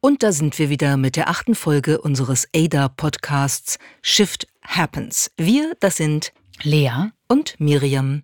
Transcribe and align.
Und 0.00 0.22
da 0.22 0.30
sind 0.30 0.58
wir 0.58 0.70
wieder 0.70 0.96
mit 0.96 1.16
der 1.16 1.28
achten 1.28 1.56
Folge 1.56 2.00
unseres 2.00 2.48
ADA-Podcasts 2.54 3.78
Shift 4.00 4.46
Happens. 4.62 5.32
Wir, 5.36 5.74
das 5.80 5.96
sind 5.96 6.32
Lea 6.62 7.10
und 7.26 7.58
Miriam. 7.58 8.22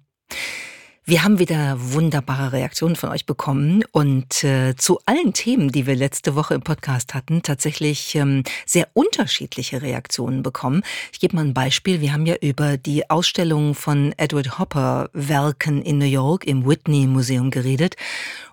Wir 1.06 1.22
haben 1.22 1.38
wieder 1.38 1.76
wunderbare 1.78 2.52
Reaktionen 2.52 2.96
von 2.96 3.10
euch 3.10 3.26
bekommen 3.26 3.84
und 3.92 4.42
äh, 4.42 4.74
zu 4.74 5.00
allen 5.04 5.34
Themen, 5.34 5.70
die 5.70 5.86
wir 5.86 5.96
letzte 5.96 6.34
Woche 6.34 6.54
im 6.54 6.62
Podcast 6.62 7.12
hatten, 7.12 7.42
tatsächlich 7.42 8.14
ähm, 8.14 8.42
sehr 8.64 8.88
unterschiedliche 8.94 9.82
Reaktionen 9.82 10.42
bekommen. 10.42 10.82
Ich 11.12 11.20
gebe 11.20 11.36
mal 11.36 11.44
ein 11.44 11.52
Beispiel. 11.52 12.00
Wir 12.00 12.14
haben 12.14 12.24
ja 12.24 12.36
über 12.36 12.78
die 12.78 13.10
Ausstellung 13.10 13.74
von 13.74 14.14
Edward 14.16 14.58
Hopper 14.58 15.10
Werken 15.12 15.82
in 15.82 15.98
New 15.98 16.06
York 16.06 16.46
im 16.46 16.66
Whitney 16.66 17.06
Museum 17.06 17.50
geredet. 17.50 17.96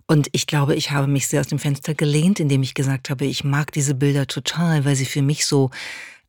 Und 0.06 0.28
ich 0.34 0.45
glaube, 0.45 0.76
ich 0.76 0.92
habe 0.92 1.08
mich 1.08 1.30
sehr 1.30 1.40
aus 1.40 1.48
dem 1.48 1.58
Fenster 1.58 1.94
gelehnt, 1.94 2.42
indem 2.42 2.64
ich 2.64 2.73
gesagt 2.73 3.09
habe, 3.09 3.23
ich 3.23 3.45
mag 3.45 3.72
diese 3.72 3.95
Bilder 3.95 4.28
total, 4.28 4.84
weil 4.84 4.98
sie 4.98 5.06
für 5.06 5.22
mich 5.22 5.45
so 5.45 5.70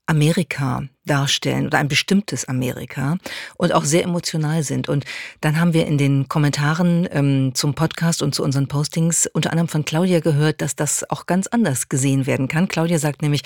Amerika 0.06 0.82
darstellen 1.04 1.66
oder 1.66 1.78
ein 1.78 1.88
bestimmtes 1.88 2.44
Amerika 2.44 3.18
und 3.56 3.72
auch 3.72 3.84
sehr 3.84 4.04
emotional 4.04 4.62
sind. 4.62 4.88
Und 4.88 5.04
dann 5.40 5.58
haben 5.58 5.72
wir 5.72 5.86
in 5.86 5.98
den 5.98 6.28
Kommentaren 6.28 7.08
ähm, 7.10 7.54
zum 7.54 7.74
Podcast 7.74 8.22
und 8.22 8.34
zu 8.34 8.42
unseren 8.44 8.68
Postings 8.68 9.26
unter 9.32 9.50
anderem 9.50 9.68
von 9.68 9.84
Claudia 9.84 10.20
gehört, 10.20 10.60
dass 10.60 10.76
das 10.76 11.08
auch 11.10 11.26
ganz 11.26 11.46
anders 11.48 11.88
gesehen 11.88 12.26
werden 12.26 12.48
kann. 12.48 12.68
Claudia 12.68 12.98
sagt 12.98 13.22
nämlich, 13.22 13.42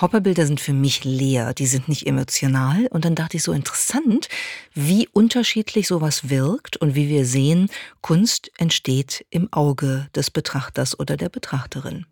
Hopperbilder 0.00 0.46
sind 0.46 0.60
für 0.60 0.72
mich 0.72 1.04
leer, 1.04 1.54
die 1.54 1.66
sind 1.66 1.88
nicht 1.88 2.06
emotional. 2.06 2.86
Und 2.90 3.04
dann 3.04 3.14
dachte 3.14 3.36
ich 3.36 3.42
so 3.42 3.52
interessant, 3.52 4.28
wie 4.74 5.08
unterschiedlich 5.12 5.88
sowas 5.88 6.28
wirkt 6.30 6.76
und 6.76 6.94
wie 6.94 7.08
wir 7.08 7.24
sehen, 7.24 7.68
Kunst 8.02 8.50
entsteht 8.58 9.26
im 9.30 9.52
Auge 9.52 10.08
des 10.14 10.30
Betrachters 10.30 10.98
oder 10.98 11.16
der 11.16 11.28
Betrachterin. 11.28 12.06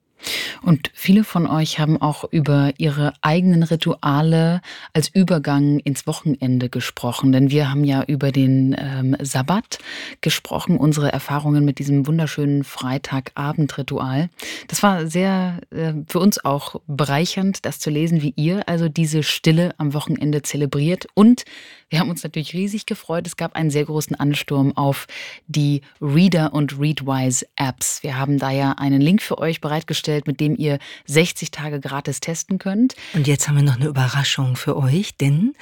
Und 0.63 0.91
viele 0.95 1.25
von 1.25 1.47
euch 1.47 1.79
haben 1.79 2.01
auch 2.01 2.25
über 2.31 2.73
ihre 2.79 3.13
eigenen 3.21 3.63
Rituale 3.63 4.61
als 4.93 5.09
Übergang 5.09 5.79
ins 5.81 6.07
Wochenende 6.07 6.69
gesprochen. 6.69 7.33
Denn 7.33 7.51
wir 7.51 7.71
haben 7.71 7.85
ja 7.85 8.03
über 8.03 8.33
den 8.33 8.77
ähm, 8.79 9.17
Sabbat 9.21 9.79
gesprochen, 10.21 10.77
unsere 10.77 11.13
Erfahrungen 11.13 11.65
mit 11.65 11.79
diesem 11.79 12.07
wunderschönen 12.07 12.65
Freitagabendritual. 12.65 14.31
Das 14.69 14.83
war 14.83 15.07
sehr 15.07 15.61
äh, 15.71 15.93
für 16.07 16.19
uns 16.19 16.45
auch 16.45 16.81
bereichernd, 16.87 17.65
das 17.65 17.79
zu 17.79 17.91
lesen, 17.91 18.23
wie 18.23 18.35
ihr 18.37 18.69
also 18.69 18.89
diese 18.89 19.23
Stille 19.23 19.75
am 19.79 19.95
Wochenende 19.95 20.43
zelebriert. 20.43 21.07
Und 21.15 21.45
wir 21.91 22.01
haben 22.01 22.11
uns 22.11 22.23
natürlich 22.23 22.53
riesig 22.53 22.85
gefreut. 22.85 23.27
Es 23.27 23.37
gab 23.37 23.57
einen 23.57 23.71
sehr 23.71 23.85
großen 23.85 24.15
Ansturm 24.17 24.77
auf 24.77 25.07
die 25.47 25.81
Reader 26.03 26.53
und 26.53 26.79
Readwise 26.79 27.47
Apps. 27.57 28.03
Wir 28.03 28.19
haben 28.19 28.39
da 28.39 28.51
ja 28.51 28.73
einen 28.73 29.01
Link 29.01 29.23
für 29.23 29.39
euch 29.39 29.61
bereitgestellt, 29.61 30.08
mit 30.27 30.41
dem 30.41 30.57
ihr 30.57 30.79
60 31.07 31.51
Tage 31.51 31.81
gratis 31.81 32.21
testen 32.21 32.59
könnt. 32.59 32.95
Und 33.15 33.27
jetzt 33.27 33.49
haben 33.49 33.57
wir 33.57 33.63
noch 33.63 33.77
eine 33.77 33.87
Überraschung 33.87 34.57
für 34.57 34.77
euch, 34.77 35.17
denn 35.17 35.55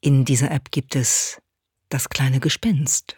in 0.00 0.24
dieser 0.24 0.50
App 0.50 0.70
gibt 0.70 0.96
es 0.96 1.40
das 1.88 2.08
kleine 2.08 2.40
Gespenst. 2.40 3.16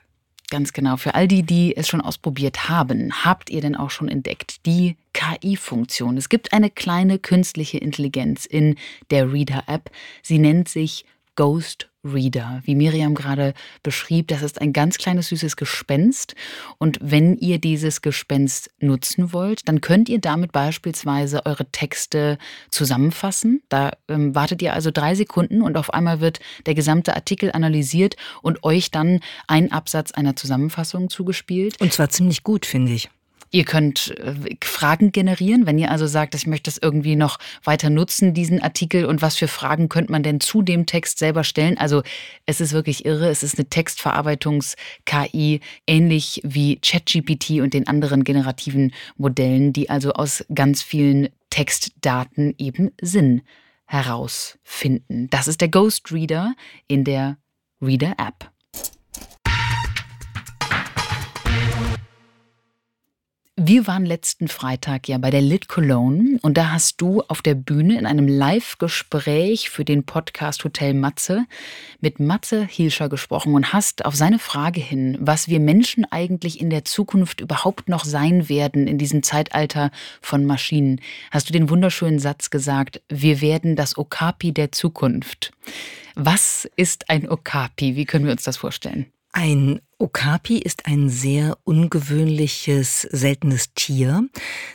Ganz 0.51 0.73
genau. 0.73 0.97
Für 0.97 1.15
all 1.15 1.29
die, 1.29 1.43
die 1.43 1.77
es 1.77 1.89
schon 1.89 2.01
ausprobiert 2.01 2.71
haben, 2.71 3.13
habt 3.25 3.51
ihr 3.51 3.61
denn 3.61 3.77
auch 3.77 3.91
schon 3.91 4.09
entdeckt 4.09 4.65
die 4.65 4.97
KI-Funktion. 5.13 6.17
Es 6.17 6.31
gibt 6.31 6.55
eine 6.55 6.71
kleine 6.71 7.19
künstliche 7.19 7.77
Intelligenz 7.77 8.47
in 8.47 8.77
der 9.11 9.31
Reader-App. 9.31 9.91
Sie 10.23 10.39
nennt 10.39 10.69
sich 10.69 11.05
Ghost 11.37 11.91
Reader. 12.05 12.63
Wie 12.65 12.75
Miriam 12.75 13.15
gerade 13.15 13.55
beschrieb, 13.83 14.29
das 14.29 14.43
ist 14.43 14.61
ein 14.61 14.73
ganz 14.73 14.99
kleines 14.99 15.29
süßes 15.29 15.57
Gespenst. 15.57 16.35
Und 16.79 16.99
wenn 17.01 17.37
ihr 17.37 17.59
dieses 17.59 18.03
Gespenst 18.03 18.71
nutzen 18.79 19.33
wollt, 19.33 19.69
dann 19.69 19.81
könnt 19.81 20.09
ihr 20.09 20.21
damit 20.21 20.53
beispielsweise 20.53 21.45
eure 21.47 21.67
Texte 21.71 22.39
zusammenfassen. 22.71 23.63
Da 23.69 23.93
ähm, 24.09 24.35
wartet 24.35 24.63
ihr 24.63 24.75
also 24.75 24.91
drei 24.91 25.15
Sekunden 25.15 25.63
und 25.63 25.77
auf 25.77 25.93
einmal 25.93 26.21
wird 26.21 26.41
der 26.67 26.75
gesamte 26.75 27.17
Artikel 27.17 27.53
analysiert 27.53 28.17
und 28.43 28.63
euch 28.65 28.91
dann 28.91 29.21
ein 29.47 29.73
Absatz 29.73 30.13
einer 30.13 30.37
Zusammenfassung 30.37 31.11
zugespielt. 31.11 31.81
Und 31.81 31.93
zwar 31.93 32.09
ziemlich 32.11 32.43
gut, 32.45 32.67
finde 32.67 32.93
ich. 32.93 33.11
Ihr 33.51 33.65
könnt 33.65 34.15
äh, 34.19 34.35
Fragen 34.63 35.13
generieren, 35.13 35.67
wenn 35.67 35.79
ihr 35.79 35.91
also 35.91 36.07
sagt, 36.07 36.35
ich 36.35 36.47
möchte 36.47 36.71
das 36.71 36.79
irgendwie 36.79 37.17
noch 37.17 37.39
weiter 37.65 37.91
nutzen, 37.91 38.35
diesen 38.35 38.63
Artikel 38.63 39.05
und 39.05 39.23
was 39.23 39.37
für 39.37 39.49
Fragen 39.49 39.89
könnte 39.89 40.13
man 40.13 40.23
denn 40.23 40.41
zu 40.41 40.63
dem 40.63 40.87
Text 40.87 41.19
selber 41.19 41.45
stellen. 41.45 41.79
Also 41.79 42.03
es 42.47 42.61
ist 42.61 42.73
wirklich 42.73 43.05
irre, 43.07 43.29
es 43.29 43.43
ist 43.43 43.59
eine 43.59 43.69
Textverarbeitungs-KI, 43.69 45.61
ähnlich 45.87 46.41
wie 46.45 46.77
ChatGPT 46.81 47.61
und 47.61 47.75
den 47.75 47.87
anderen 47.87 48.25
generativen 48.25 48.93
Modellen, 49.17 49.73
die 49.73 49.91
also 49.91 50.13
aus 50.13 50.45
ganz 50.55 50.83
vielen 50.83 51.29
Textdaten 51.51 52.55
eben 52.59 52.93
Sinn 53.01 53.43
herausfinden. 53.87 55.29
Das 55.31 55.49
ist 55.49 55.61
der 55.61 55.69
Ghost 55.69 56.13
Reader 56.13 56.55
in 56.87 57.05
der 57.05 57.39
Reader 57.81 58.15
App. 58.19 58.51
Wir 63.61 63.89
waren 63.89 64.07
letzten 64.07 64.47
Freitag 64.47 65.09
ja 65.09 65.19
bei 65.19 65.31
der 65.31 65.41
Lit 65.41 65.67
Cologne 65.67 66.39
und 66.43 66.57
da 66.57 66.71
hast 66.71 67.01
du 67.01 67.23
auf 67.23 67.43
der 67.43 67.57
Bühne 67.57 67.99
in 67.99 68.07
einem 68.07 68.29
Live-Gespräch 68.29 69.69
für 69.69 69.85
den 69.85 70.07
Podcast 70.07 70.63
Hotel 70.63 70.95
Matze 70.95 71.45
mit 72.01 72.21
Matze 72.21 72.65
Hilscher 72.65 73.09
gesprochen 73.09 73.57
und 73.57 73.73
hast 73.73 74.05
auf 74.05 74.15
seine 74.15 74.39
Frage 74.39 74.81
hin, 74.81 75.19
was 75.21 75.49
wir 75.49 75.59
Menschen 75.59 76.05
eigentlich 76.05 76.61
in 76.61 76.71
der 76.71 76.85
Zukunft 76.85 77.41
überhaupt 77.41 77.89
noch 77.89 78.05
sein 78.05 78.49
werden 78.49 78.87
in 78.87 78.97
diesem 78.97 79.25
Zeitalter 79.25 79.91
von 80.21 80.47
Maschinen, 80.47 81.01
hast 81.33 81.49
du 81.49 81.53
den 81.53 81.69
wunderschönen 81.69 82.21
Satz 82.21 82.51
gesagt, 82.51 83.03
wir 83.09 83.41
werden 83.41 83.75
das 83.75 83.99
Okapi 83.99 84.53
der 84.53 84.71
Zukunft. 84.71 85.51
Was 86.15 86.71
ist 86.77 87.11
ein 87.11 87.29
Okapi? 87.29 87.97
Wie 87.97 88.05
können 88.05 88.25
wir 88.25 88.33
uns 88.33 88.45
das 88.45 88.57
vorstellen? 88.57 89.07
Ein 89.33 89.81
Okapi 89.99 90.59
ist 90.59 90.87
ein 90.87 91.11
sehr 91.11 91.59
ungewöhnliches, 91.65 93.03
seltenes 93.03 93.75
Tier, 93.75 94.29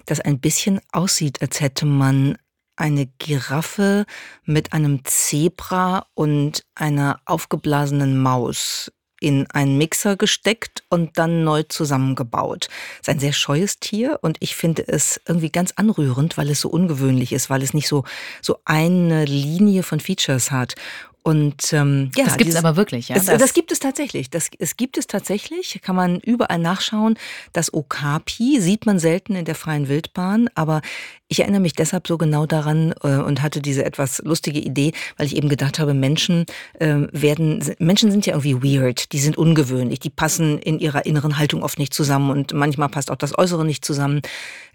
das 0.05 0.19
ein 0.19 0.39
bisschen 0.39 0.79
aussieht, 0.91 1.41
als 1.41 1.59
hätte 1.61 1.85
man 1.85 2.37
eine 2.75 3.07
Giraffe 3.19 4.05
mit 4.45 4.73
einem 4.73 5.05
Zebra 5.05 6.07
und 6.13 6.65
einer 6.75 7.21
aufgeblasenen 7.25 8.17
Maus 8.21 8.91
in 9.23 9.49
einen 9.51 9.77
Mixer 9.77 10.17
gesteckt 10.17 10.83
und 10.89 11.17
dann 11.17 11.45
neu 11.45 11.63
zusammengebaut. 11.63 12.67
Es 12.95 13.07
ist 13.07 13.09
ein 13.09 13.19
sehr 13.19 13.31
scheues 13.31 13.79
Tier 13.79 14.19
und 14.21 14.37
ich 14.41 14.55
finde 14.55 14.85
es 14.85 15.21
irgendwie 15.25 15.49
ganz 15.49 15.71
anrührend, 15.77 16.37
weil 16.37 16.49
es 16.49 16.59
so 16.59 16.69
ungewöhnlich 16.69 17.31
ist, 17.31 17.49
weil 17.49 17.63
es 17.63 17.73
nicht 17.73 17.87
so, 17.87 18.03
so 18.41 18.57
eine 18.65 19.23
Linie 19.23 19.83
von 19.83 20.01
Features 20.01 20.51
hat. 20.51 20.75
Und 21.23 21.71
ähm, 21.71 22.11
ja, 22.17 22.25
das 22.25 22.35
gibt 22.35 22.49
es 22.49 22.57
aber 22.57 22.75
wirklich, 22.75 23.07
ja. 23.07 23.15
Das, 23.15 23.25
das, 23.25 23.53
gibt 23.53 23.71
es 23.71 23.79
tatsächlich. 23.79 24.29
Das, 24.29 24.49
es 24.59 24.75
gibt 24.75 24.97
es 24.97 25.07
tatsächlich. 25.07 25.79
Kann 25.81 25.95
man 25.95 26.19
überall 26.19 26.59
nachschauen. 26.59 27.17
Das 27.53 27.73
Okapi 27.73 28.59
sieht 28.59 28.85
man 28.85 28.99
selten 28.99 29.35
in 29.35 29.45
der 29.45 29.55
freien 29.55 29.87
Wildbahn, 29.87 30.49
aber 30.53 30.81
ich 31.33 31.39
erinnere 31.39 31.61
mich 31.61 31.73
deshalb 31.73 32.07
so 32.07 32.19
genau 32.19 32.45
daran 32.45 32.93
äh, 33.01 33.17
und 33.17 33.41
hatte 33.41 33.59
diese 33.59 33.83
etwas 33.83 34.21
lustige 34.23 34.59
Idee, 34.59 34.91
weil 35.17 35.25
ich 35.25 35.35
eben 35.35 35.49
gedacht 35.49 35.79
habe, 35.79 35.95
Menschen 35.95 36.45
äh, 36.79 37.07
werden, 37.11 37.73
Menschen 37.79 38.11
sind 38.11 38.27
ja 38.27 38.35
irgendwie 38.35 38.77
weird, 38.77 39.11
die 39.11 39.17
sind 39.17 39.35
ungewöhnlich, 39.35 39.99
die 39.99 40.11
passen 40.11 40.59
in 40.59 40.77
ihrer 40.77 41.07
inneren 41.07 41.39
Haltung 41.39 41.63
oft 41.63 41.79
nicht 41.79 41.91
zusammen 41.91 42.29
und 42.29 42.53
manchmal 42.53 42.89
passt 42.89 43.09
auch 43.09 43.15
das 43.15 43.35
Äußere 43.35 43.65
nicht 43.65 43.83
zusammen. 43.83 44.21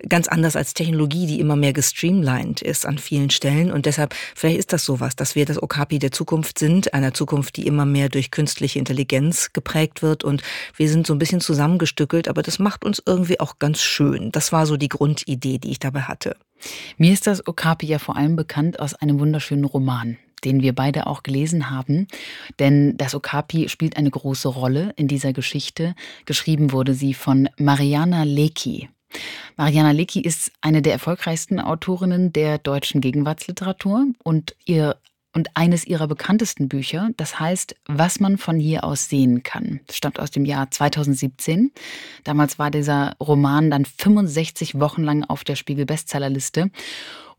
Ganz 0.09 0.27
anders 0.27 0.57
als 0.57 0.75
Technologie, 0.75 1.29
die 1.29 1.39
immer 1.39 1.55
mehr 1.55 1.73
gestreamlined 1.73 2.61
ist 2.61 2.87
an 2.87 2.99
vielen 2.99 3.31
Stellen 3.31 3.71
und 3.71 3.87
deshalb, 3.87 4.17
vielleicht 4.35 4.59
ist 4.59 4.73
das 4.73 4.85
sowas, 4.85 5.15
dass 5.15 5.37
wir 5.37 5.45
das 5.45 5.63
Okapi 5.63 6.01
der 6.01 6.11
Zukunft 6.11 6.59
sind, 6.59 6.93
einer 6.93 7.15
Zukunft, 7.15 7.57
die 7.57 7.69
immer 7.69 7.87
mehr 7.87 8.09
durch 8.09 8.33
künstliche 8.33 8.81
Intelligenz 8.81 9.53
geprägt 9.53 10.03
wird 10.03 10.25
und 10.25 10.43
wir 10.77 10.89
sind 10.89 11.07
so 11.07 11.13
ein 11.13 11.21
bisschen 11.21 11.41
zusammengestückelt, 11.41 12.27
aber 12.27 12.43
das 12.43 12.59
macht 12.59 12.85
uns 12.85 13.01
irgendwie 13.07 13.39
auch 13.39 13.61
ganz 13.61 13.81
schön. 13.81 14.33
Das 14.33 14.51
war 14.51 14.67
so 14.67 14.77
die 14.77 14.89
Grundidee, 14.89 15.59
die 15.59 15.71
ich 15.71 15.79
dabei 15.79 16.01
hatte. 16.01 16.35
Mir 16.97 17.13
ist 17.13 17.27
das 17.27 17.47
Okapi 17.47 17.87
ja 17.87 17.99
vor 17.99 18.17
allem 18.17 18.37
bekannt 18.37 18.81
aus 18.81 18.95
einem 18.95 19.21
wunderschönen 19.21 19.65
Roman 19.65 20.19
den 20.45 20.63
wir 20.63 20.73
beide 20.73 21.07
auch 21.07 21.23
gelesen 21.23 21.71
haben. 21.71 22.07
Denn 22.59 22.97
das 22.97 23.15
Okapi 23.15 23.69
spielt 23.69 23.97
eine 23.97 24.11
große 24.11 24.49
Rolle 24.49 24.93
in 24.97 25.09
dieser 25.09 25.33
Geschichte. 25.33 25.95
Geschrieben 26.27 26.73
wurde 26.73 26.95
sie 26.95 27.15
von 27.15 27.49
Mariana 27.59 28.23
Lecki. 28.23 28.89
Mariana 29.57 29.91
Lecki 29.93 30.21
ist 30.21 30.53
eine 30.61 30.83
der 30.83 30.93
erfolgreichsten 30.93 31.61
Autorinnen 31.61 32.33
der 32.33 32.59
deutschen 32.59 33.01
Gegenwartsliteratur 33.01 34.07
und 34.23 34.55
ihr 34.67 34.97
und 35.39 35.51
eines 35.55 35.87
ihrer 35.87 36.09
bekanntesten 36.09 36.69
Bücher, 36.69 37.11
das 37.17 37.39
heißt 37.39 37.77
Was 37.87 38.19
man 38.19 38.39
von 38.39 38.59
hier 38.59 38.83
aus 38.83 39.09
sehen 39.09 39.45
kann. 39.45 39.79
Das 39.87 39.97
stammt 39.97 40.19
aus 40.19 40.33
dem 40.33 40.45
Jahr 40.45 40.69
2017. 40.69 41.71
Damals 42.25 42.59
war 42.59 42.73
dieser 42.73 43.15
Roman 43.21 43.71
dann 43.71 43.85
65 43.85 44.81
Wochen 44.81 45.05
lang 45.05 45.23
auf 45.23 45.45
der 45.45 45.55
Spiegel 45.55 45.87
Bestsellerliste 45.87 46.73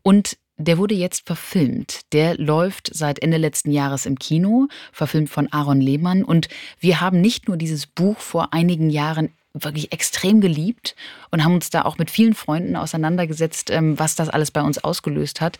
und 0.00 0.38
der 0.56 0.78
wurde 0.78 0.94
jetzt 0.94 1.26
verfilmt. 1.26 2.10
Der 2.14 2.38
läuft 2.38 2.88
seit 2.90 3.18
Ende 3.18 3.36
letzten 3.36 3.70
Jahres 3.70 4.06
im 4.06 4.18
Kino, 4.18 4.68
verfilmt 4.92 5.28
von 5.28 5.52
Aaron 5.52 5.82
Lehmann. 5.82 6.24
Und 6.24 6.48
wir 6.78 7.02
haben 7.02 7.20
nicht 7.20 7.48
nur 7.48 7.58
dieses 7.58 7.86
Buch 7.86 8.18
vor 8.18 8.54
einigen 8.54 8.88
Jahren 8.88 9.28
wirklich 9.52 9.92
extrem 9.92 10.40
geliebt 10.40 10.96
und 11.30 11.44
haben 11.44 11.54
uns 11.54 11.68
da 11.68 11.82
auch 11.82 11.98
mit 11.98 12.10
vielen 12.10 12.34
Freunden 12.34 12.76
auseinandergesetzt, 12.76 13.68
ähm, 13.70 13.98
was 13.98 14.14
das 14.14 14.30
alles 14.30 14.50
bei 14.50 14.62
uns 14.62 14.82
ausgelöst 14.82 15.42
hat 15.42 15.58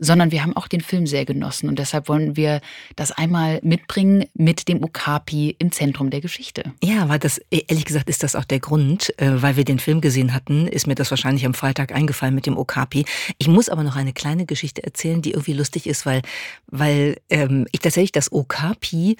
sondern 0.00 0.32
wir 0.32 0.42
haben 0.42 0.56
auch 0.56 0.66
den 0.66 0.80
Film 0.80 1.06
sehr 1.06 1.24
genossen. 1.24 1.68
Und 1.68 1.78
deshalb 1.78 2.08
wollen 2.08 2.34
wir 2.36 2.60
das 2.96 3.12
einmal 3.12 3.60
mitbringen 3.62 4.24
mit 4.34 4.66
dem 4.66 4.82
Okapi 4.82 5.54
im 5.58 5.70
Zentrum 5.70 6.10
der 6.10 6.20
Geschichte. 6.20 6.72
Ja, 6.82 7.08
weil 7.08 7.18
das, 7.18 7.38
ehrlich 7.50 7.84
gesagt, 7.84 8.08
ist 8.08 8.22
das 8.22 8.34
auch 8.34 8.44
der 8.44 8.60
Grund, 8.60 9.12
äh, 9.20 9.42
weil 9.42 9.56
wir 9.56 9.64
den 9.64 9.78
Film 9.78 10.00
gesehen 10.00 10.34
hatten, 10.34 10.66
ist 10.66 10.86
mir 10.86 10.94
das 10.94 11.10
wahrscheinlich 11.10 11.44
am 11.46 11.54
Freitag 11.54 11.92
eingefallen 11.92 12.34
mit 12.34 12.46
dem 12.46 12.56
Okapi. 12.56 13.04
Ich 13.38 13.46
muss 13.46 13.68
aber 13.68 13.84
noch 13.84 13.96
eine 13.96 14.14
kleine 14.14 14.46
Geschichte 14.46 14.82
erzählen, 14.82 15.22
die 15.22 15.32
irgendwie 15.32 15.52
lustig 15.52 15.86
ist, 15.86 16.06
weil, 16.06 16.22
weil 16.66 17.16
ähm, 17.28 17.66
ich 17.70 17.80
tatsächlich 17.80 18.12
das 18.12 18.32
Okapi, 18.32 19.16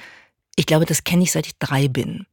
ich 0.56 0.66
glaube, 0.66 0.86
das 0.86 1.04
kenne 1.04 1.22
ich 1.22 1.32
seit 1.32 1.46
ich 1.46 1.58
drei 1.58 1.88
bin. 1.88 2.26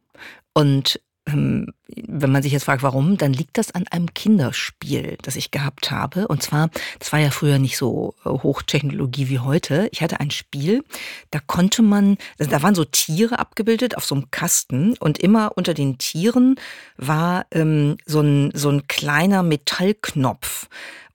Und 0.54 1.00
wenn 1.28 2.32
man 2.32 2.42
sich 2.42 2.52
jetzt 2.54 2.64
fragt, 2.64 2.84
warum, 2.84 3.18
dann 3.18 3.34
liegt 3.34 3.58
das 3.58 3.74
an 3.74 3.86
einem 3.90 4.14
Kinderspiel, 4.14 5.18
das 5.22 5.36
ich 5.36 5.52
gehabt 5.52 5.92
habe. 5.92 6.28
Und 6.28 6.42
zwar, 6.42 6.70
das 7.00 7.12
war 7.12 7.20
ja 7.20 7.32
früher 7.32 7.60
nicht 7.60 7.78
so 7.78 8.16
äh, 8.24 8.30
Hochtechnologie 8.30 9.30
wie 9.30 9.40
heute. 9.40 9.90
Ich 9.92 10.02
hatte 10.02 10.20
ein 10.20 10.32
Spiel, 10.32 10.84
da 11.32 11.40
konnte 11.40 11.82
man, 11.82 12.18
da 12.38 12.64
waren 12.64 12.76
so 12.76 12.86
Tiere 12.86 13.40
abgebildet 13.40 13.98
auf 13.98 14.06
so 14.06 14.16
einem 14.16 14.32
Kasten 14.32 14.96
und 14.98 15.18
immer 15.18 15.52
unter 15.56 15.74
den 15.74 15.98
Tieren 15.98 16.56
war 16.98 17.46
ähm, 17.52 17.98
so, 18.06 18.22
ein, 18.22 18.52
so 18.54 18.70
ein 18.70 18.88
kleiner 18.88 19.44
Metallknopf. 19.44 20.68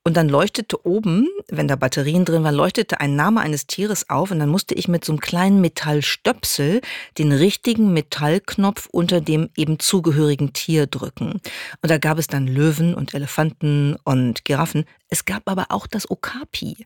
Und 0.04 0.16
dann 0.16 0.28
leuchtete 0.28 0.84
oben, 0.84 1.28
wenn 1.48 1.68
da 1.68 1.76
Batterien 1.76 2.24
drin 2.24 2.42
waren, 2.42 2.56
leuchtete 2.56 2.98
ein 2.98 3.14
Name 3.14 3.40
eines 3.40 3.68
Tieres 3.68 4.10
auf 4.10 4.32
und 4.32 4.40
dann 4.40 4.48
musste 4.48 4.74
ich 4.74 4.88
mit 4.88 5.04
so 5.04 5.12
einem 5.12 5.20
kleinen 5.20 5.60
Metallstöpsel 5.60 6.80
den 7.18 7.30
richtigen 7.30 7.92
Metallknopf 7.92 8.88
unter 8.90 9.20
dem 9.20 9.48
eben 9.56 9.78
zugehörigen 9.78 10.52
Tier 10.52 10.88
drücken. 10.88 11.40
Und 11.82 11.90
da 11.90 11.98
gab 11.98 12.18
es 12.18 12.26
dann 12.26 12.48
Löwen 12.48 12.94
und 12.94 13.14
Elefanten 13.14 13.96
und 14.02 14.44
Giraffen. 14.44 14.86
Es 15.08 15.24
gab 15.24 15.48
aber 15.48 15.66
auch 15.68 15.86
das 15.86 16.10
Okapi. 16.10 16.84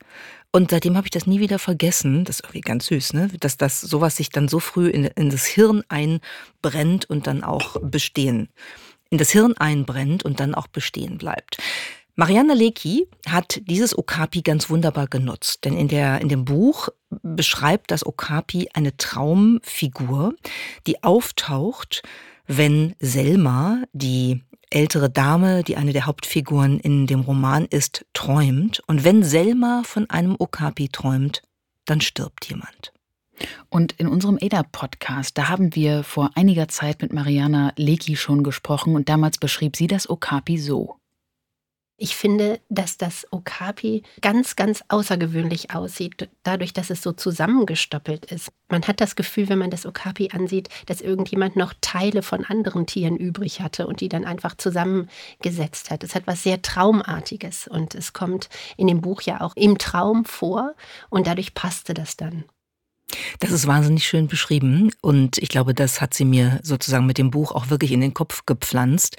Und 0.53 0.71
seitdem 0.71 0.97
habe 0.97 1.07
ich 1.07 1.11
das 1.11 1.27
nie 1.27 1.41
wieder 1.41 1.59
vergessen. 1.59 2.25
Das 2.25 2.37
ist 2.37 2.45
irgendwie 2.45 2.61
ganz 2.61 2.87
süß, 2.87 3.15
ne? 3.15 3.31
Dass 3.41 3.57
das 3.57 3.81
sowas 3.81 4.17
sich 4.17 4.29
dann 4.29 4.49
so 4.49 4.61
früh 4.61 4.89
in, 4.89 5.05
in 5.05 5.31
das 5.31 5.47
Hirn 5.47 5.83
einbrennt 5.89 7.09
und 7.09 7.27
dann 7.27 7.43
auch 7.43 7.81
bestehen 7.81 8.51
in 9.11 9.19
das 9.19 9.31
Hirn 9.31 9.57
einbrennt 9.57 10.25
und 10.25 10.41
dann 10.41 10.55
auch 10.55 10.67
bestehen 10.67 11.19
bleibt. 11.19 11.59
Marianne 12.19 12.55
Lecki 12.55 13.07
hat 13.27 13.61
dieses 13.67 13.97
Okapi 13.97 14.41
ganz 14.41 14.71
wunderbar 14.71 15.07
genutzt, 15.07 15.67
denn 15.67 15.77
in, 15.77 15.87
der, 15.87 16.23
in 16.23 16.31
dem 16.31 16.47
Buch 16.47 16.89
beschreibt 17.11 17.91
das 17.91 18.07
Okapi 18.07 18.71
eine 18.73 18.97
Traumfigur, 18.97 20.35
die 20.87 21.05
auftaucht, 21.05 22.03
wenn 22.47 22.95
Selma, 23.01 23.83
die 23.93 24.43
ältere 24.71 25.11
Dame, 25.11 25.63
die 25.63 25.77
eine 25.77 25.93
der 25.93 26.07
Hauptfiguren 26.07 26.81
in 26.81 27.07
dem 27.07 27.21
Roman 27.21 27.67
ist, 27.67 28.07
träumt. 28.15 28.83
Und 28.87 29.05
wenn 29.05 29.23
Selma 29.23 29.83
von 29.85 30.09
einem 30.09 30.37
Okapi 30.39 30.89
träumt, 30.89 31.43
dann 31.85 32.01
stirbt 32.01 32.47
jemand. 32.47 32.95
Und 33.69 33.93
in 33.93 34.09
unserem 34.09 34.39
ADA-Podcast, 34.41 35.37
da 35.37 35.51
haben 35.51 35.75
wir 35.75 36.03
vor 36.03 36.31
einiger 36.35 36.69
Zeit 36.69 37.03
mit 37.03 37.13
Mariana 37.13 37.75
Lecki 37.77 38.17
schon 38.17 38.43
gesprochen 38.43 38.95
und 38.95 39.11
damals 39.11 39.37
beschrieb 39.37 39.77
sie 39.77 39.87
das 39.87 40.09
Okapi 40.09 40.57
so. 40.57 40.97
Ich 41.99 42.15
finde, 42.15 42.61
dass 42.69 42.99
das 42.99 43.27
Okapi 43.31 44.03
ganz, 44.21 44.55
ganz 44.55 44.85
außergewöhnlich 44.89 45.71
aussieht, 45.75 46.29
dadurch, 46.43 46.75
dass 46.75 46.91
es 46.91 47.01
so 47.01 47.13
zusammengestoppelt 47.13 48.27
ist. 48.27 48.53
Man 48.69 48.83
hat 48.83 49.01
das 49.01 49.17
Gefühl, 49.17 49.49
wenn 49.49 49.59
man 49.59 49.71
das 49.71 49.87
Okapi 49.87 50.29
ansieht, 50.33 50.69
dass 50.85 51.01
irgendjemand 51.01 51.57
noch 51.57 51.73
Teile 51.81 52.23
von 52.23 52.45
anderen 52.45 52.87
Tieren 52.87 53.17
übrig 53.17 53.63
hatte 53.63 53.87
und 53.87 54.03
die 54.03 54.11
dann 54.11 54.27
einfach 54.27 54.57
zusammengesetzt 54.59 55.91
hat. 55.91 56.05
Es 56.05 56.15
hat 56.15 56.27
was 56.27 56.43
sehr 56.43 56.61
Traumartiges 56.61 57.67
und 57.67 57.95
es 57.95 58.13
kommt 58.13 58.51
in 58.77 58.89
dem 58.89 59.01
Buch 59.01 59.23
ja 59.23 59.41
auch 59.41 59.57
im 59.57 59.79
Traum 59.79 60.27
vor 60.27 60.75
und 61.09 61.27
dadurch 61.27 61.55
passte 61.55 61.95
das 61.95 62.19
dann. 62.19 62.45
Das 63.39 63.53
ist 63.53 63.67
wahnsinnig 63.67 64.07
schön 64.07 64.27
beschrieben 64.27 64.91
und 65.01 65.39
ich 65.39 65.49
glaube, 65.49 65.73
das 65.73 66.03
hat 66.03 66.13
sie 66.13 66.25
mir 66.27 66.61
sozusagen 66.63 67.07
mit 67.07 67.17
dem 67.17 67.31
Buch 67.31 67.53
auch 67.53 67.71
wirklich 67.71 67.93
in 67.93 68.01
den 68.01 68.13
Kopf 68.13 68.45
gepflanzt. 68.45 69.17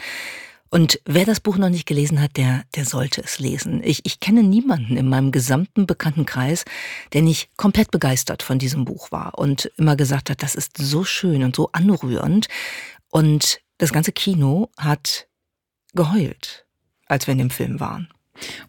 Und 0.70 1.00
wer 1.06 1.26
das 1.26 1.40
Buch 1.40 1.58
noch 1.58 1.70
nicht 1.70 1.86
gelesen 1.86 2.22
hat, 2.22 2.38
der, 2.38 2.64
der 2.76 2.86
sollte 2.86 3.22
es 3.22 3.40
lesen. 3.40 3.82
Ich, 3.84 4.06
ich 4.06 4.20
kenne 4.20 4.44
niemanden 4.44 4.98
in 4.98 5.08
meinem 5.08 5.32
gesamten 5.32 5.88
Bekanntenkreis, 5.88 6.66
der 7.14 7.22
nicht 7.22 7.56
komplett 7.58 7.92
begeistert 7.92 8.44
von 8.44 8.60
diesem 8.60 8.86
Buch 8.86 9.12
war 9.12 9.38
und 9.38 9.72
immer 9.78 9.96
gesagt 9.96 10.30
hat, 10.30 10.44
das 10.44 10.56
ist 10.56 10.78
so 10.78 11.04
schön 11.04 11.44
und 11.44 11.56
so 11.56 11.70
anrührend. 11.72 12.48
Und 13.10 13.62
das 13.78 13.94
ganze 13.94 14.12
Kino 14.12 14.70
hat 14.78 15.28
geheult, 15.94 16.66
als 17.06 17.28
wir 17.28 17.32
in 17.32 17.40
dem 17.40 17.50
Film 17.50 17.80
waren. 17.80 18.10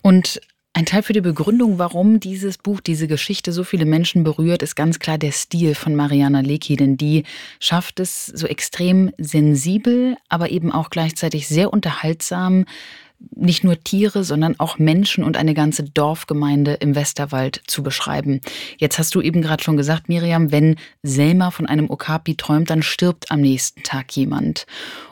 Und 0.02 0.40
ein 0.74 0.86
Teil 0.86 1.02
für 1.02 1.12
die 1.12 1.20
Begründung, 1.20 1.78
warum 1.78 2.20
dieses 2.20 2.58
Buch, 2.58 2.80
diese 2.80 3.08
Geschichte 3.08 3.52
so 3.52 3.64
viele 3.64 3.84
Menschen 3.84 4.22
berührt, 4.22 4.62
ist 4.62 4.76
ganz 4.76 4.98
klar 4.98 5.18
der 5.18 5.32
Stil 5.32 5.74
von 5.74 5.96
Mariana 5.96 6.40
Lecki, 6.40 6.76
denn 6.76 6.96
die 6.96 7.24
schafft 7.58 7.98
es 8.00 8.26
so 8.26 8.46
extrem 8.46 9.10
sensibel, 9.18 10.16
aber 10.28 10.50
eben 10.50 10.70
auch 10.70 10.90
gleichzeitig 10.90 11.48
sehr 11.48 11.72
unterhaltsam, 11.72 12.64
nicht 13.34 13.64
nur 13.64 13.82
Tiere, 13.82 14.22
sondern 14.22 14.60
auch 14.60 14.78
Menschen 14.78 15.24
und 15.24 15.36
eine 15.36 15.54
ganze 15.54 15.82
Dorfgemeinde 15.82 16.74
im 16.74 16.94
Westerwald 16.94 17.62
zu 17.66 17.82
beschreiben. 17.82 18.40
Jetzt 18.76 18.98
hast 18.98 19.14
du 19.14 19.20
eben 19.20 19.42
gerade 19.42 19.62
schon 19.62 19.76
gesagt, 19.76 20.08
Miriam, 20.08 20.52
wenn 20.52 20.76
Selma 21.02 21.50
von 21.50 21.66
einem 21.66 21.90
Okapi 21.90 22.36
träumt, 22.36 22.70
dann 22.70 22.82
stirbt 22.82 23.30
am 23.32 23.40
nächsten 23.40 23.82
Tag 23.82 24.12
jemand. 24.12 24.66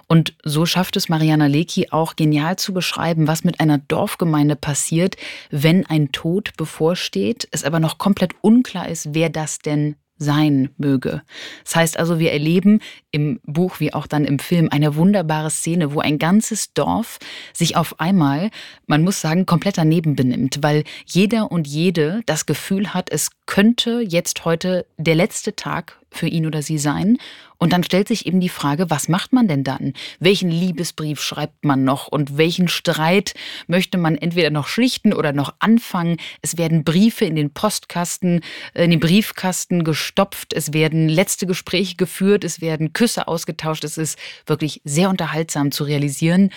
Und 0.09 0.35
so 0.45 0.67
schafft 0.67 0.97
es 0.97 1.09
Mariana 1.09 1.47
Lecki 1.47 1.89
auch 1.91 2.17
genial 2.17 2.57
zu 2.57 2.73
beschreiben, 2.73 3.27
was 3.27 3.45
mit 3.45 3.61
einer 3.61 3.79
Dorfgemeinde 3.79 4.57
passiert, 4.57 5.17
wenn 5.51 5.85
ein 5.87 6.13
Tod 6.13 6.57
bevorsteht, 6.57 7.49
es 7.51 7.65
aber 7.65 7.81
noch 7.81 7.99
komplett 7.99 8.35
unklar 8.41 8.89
ist, 8.89 9.15
wer 9.15 9.31
das 9.31 9.59
denn 9.59 9.97
sein 10.19 10.71
möge. 10.79 11.23
Das 11.65 11.77
heißt 11.77 11.99
also, 11.99 12.19
wir 12.19 12.33
erleben 12.33 12.81
im 13.11 13.41
Buch 13.45 13.81
wie 13.81 13.93
auch 13.93 14.07
dann 14.07 14.25
im 14.25 14.39
Film 14.39 14.69
eine 14.71 14.97
wunderbare 14.97 15.51
Szene, 15.51 15.93
wo 15.93 16.01
ein 16.01 16.19
ganzes 16.19 16.73
Dorf 16.73 17.19
sich 17.53 17.77
auf 17.77 18.01
einmal, 18.01 18.51
man 18.87 19.03
muss 19.03 19.21
sagen, 19.21 19.45
komplett 19.45 19.79
daneben 19.79 20.17
benimmt, 20.17 20.59
weil 20.63 20.85
jeder 21.05 21.53
und 21.53 21.67
jede 21.67 22.23
das 22.27 22.47
Gefühl 22.47 22.95
hat, 22.95 23.11
es 23.11 23.31
könnte 23.45 24.01
jetzt 24.01 24.45
heute 24.45 24.87
der 24.97 25.15
letzte 25.15 25.55
Tag 25.55 25.99
für 26.11 26.27
ihn 26.27 26.47
oder 26.47 26.63
sie 26.63 26.79
sein. 26.79 27.19
Und 27.59 27.73
dann 27.73 27.85
stellt 27.85 28.09
sich 28.09 28.27
eben 28.27 28.41
die 28.41 28.49
Frage, 28.49 28.91
was 28.91 29.09
macht 29.09 29.33
man 29.33 29.49
denn 29.49 29.65
dann? 29.65 29.95
Welchen 30.21 30.51
Liebesbrief 30.51 31.21
schreibt 31.21 31.65
man 31.65 31.85
noch 31.85 32.09
und 32.09 32.37
welchen 32.37 32.69
Streit 32.69 33.35
möchte 33.67 33.97
man 33.97 34.17
entweder 34.17 34.51
noch 34.51 34.67
schlichten 34.67 35.13
oder 35.13 35.33
noch 35.33 35.55
anfangen? 35.59 36.19
Es 36.43 36.59
werden 36.59 36.85
Briefe 36.85 37.25
in 37.25 37.37
den 37.37 37.53
Postkasten, 37.53 38.43
äh, 38.75 38.85
in 38.85 38.91
den 38.91 39.01
Briefkasten 39.01 39.85
gestopft, 39.85 40.53
es 40.53 40.73
werden 40.73 41.09
letzte 41.09 41.47
Gespräche 41.47 41.97
geführt, 41.97 42.45
es 42.45 42.61
werden 42.61 42.93
Küsse 42.93 43.27
ausgetauscht. 43.27 43.85
Es 43.85 43.97
ist 43.97 44.19
wirklich 44.47 44.83
sehr 44.85 45.09
unterhaltsam 45.09 45.73
zu 45.73 45.85
realisieren 45.85 46.51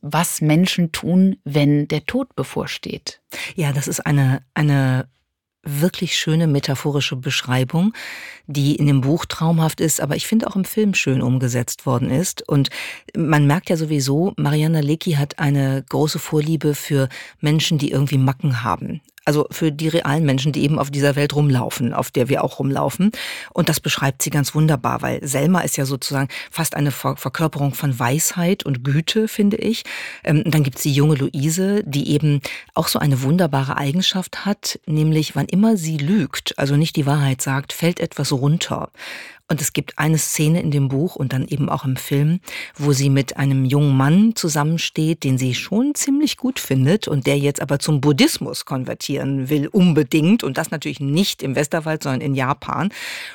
was 0.00 0.40
Menschen 0.40 0.92
tun, 0.92 1.38
wenn 1.44 1.88
der 1.88 2.06
Tod 2.06 2.36
bevorsteht. 2.36 3.20
Ja, 3.56 3.72
das 3.72 3.88
ist 3.88 3.98
eine, 4.06 4.42
eine 4.54 5.08
wirklich 5.68 6.16
schöne 6.16 6.46
metaphorische 6.46 7.16
Beschreibung, 7.16 7.92
die 8.46 8.76
in 8.76 8.86
dem 8.86 9.00
Buch 9.02 9.26
traumhaft 9.26 9.80
ist, 9.80 10.00
aber 10.00 10.16
ich 10.16 10.26
finde 10.26 10.46
auch 10.46 10.56
im 10.56 10.64
Film 10.64 10.94
schön 10.94 11.22
umgesetzt 11.22 11.86
worden 11.86 12.10
ist. 12.10 12.46
Und 12.48 12.70
man 13.16 13.46
merkt 13.46 13.70
ja 13.70 13.76
sowieso, 13.76 14.32
Mariana 14.36 14.80
Lecki 14.80 15.12
hat 15.12 15.38
eine 15.38 15.84
große 15.88 16.18
Vorliebe 16.18 16.74
für 16.74 17.08
Menschen, 17.40 17.78
die 17.78 17.90
irgendwie 17.90 18.18
Macken 18.18 18.62
haben. 18.62 19.00
Also 19.28 19.46
für 19.50 19.70
die 19.70 19.88
realen 19.88 20.24
Menschen, 20.24 20.52
die 20.52 20.62
eben 20.62 20.78
auf 20.78 20.90
dieser 20.90 21.14
Welt 21.14 21.36
rumlaufen, 21.36 21.92
auf 21.92 22.10
der 22.10 22.30
wir 22.30 22.42
auch 22.42 22.60
rumlaufen. 22.60 23.12
Und 23.52 23.68
das 23.68 23.78
beschreibt 23.78 24.22
sie 24.22 24.30
ganz 24.30 24.54
wunderbar, 24.54 25.02
weil 25.02 25.20
Selma 25.22 25.60
ist 25.60 25.76
ja 25.76 25.84
sozusagen 25.84 26.28
fast 26.50 26.74
eine 26.74 26.90
Verkörperung 26.90 27.74
von 27.74 27.98
Weisheit 27.98 28.64
und 28.64 28.84
Güte, 28.84 29.28
finde 29.28 29.58
ich. 29.58 29.82
Ähm, 30.24 30.44
und 30.46 30.54
dann 30.54 30.62
gibt 30.62 30.78
es 30.78 30.84
die 30.84 30.94
junge 30.94 31.16
Luise, 31.16 31.84
die 31.84 32.08
eben 32.08 32.40
auch 32.72 32.88
so 32.88 32.98
eine 32.98 33.20
wunderbare 33.20 33.76
Eigenschaft 33.76 34.46
hat, 34.46 34.80
nämlich 34.86 35.36
wann 35.36 35.44
immer 35.44 35.76
sie 35.76 35.98
lügt, 35.98 36.58
also 36.58 36.76
nicht 36.76 36.96
die 36.96 37.04
Wahrheit 37.04 37.42
sagt, 37.42 37.74
fällt 37.74 38.00
etwas 38.00 38.32
runter. 38.32 38.88
Und 39.50 39.62
es 39.62 39.72
gibt 39.72 39.98
eine 39.98 40.18
Szene 40.18 40.60
in 40.60 40.70
dem 40.70 40.88
Buch 40.88 41.16
und 41.16 41.32
dann 41.32 41.48
eben 41.48 41.70
auch 41.70 41.86
im 41.86 41.96
Film, 41.96 42.40
wo 42.76 42.92
sie 42.92 43.08
mit 43.08 43.38
einem 43.38 43.64
jungen 43.64 43.96
Mann 43.96 44.36
zusammensteht, 44.36 45.24
den 45.24 45.38
sie 45.38 45.54
schon 45.54 45.94
ziemlich 45.94 46.36
gut 46.36 46.58
findet 46.58 47.08
und 47.08 47.26
der 47.26 47.38
jetzt 47.38 47.62
aber 47.62 47.78
zum 47.78 48.02
Buddhismus 48.02 48.66
konvertieren 48.66 49.48
will, 49.48 49.68
unbedingt. 49.68 50.44
Und 50.44 50.58
das 50.58 50.70
natürlich 50.70 51.00
nicht 51.00 51.42
im 51.42 51.56
Westerwald, 51.56 52.02
sondern 52.02 52.20
in 52.20 52.34
Japan. 52.34 52.90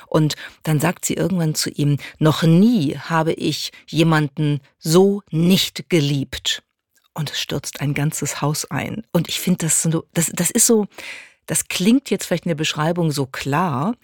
Und 0.06 0.36
dann 0.62 0.78
sagt 0.78 1.04
sie 1.04 1.14
irgendwann 1.14 1.56
zu 1.56 1.68
ihm, 1.70 1.96
noch 2.20 2.44
nie 2.44 2.96
habe 2.96 3.32
ich 3.32 3.72
jemanden 3.88 4.60
so 4.78 5.22
nicht 5.32 5.90
geliebt. 5.90 6.62
Und 7.12 7.32
es 7.32 7.40
stürzt 7.40 7.80
ein 7.80 7.92
ganzes 7.92 8.40
Haus 8.40 8.70
ein. 8.70 9.02
Und 9.10 9.28
ich 9.28 9.40
finde 9.40 9.66
das 9.66 9.88
das, 10.12 10.30
das 10.32 10.50
ist 10.50 10.66
so, 10.66 10.86
das 11.46 11.66
klingt 11.68 12.08
jetzt 12.10 12.26
vielleicht 12.26 12.46
in 12.46 12.50
der 12.50 12.56
Beschreibung 12.56 13.10
so 13.10 13.26
klar, 13.26 13.94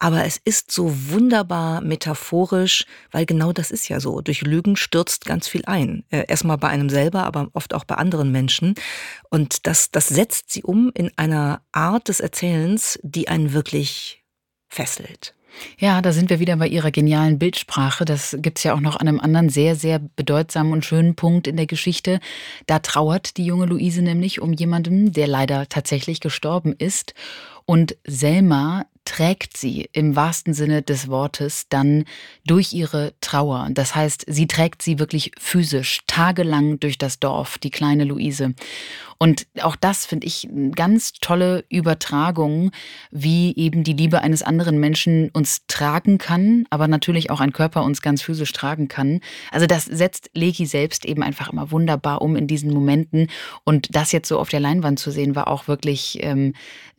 aber 0.00 0.24
es 0.24 0.40
ist 0.42 0.72
so 0.72 1.10
wunderbar 1.10 1.82
metaphorisch, 1.82 2.86
weil 3.12 3.26
genau 3.26 3.52
das 3.52 3.70
ist 3.70 3.88
ja 3.88 4.00
so. 4.00 4.22
Durch 4.22 4.40
Lügen 4.40 4.76
stürzt 4.76 5.26
ganz 5.26 5.46
viel 5.46 5.62
ein. 5.66 6.04
Äh, 6.10 6.24
erstmal 6.26 6.56
bei 6.56 6.68
einem 6.68 6.88
selber, 6.88 7.24
aber 7.24 7.50
oft 7.52 7.74
auch 7.74 7.84
bei 7.84 7.96
anderen 7.96 8.32
Menschen. 8.32 8.74
Und 9.28 9.66
das, 9.66 9.90
das 9.90 10.08
setzt 10.08 10.50
sie 10.50 10.62
um 10.62 10.90
in 10.94 11.12
einer 11.16 11.60
Art 11.70 12.08
des 12.08 12.20
Erzählens, 12.20 12.98
die 13.02 13.28
einen 13.28 13.52
wirklich 13.52 14.24
fesselt. 14.70 15.34
Ja, 15.78 16.00
da 16.00 16.12
sind 16.12 16.30
wir 16.30 16.40
wieder 16.40 16.56
bei 16.56 16.68
ihrer 16.68 16.90
genialen 16.90 17.38
Bildsprache. 17.38 18.04
Das 18.06 18.36
gibt's 18.40 18.62
ja 18.62 18.74
auch 18.74 18.80
noch 18.80 18.96
an 18.96 19.08
einem 19.08 19.20
anderen 19.20 19.50
sehr, 19.50 19.76
sehr 19.76 19.98
bedeutsamen 19.98 20.72
und 20.72 20.84
schönen 20.84 21.14
Punkt 21.14 21.46
in 21.46 21.56
der 21.56 21.66
Geschichte. 21.66 22.20
Da 22.66 22.78
trauert 22.78 23.36
die 23.36 23.44
junge 23.44 23.66
Luise 23.66 24.00
nämlich 24.00 24.40
um 24.40 24.52
jemanden, 24.54 25.12
der 25.12 25.26
leider 25.26 25.68
tatsächlich 25.68 26.20
gestorben 26.20 26.74
ist. 26.78 27.14
Und 27.66 27.96
Selma 28.06 28.86
trägt 29.10 29.56
sie 29.56 29.88
im 29.92 30.14
wahrsten 30.14 30.54
Sinne 30.54 30.82
des 30.82 31.08
Wortes 31.08 31.66
dann 31.68 32.04
durch 32.46 32.72
ihre 32.72 33.12
Trauer. 33.20 33.66
Das 33.72 33.96
heißt, 33.96 34.24
sie 34.28 34.46
trägt 34.46 34.82
sie 34.82 35.00
wirklich 35.00 35.32
physisch 35.36 36.02
tagelang 36.06 36.78
durch 36.78 36.96
das 36.96 37.18
Dorf, 37.18 37.58
die 37.58 37.70
kleine 37.70 38.04
Luise. 38.04 38.54
Und 39.22 39.46
auch 39.60 39.76
das 39.76 40.06
finde 40.06 40.26
ich 40.26 40.48
eine 40.48 40.70
ganz 40.70 41.12
tolle 41.20 41.66
Übertragung, 41.68 42.70
wie 43.10 43.54
eben 43.54 43.84
die 43.84 43.92
Liebe 43.92 44.22
eines 44.22 44.42
anderen 44.42 44.80
Menschen 44.80 45.28
uns 45.34 45.66
tragen 45.68 46.16
kann, 46.16 46.64
aber 46.70 46.88
natürlich 46.88 47.30
auch 47.30 47.40
ein 47.40 47.52
Körper 47.52 47.84
uns 47.84 48.00
ganz 48.00 48.22
physisch 48.22 48.50
tragen 48.52 48.88
kann. 48.88 49.20
Also 49.50 49.66
das 49.66 49.84
setzt 49.84 50.30
Leki 50.32 50.64
selbst 50.64 51.04
eben 51.04 51.22
einfach 51.22 51.52
immer 51.52 51.70
wunderbar 51.70 52.22
um 52.22 52.34
in 52.34 52.46
diesen 52.46 52.72
Momenten. 52.72 53.28
Und 53.64 53.94
das 53.94 54.10
jetzt 54.12 54.26
so 54.26 54.38
auf 54.38 54.48
der 54.48 54.60
Leinwand 54.60 54.98
zu 54.98 55.10
sehen, 55.10 55.36
war 55.36 55.48
auch 55.48 55.68
wirklich 55.68 56.16
ähm, 56.22 56.54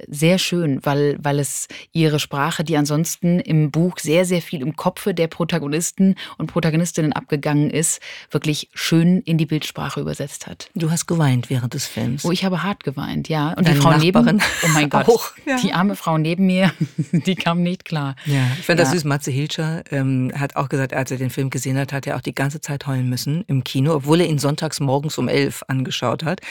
sehr 0.07 0.37
schön, 0.37 0.79
weil, 0.83 1.17
weil 1.23 1.39
es 1.39 1.69
ihre 1.91 2.19
Sprache, 2.19 2.63
die 2.63 2.77
ansonsten 2.77 3.39
im 3.39 3.71
Buch 3.71 3.97
sehr, 3.97 4.25
sehr 4.25 4.43
viel 4.43 4.61
im 4.61 4.75
Kopfe 4.75 5.15
der 5.15 5.27
Protagonisten 5.27 6.13
und 6.37 6.51
Protagonistinnen 6.51 7.13
abgegangen 7.13 7.71
ist, 7.71 7.99
wirklich 8.29 8.69
schön 8.75 9.21
in 9.21 9.39
die 9.39 9.47
Bildsprache 9.47 9.99
übersetzt 10.01 10.45
hat. 10.45 10.69
Du 10.75 10.91
hast 10.91 11.07
geweint 11.07 11.49
während 11.49 11.73
des 11.73 11.87
Films. 11.87 12.10
Oh, 12.23 12.31
ich 12.31 12.45
habe 12.45 12.63
hart 12.63 12.83
geweint, 12.83 13.29
ja. 13.29 13.49
Und 13.49 13.67
Deine 13.67 13.75
die 13.75 13.81
Frau 13.81 13.91
Nachbarin 13.91 14.37
neben, 14.37 14.41
oh 14.63 14.67
mein 14.73 14.89
Gott, 14.89 15.07
auch, 15.07 15.31
ja. 15.45 15.57
die 15.61 15.73
arme 15.73 15.95
Frau 15.95 16.17
neben 16.17 16.45
mir, 16.45 16.71
die 17.11 17.35
kam 17.35 17.61
nicht 17.61 17.85
klar. 17.85 18.15
Ja, 18.25 18.47
ich 18.59 18.65
fand 18.65 18.79
ja. 18.79 18.85
das 18.85 18.93
süß. 18.93 19.03
Matze 19.03 19.31
Hilscher 19.31 19.83
ähm, 19.91 20.31
hat 20.35 20.55
auch 20.55 20.69
gesagt, 20.69 20.93
als 20.93 21.11
er 21.11 21.17
den 21.17 21.29
Film 21.29 21.49
gesehen 21.49 21.77
hat, 21.77 21.91
hat 21.91 22.07
er 22.07 22.15
auch 22.15 22.21
die 22.21 22.35
ganze 22.35 22.61
Zeit 22.61 22.87
heulen 22.87 23.09
müssen 23.09 23.43
im 23.47 23.63
Kino, 23.63 23.93
obwohl 23.95 24.21
er 24.21 24.27
ihn 24.27 24.39
sonntags 24.39 24.79
morgens 24.79 25.17
um 25.17 25.27
elf 25.27 25.63
angeschaut 25.67 26.23
hat. 26.23 26.41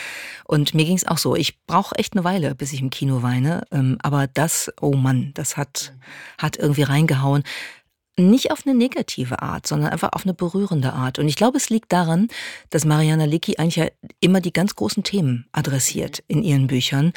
Und 0.45 0.75
mir 0.75 0.85
ging 0.85 0.97
es 0.97 1.07
auch 1.07 1.19
so. 1.19 1.37
Ich 1.37 1.65
brauche 1.67 1.95
echt 1.97 2.15
eine 2.15 2.25
Weile, 2.25 2.55
bis 2.55 2.73
ich 2.73 2.81
im 2.81 2.91
Kino 2.91 3.23
weine. 3.23 3.63
Ähm, 3.71 3.99
aber 4.03 4.27
das, 4.27 4.73
oh 4.81 4.95
Mann, 4.95 5.33
das 5.35 5.57
hat, 5.57 5.93
hat 6.39 6.57
irgendwie 6.57 6.83
reingehauen 6.83 7.45
nicht 8.21 8.51
auf 8.51 8.67
eine 8.67 8.77
negative 8.77 9.43
Art, 9.43 9.67
sondern 9.67 9.91
einfach 9.91 10.13
auf 10.13 10.25
eine 10.25 10.35
berührende 10.35 10.93
Art. 10.93 11.19
Und 11.19 11.29
ich 11.29 11.37
glaube, 11.37 11.57
es 11.57 11.71
liegt 11.71 11.93
daran, 11.93 12.29
dass 12.71 12.85
Mariana 12.85 13.25
Licki 13.25 13.57
eigentlich 13.57 13.77
ja 13.77 13.89
immer 14.21 14.41
die 14.41 14.53
ganz 14.53 14.75
großen 14.75 15.03
Themen 15.03 15.47
adressiert 15.53 16.23
in 16.29 16.43
ihren 16.43 16.67
Büchern. 16.67 17.13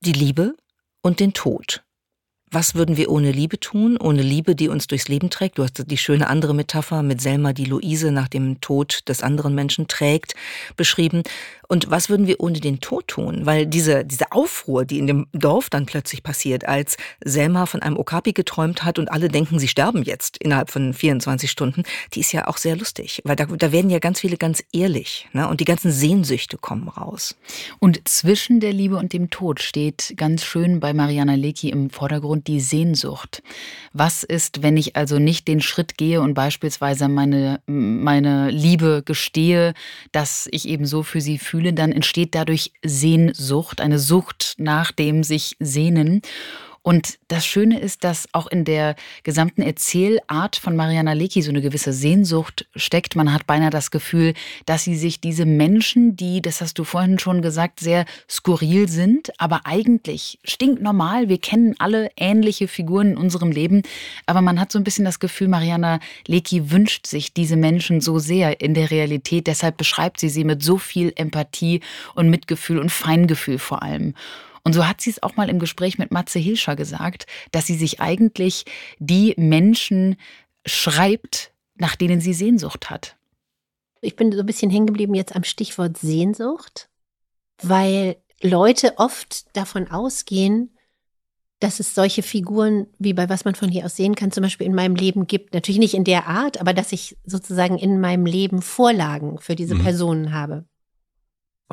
Die 0.00 0.12
Liebe 0.12 0.54
und 1.02 1.20
den 1.20 1.32
Tod. 1.32 1.84
Was 2.54 2.76
würden 2.76 2.96
wir 2.96 3.10
ohne 3.10 3.32
Liebe 3.32 3.58
tun? 3.58 3.96
Ohne 3.96 4.22
Liebe, 4.22 4.54
die 4.54 4.68
uns 4.68 4.86
durchs 4.86 5.08
Leben 5.08 5.28
trägt. 5.28 5.58
Du 5.58 5.64
hast 5.64 5.90
die 5.90 5.98
schöne 5.98 6.28
andere 6.28 6.54
Metapher 6.54 7.02
mit 7.02 7.20
Selma, 7.20 7.52
die 7.52 7.64
Luise 7.64 8.12
nach 8.12 8.28
dem 8.28 8.60
Tod 8.60 9.00
des 9.08 9.24
anderen 9.24 9.56
Menschen 9.56 9.88
trägt, 9.88 10.36
beschrieben. 10.76 11.24
Und 11.68 11.90
was 11.90 12.08
würden 12.08 12.26
wir 12.26 12.40
ohne 12.40 12.60
den 12.60 12.80
Tod 12.80 13.08
tun? 13.08 13.46
Weil 13.46 13.66
diese, 13.66 14.04
diese 14.04 14.32
Aufruhr, 14.32 14.84
die 14.84 14.98
in 14.98 15.06
dem 15.06 15.26
Dorf 15.32 15.70
dann 15.70 15.86
plötzlich 15.86 16.22
passiert, 16.22 16.66
als 16.66 16.96
Selma 17.24 17.66
von 17.66 17.82
einem 17.82 17.96
Okapi 17.96 18.32
geträumt 18.32 18.84
hat 18.84 18.98
und 18.98 19.10
alle 19.10 19.28
denken, 19.28 19.58
sie 19.58 19.68
sterben 19.68 20.02
jetzt 20.02 20.36
innerhalb 20.38 20.70
von 20.70 20.92
24 20.92 21.50
Stunden, 21.50 21.82
die 22.12 22.20
ist 22.20 22.32
ja 22.32 22.48
auch 22.48 22.56
sehr 22.56 22.76
lustig. 22.76 23.22
Weil 23.24 23.36
da, 23.36 23.46
da 23.46 23.72
werden 23.72 23.90
ja 23.90 23.98
ganz 23.98 24.20
viele 24.20 24.36
ganz 24.36 24.62
ehrlich. 24.72 25.28
Ne? 25.32 25.48
Und 25.48 25.60
die 25.60 25.64
ganzen 25.64 25.90
Sehnsüchte 25.90 26.58
kommen 26.58 26.88
raus. 26.88 27.36
Und 27.78 28.06
zwischen 28.08 28.60
der 28.60 28.72
Liebe 28.72 28.96
und 28.96 29.12
dem 29.12 29.30
Tod 29.30 29.60
steht 29.60 30.14
ganz 30.16 30.44
schön 30.44 30.80
bei 30.80 30.92
Mariana 30.92 31.34
Lecki 31.34 31.70
im 31.70 31.90
Vordergrund 31.90 32.46
die 32.46 32.60
Sehnsucht. 32.60 33.42
Was 33.92 34.22
ist, 34.22 34.62
wenn 34.62 34.76
ich 34.76 34.96
also 34.96 35.18
nicht 35.18 35.48
den 35.48 35.60
Schritt 35.60 35.96
gehe 35.96 36.20
und 36.20 36.34
beispielsweise 36.34 37.08
meine, 37.08 37.60
meine 37.66 38.50
Liebe 38.50 39.02
gestehe, 39.04 39.74
dass 40.12 40.48
ich 40.50 40.68
eben 40.68 40.86
so 40.86 41.02
für 41.02 41.20
sie 41.20 41.38
fühle, 41.38 41.53
dann 41.72 41.92
entsteht 41.92 42.34
dadurch 42.34 42.72
Sehnsucht, 42.82 43.80
eine 43.80 43.98
Sucht 43.98 44.54
nach 44.58 44.92
dem 44.92 45.22
sich 45.22 45.56
sehnen. 45.60 46.22
Und 46.86 47.18
das 47.28 47.46
Schöne 47.46 47.80
ist, 47.80 48.04
dass 48.04 48.28
auch 48.32 48.46
in 48.46 48.66
der 48.66 48.94
gesamten 49.22 49.62
Erzählart 49.62 50.56
von 50.56 50.76
Mariana 50.76 51.14
Lecki 51.14 51.40
so 51.40 51.48
eine 51.48 51.62
gewisse 51.62 51.94
Sehnsucht 51.94 52.66
steckt. 52.76 53.16
Man 53.16 53.32
hat 53.32 53.46
beinahe 53.46 53.70
das 53.70 53.90
Gefühl, 53.90 54.34
dass 54.66 54.84
sie 54.84 54.94
sich 54.94 55.18
diese 55.18 55.46
Menschen, 55.46 56.14
die, 56.14 56.42
das 56.42 56.60
hast 56.60 56.78
du 56.78 56.84
vorhin 56.84 57.18
schon 57.18 57.40
gesagt, 57.40 57.80
sehr 57.80 58.04
skurril 58.30 58.86
sind, 58.86 59.32
aber 59.40 59.62
eigentlich 59.64 60.38
stinknormal. 60.44 61.30
Wir 61.30 61.38
kennen 61.38 61.74
alle 61.78 62.10
ähnliche 62.18 62.68
Figuren 62.68 63.12
in 63.12 63.16
unserem 63.16 63.50
Leben. 63.50 63.80
Aber 64.26 64.42
man 64.42 64.60
hat 64.60 64.70
so 64.70 64.78
ein 64.78 64.84
bisschen 64.84 65.06
das 65.06 65.20
Gefühl, 65.20 65.48
Mariana 65.48 66.00
Lecki 66.26 66.70
wünscht 66.70 67.06
sich 67.06 67.32
diese 67.32 67.56
Menschen 67.56 68.02
so 68.02 68.18
sehr 68.18 68.60
in 68.60 68.74
der 68.74 68.90
Realität. 68.90 69.46
Deshalb 69.46 69.78
beschreibt 69.78 70.20
sie 70.20 70.28
sie 70.28 70.44
mit 70.44 70.62
so 70.62 70.76
viel 70.76 71.14
Empathie 71.16 71.80
und 72.14 72.28
Mitgefühl 72.28 72.78
und 72.78 72.92
Feingefühl 72.92 73.58
vor 73.58 73.82
allem. 73.82 74.12
Und 74.64 74.72
so 74.72 74.86
hat 74.86 75.00
sie 75.00 75.10
es 75.10 75.22
auch 75.22 75.36
mal 75.36 75.50
im 75.50 75.58
Gespräch 75.58 75.98
mit 75.98 76.10
Matze 76.10 76.38
Hilscher 76.38 76.74
gesagt, 76.74 77.26
dass 77.52 77.66
sie 77.66 77.76
sich 77.76 78.00
eigentlich 78.00 78.64
die 78.98 79.34
Menschen 79.36 80.16
schreibt, 80.64 81.52
nach 81.76 81.96
denen 81.96 82.20
sie 82.20 82.32
Sehnsucht 82.32 82.88
hat. 82.88 83.16
Ich 84.00 84.16
bin 84.16 84.32
so 84.32 84.40
ein 84.40 84.46
bisschen 84.46 84.70
hängen 84.70 84.86
geblieben 84.86 85.14
jetzt 85.14 85.36
am 85.36 85.44
Stichwort 85.44 85.98
Sehnsucht, 85.98 86.88
weil 87.62 88.16
Leute 88.42 88.94
oft 88.98 89.44
davon 89.56 89.90
ausgehen, 89.90 90.70
dass 91.60 91.80
es 91.80 91.94
solche 91.94 92.22
Figuren 92.22 92.86
wie 92.98 93.14
bei 93.14 93.28
was 93.28 93.44
man 93.44 93.54
von 93.54 93.70
hier 93.70 93.86
aus 93.86 93.96
sehen 93.96 94.14
kann, 94.14 94.32
zum 94.32 94.42
Beispiel 94.42 94.66
in 94.66 94.74
meinem 94.74 94.96
Leben 94.96 95.26
gibt. 95.26 95.54
Natürlich 95.54 95.78
nicht 95.78 95.94
in 95.94 96.04
der 96.04 96.26
Art, 96.26 96.60
aber 96.60 96.74
dass 96.74 96.92
ich 96.92 97.16
sozusagen 97.24 97.78
in 97.78 98.00
meinem 98.00 98.26
Leben 98.26 98.60
Vorlagen 98.60 99.38
für 99.38 99.54
diese 99.54 99.74
mhm. 99.74 99.82
Personen 99.82 100.32
habe. 100.32 100.66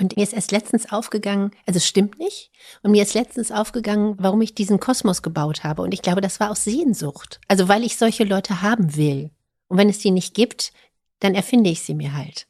Und 0.02 0.18
mir 0.18 0.24
ist 0.24 0.34
erst 0.34 0.52
letztens 0.52 0.92
aufgegangen, 0.92 1.52
also 1.68 1.78
es 1.78 1.86
stimmt 1.86 2.18
nicht, 2.18 2.50
und 2.82 2.90
mir 2.90 3.04
ist 3.04 3.14
letztens 3.14 3.52
aufgegangen, 3.52 4.16
warum 4.18 4.42
ich 4.42 4.56
diesen 4.56 4.80
Kosmos 4.80 5.22
gebaut 5.22 5.64
habe. 5.64 5.84
Und 5.84 5.94
ich 5.94 6.02
glaube, 6.02 6.22
das 6.22 6.40
war 6.40 6.50
aus 6.50 6.64
Sehnsucht. 6.64 7.40
Also 7.48 7.68
weil 7.68 7.84
ich 7.84 7.98
solche 7.98 8.24
Leute 8.24 8.64
haben 8.64 8.96
will. 8.96 9.30
Und 9.68 9.78
wenn 9.78 9.90
es 9.90 10.00
die 10.00 10.10
nicht 10.10 10.34
gibt, 10.34 10.74
dann 11.20 11.36
erfinde 11.36 11.70
ich 11.70 11.82
sie 11.82 11.94
mir 11.94 12.14
halt. 12.14 12.48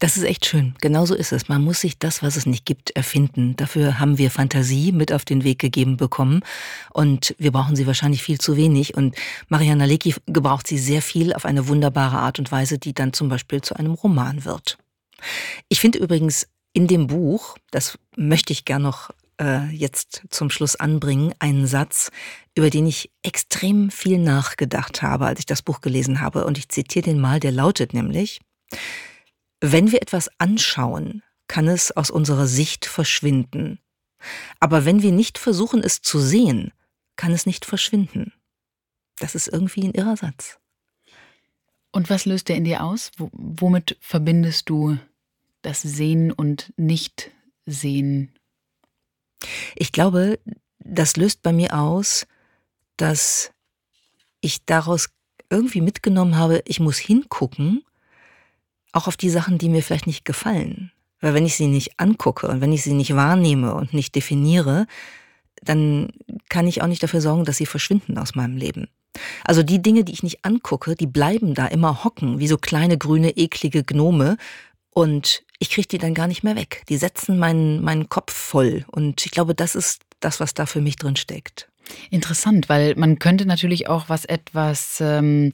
Das 0.00 0.16
ist 0.16 0.24
echt 0.24 0.44
schön. 0.44 0.74
Genauso 0.80 1.14
ist 1.14 1.32
es. 1.32 1.48
Man 1.48 1.62
muss 1.62 1.80
sich 1.80 2.00
das, 2.00 2.20
was 2.20 2.34
es 2.34 2.46
nicht 2.46 2.66
gibt, 2.66 2.90
erfinden. 2.90 3.54
Dafür 3.56 4.00
haben 4.00 4.18
wir 4.18 4.32
Fantasie 4.32 4.90
mit 4.90 5.12
auf 5.12 5.24
den 5.24 5.44
Weg 5.44 5.60
gegeben 5.60 5.96
bekommen. 5.96 6.42
Und 6.92 7.36
wir 7.38 7.52
brauchen 7.52 7.76
sie 7.76 7.86
wahrscheinlich 7.86 8.24
viel 8.24 8.38
zu 8.38 8.56
wenig. 8.56 8.96
Und 8.96 9.14
Mariana 9.48 9.84
Lecki 9.84 10.16
gebraucht 10.26 10.66
sie 10.66 10.78
sehr 10.78 11.00
viel 11.00 11.32
auf 11.32 11.44
eine 11.44 11.68
wunderbare 11.68 12.18
Art 12.18 12.40
und 12.40 12.50
Weise, 12.50 12.78
die 12.78 12.92
dann 12.92 13.12
zum 13.12 13.28
Beispiel 13.28 13.60
zu 13.60 13.76
einem 13.76 13.94
Roman 13.94 14.44
wird. 14.44 14.78
Ich 15.68 15.80
finde 15.80 15.98
übrigens 15.98 16.48
in 16.72 16.86
dem 16.86 17.06
Buch, 17.06 17.56
das 17.70 17.98
möchte 18.16 18.52
ich 18.52 18.64
gern 18.64 18.82
noch 18.82 19.10
äh, 19.40 19.68
jetzt 19.70 20.22
zum 20.30 20.50
Schluss 20.50 20.76
anbringen, 20.76 21.34
einen 21.38 21.66
Satz, 21.66 22.10
über 22.54 22.70
den 22.70 22.86
ich 22.86 23.10
extrem 23.22 23.90
viel 23.90 24.18
nachgedacht 24.18 25.02
habe, 25.02 25.26
als 25.26 25.40
ich 25.40 25.46
das 25.46 25.62
Buch 25.62 25.80
gelesen 25.80 26.20
habe. 26.20 26.44
Und 26.44 26.58
ich 26.58 26.68
zitiere 26.68 27.04
den 27.04 27.20
mal, 27.20 27.40
der 27.40 27.52
lautet 27.52 27.92
nämlich, 27.92 28.40
wenn 29.60 29.92
wir 29.92 30.02
etwas 30.02 30.28
anschauen, 30.38 31.22
kann 31.48 31.68
es 31.68 31.92
aus 31.92 32.10
unserer 32.10 32.46
Sicht 32.46 32.86
verschwinden. 32.86 33.78
Aber 34.60 34.84
wenn 34.84 35.02
wir 35.02 35.12
nicht 35.12 35.38
versuchen, 35.38 35.82
es 35.82 36.00
zu 36.00 36.18
sehen, 36.18 36.72
kann 37.16 37.32
es 37.32 37.46
nicht 37.46 37.64
verschwinden. 37.64 38.32
Das 39.18 39.34
ist 39.34 39.48
irgendwie 39.48 39.84
ein 39.84 39.94
irrer 39.94 40.16
Satz. 40.16 40.58
Und 41.90 42.08
was 42.08 42.24
löst 42.24 42.48
der 42.48 42.56
in 42.56 42.64
dir 42.64 42.82
aus? 42.82 43.10
womit 43.18 43.98
verbindest 44.00 44.70
du 44.70 44.98
das 45.62 45.82
Sehen 45.82 46.32
und 46.32 46.72
Nicht-Sehen? 46.76 48.32
Ich 49.74 49.92
glaube, 49.92 50.38
das 50.78 51.16
löst 51.16 51.42
bei 51.42 51.52
mir 51.52 51.78
aus, 51.78 52.26
dass 52.96 53.50
ich 54.40 54.64
daraus 54.64 55.08
irgendwie 55.50 55.80
mitgenommen 55.80 56.36
habe, 56.36 56.62
ich 56.66 56.80
muss 56.80 56.98
hingucken, 56.98 57.84
auch 58.92 59.06
auf 59.06 59.16
die 59.16 59.30
Sachen, 59.30 59.58
die 59.58 59.68
mir 59.68 59.82
vielleicht 59.82 60.06
nicht 60.06 60.24
gefallen. 60.24 60.92
Weil 61.20 61.34
wenn 61.34 61.46
ich 61.46 61.56
sie 61.56 61.68
nicht 61.68 61.98
angucke 61.98 62.48
und 62.48 62.60
wenn 62.60 62.72
ich 62.72 62.82
sie 62.82 62.94
nicht 62.94 63.14
wahrnehme 63.14 63.74
und 63.74 63.94
nicht 63.94 64.14
definiere, 64.14 64.86
dann 65.62 66.10
kann 66.48 66.66
ich 66.66 66.82
auch 66.82 66.88
nicht 66.88 67.02
dafür 67.02 67.20
sorgen, 67.20 67.44
dass 67.44 67.56
sie 67.56 67.66
verschwinden 67.66 68.18
aus 68.18 68.34
meinem 68.34 68.56
Leben. 68.56 68.88
Also 69.44 69.62
die 69.62 69.80
Dinge, 69.80 70.04
die 70.04 70.12
ich 70.12 70.22
nicht 70.22 70.44
angucke, 70.44 70.94
die 70.96 71.06
bleiben 71.06 71.54
da 71.54 71.66
immer 71.66 72.02
hocken, 72.02 72.38
wie 72.38 72.48
so 72.48 72.56
kleine 72.56 72.98
grüne, 72.98 73.36
eklige 73.36 73.84
Gnome 73.84 74.36
und 74.92 75.42
ich 75.58 75.70
kriege 75.70 75.88
die 75.88 75.98
dann 75.98 76.14
gar 76.14 76.26
nicht 76.26 76.42
mehr 76.42 76.56
weg. 76.56 76.82
Die 76.88 76.96
setzen 76.96 77.38
meinen, 77.38 77.82
meinen 77.82 78.08
Kopf 78.08 78.32
voll. 78.32 78.84
Und 78.88 79.24
ich 79.24 79.32
glaube, 79.32 79.54
das 79.54 79.74
ist 79.74 80.02
das, 80.20 80.40
was 80.40 80.54
da 80.54 80.66
für 80.66 80.80
mich 80.80 80.96
drin 80.96 81.16
steckt. 81.16 81.68
Interessant, 82.10 82.68
weil 82.68 82.94
man 82.96 83.18
könnte 83.18 83.46
natürlich 83.46 83.88
auch 83.88 84.08
was 84.08 84.24
etwas 84.24 84.98
ähm, 85.00 85.52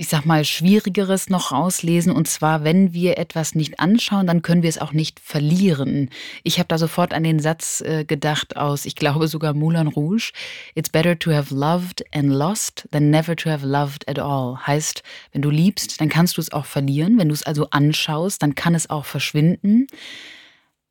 ich 0.00 0.06
sag 0.06 0.24
mal, 0.24 0.44
Schwierigeres 0.44 1.28
noch 1.28 1.50
rauslesen. 1.50 2.12
Und 2.12 2.28
zwar, 2.28 2.62
wenn 2.62 2.92
wir 2.92 3.18
etwas 3.18 3.56
nicht 3.56 3.80
anschauen, 3.80 4.28
dann 4.28 4.42
können 4.42 4.62
wir 4.62 4.68
es 4.68 4.78
auch 4.78 4.92
nicht 4.92 5.18
verlieren. 5.18 6.10
Ich 6.44 6.60
habe 6.60 6.68
da 6.68 6.78
sofort 6.78 7.12
an 7.12 7.24
den 7.24 7.40
Satz 7.40 7.80
äh, 7.80 8.04
gedacht 8.04 8.56
aus, 8.56 8.86
ich 8.86 8.94
glaube 8.94 9.26
sogar 9.26 9.54
Moulin 9.54 9.88
Rouge. 9.88 10.30
It's 10.76 10.88
better 10.88 11.18
to 11.18 11.32
have 11.32 11.52
loved 11.52 12.04
and 12.14 12.30
lost 12.30 12.88
than 12.92 13.10
never 13.10 13.34
to 13.34 13.50
have 13.50 13.66
loved 13.66 14.06
at 14.08 14.20
all. 14.20 14.56
Heißt, 14.64 15.02
wenn 15.32 15.42
du 15.42 15.50
liebst, 15.50 16.00
dann 16.00 16.08
kannst 16.08 16.36
du 16.36 16.42
es 16.42 16.52
auch 16.52 16.64
verlieren. 16.64 17.18
Wenn 17.18 17.28
du 17.28 17.34
es 17.34 17.42
also 17.42 17.68
anschaust, 17.70 18.40
dann 18.40 18.54
kann 18.54 18.76
es 18.76 18.88
auch 18.88 19.04
verschwinden. 19.04 19.88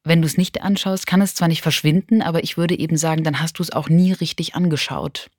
Wenn 0.04 0.22
du 0.22 0.26
es 0.26 0.36
nicht 0.36 0.62
anschaust, 0.62 1.08
kann 1.08 1.22
es 1.22 1.34
zwar 1.34 1.48
nicht 1.48 1.62
verschwinden, 1.62 2.22
aber 2.22 2.44
ich 2.44 2.58
würde 2.58 2.78
eben 2.78 2.98
sagen, 2.98 3.24
dann 3.24 3.40
hast 3.40 3.58
du 3.60 3.64
es 3.64 3.72
auch 3.72 3.88
nie 3.88 4.12
richtig 4.12 4.54
angeschaut. 4.54 5.30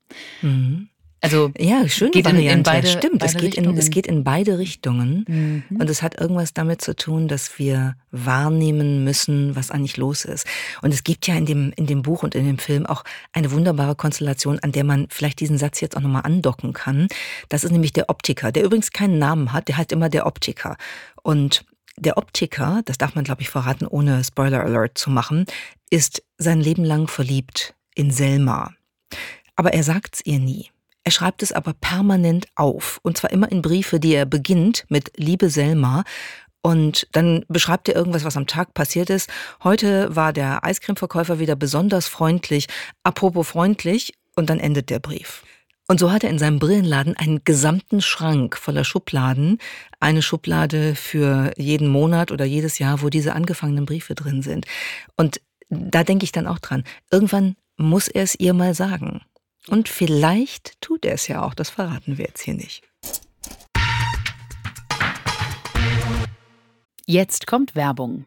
Mhm. 0.41 0.89
Also 1.21 1.51
ja, 1.59 1.89
schöne 1.89 2.13
geht 2.13 2.25
Variante. 2.25 2.53
In, 2.53 2.59
in 2.59 2.63
beide, 2.63 2.87
Stimmt, 2.87 3.19
beide 3.19 3.33
es, 3.33 3.41
geht 3.41 3.55
in, 3.57 3.77
es 3.77 3.91
geht 3.91 4.07
in 4.07 4.23
beide 4.23 4.59
Richtungen. 4.59 5.25
Mhm. 5.27 5.77
Und 5.81 5.91
es 5.91 6.03
hat 6.03 6.21
irgendwas 6.21 6.55
damit 6.55 6.81
zu 6.81 6.95
tun, 6.95 7.27
dass 7.27 7.59
wir 7.59 7.97
wahrnehmen 8.11 9.03
müssen, 9.03 9.57
was 9.57 9.71
eigentlich 9.71 9.97
los 9.97 10.25
ist. 10.25 10.47
Und 10.81 10.95
es 10.95 11.03
gibt 11.03 11.27
ja 11.27 11.35
in 11.35 11.47
dem, 11.47 11.73
in 11.77 11.87
dem 11.87 12.03
Buch 12.03 12.23
und 12.23 12.35
in 12.35 12.47
dem 12.47 12.59
Film 12.59 12.87
auch 12.87 13.03
eine 13.33 13.51
wunderbare 13.51 13.97
Konstellation, 13.97 14.61
an 14.61 14.73
der 14.73 14.85
man 14.85 15.07
vielleicht 15.11 15.41
diesen 15.41 15.59
Satz 15.59 15.81
jetzt 15.81 15.97
auch 15.97 16.03
nochmal 16.03 16.23
andocken 16.23 16.73
kann. 16.73 17.09
Das 17.49 17.65
ist 17.65 17.73
nämlich 17.73 17.93
der 17.93 18.11
Optiker, 18.11 18.53
der 18.53 18.65
übrigens 18.65 18.93
keinen 18.93 19.19
Namen 19.19 19.53
hat, 19.53 19.69
der 19.69 19.77
heißt 19.77 19.93
immer 19.93 20.09
der 20.09 20.27
Optiker. 20.27 20.77
Und 21.23 21.65
der 21.97 22.17
Optiker, 22.17 22.83
das 22.85 22.97
darf 22.97 23.17
man, 23.17 23.25
glaube 23.25 23.43
ich, 23.43 23.51
verraten, 23.51 23.87
ohne 23.87 24.23
Spoiler 24.23 24.63
Alert 24.63 24.97
zu 24.97 25.11
machen, 25.11 25.47
ist 25.91 26.23
sein 26.37 26.61
Leben 26.61 26.85
lang 26.85 27.09
verliebt 27.09 27.75
in 27.97 28.13
Selma. 28.13 28.73
Aber 29.57 29.73
er 29.73 29.83
sagt's 29.83 30.21
ihr 30.25 30.39
nie. 30.39 30.71
Er 31.09 31.12
schreibt 31.12 31.43
es 31.43 31.53
aber 31.53 31.73
permanent 31.73 32.49
auf. 32.55 33.00
Und 33.03 33.17
zwar 33.17 33.31
immer 33.31 33.50
in 33.50 33.62
Briefe, 33.62 33.99
die 33.99 34.12
er 34.12 34.27
beginnt 34.27 34.85
mit 34.91 35.11
Liebe 35.17 35.49
Selma. 35.49 36.05
Und 36.61 37.09
dann 37.12 37.47
beschreibt 37.49 37.88
er 37.88 37.97
irgendwas, 37.97 38.25
was 38.25 38.37
am 38.37 38.47
Tag 38.47 38.75
passiert 38.75 39.09
ist. 39.09 39.31
Heute 39.65 40.15
war 40.15 40.35
der 40.35 40.67
Eiscremeverkäufer 40.67 41.38
wieder 41.38 41.57
besonders 41.57 42.09
freundlich. 42.09 42.67
Apropos 43.05 43.49
freundlich. 43.49 44.12
Und 44.37 44.50
dann 44.50 44.61
endet 44.61 44.91
der 44.91 44.99
Brief. 44.99 45.45
Und 45.87 45.99
so 45.99 46.12
hat 46.12 46.25
er 46.25 46.31
in 46.31 46.38
seinem 46.38 46.59
Brillenladen 46.59 47.17
einen 47.17 47.43
gesamten 47.43 48.03
Schrank 48.03 48.59
voller 48.59 48.85
Schubladen. 48.85 49.57
Eine 50.00 50.21
Schublade 50.21 50.95
für 50.95 51.53
jeden 51.57 51.88
Monat 51.88 52.33
oder 52.33 52.45
jedes 52.45 52.79
Jahr, 52.79 53.00
wo 53.00 53.09
diese 53.09 53.35
angefangenen 53.35 53.87
Briefe 53.87 54.15
drin 54.15 54.43
sind. 54.43 54.67
Und 55.17 55.41
da 55.71 56.05
denke 56.05 56.25
ich 56.25 56.33
dann 56.33 56.47
auch 56.47 56.59
dran. 56.59 56.85
Irgendwann 57.11 57.57
muss 57.79 58.09
er 58.09 58.25
es 58.25 58.38
ihr 58.38 58.53
mal 58.53 58.75
sagen. 58.75 59.23
Und 59.69 59.89
vielleicht 59.89 60.81
tut 60.81 61.05
er 61.05 61.15
es 61.15 61.29
ja 61.29 61.43
auch, 61.43 61.55
das 61.55 61.71
verraten 61.71 62.19
wir 62.19 62.27
jetzt 62.27 62.43
hier 62.43 62.55
nicht. 62.55 62.83
Jetzt 67.07 67.47
kommt 67.47 67.75
Werbung. 67.75 68.25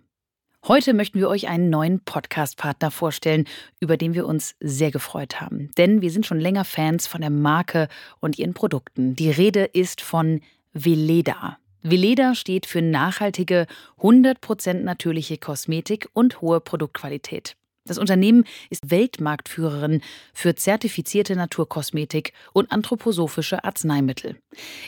Heute 0.67 0.93
möchten 0.93 1.19
wir 1.19 1.27
euch 1.27 1.47
einen 1.47 1.71
neuen 1.71 2.01
Podcast-Partner 2.01 2.91
vorstellen, 2.91 3.45
über 3.79 3.97
den 3.97 4.13
wir 4.13 4.27
uns 4.27 4.55
sehr 4.59 4.91
gefreut 4.91 5.41
haben. 5.41 5.71
Denn 5.77 6.01
wir 6.01 6.11
sind 6.11 6.27
schon 6.27 6.39
länger 6.39 6.65
Fans 6.65 7.07
von 7.07 7.21
der 7.21 7.31
Marke 7.31 7.87
und 8.19 8.37
ihren 8.37 8.53
Produkten. 8.53 9.15
Die 9.15 9.31
Rede 9.31 9.65
ist 9.65 10.01
von 10.01 10.41
Veleda. 10.73 11.57
Veleda 11.81 12.35
steht 12.35 12.67
für 12.67 12.83
nachhaltige, 12.83 13.65
100% 13.99 14.73
natürliche 14.81 15.39
Kosmetik 15.39 16.09
und 16.13 16.41
hohe 16.41 16.61
Produktqualität. 16.61 17.55
Das 17.87 17.97
Unternehmen 17.97 18.45
ist 18.69 18.91
Weltmarktführerin 18.91 20.01
für 20.33 20.53
zertifizierte 20.53 21.35
Naturkosmetik 21.35 22.33
und 22.53 22.71
anthroposophische 22.71 23.63
Arzneimittel. 23.63 24.37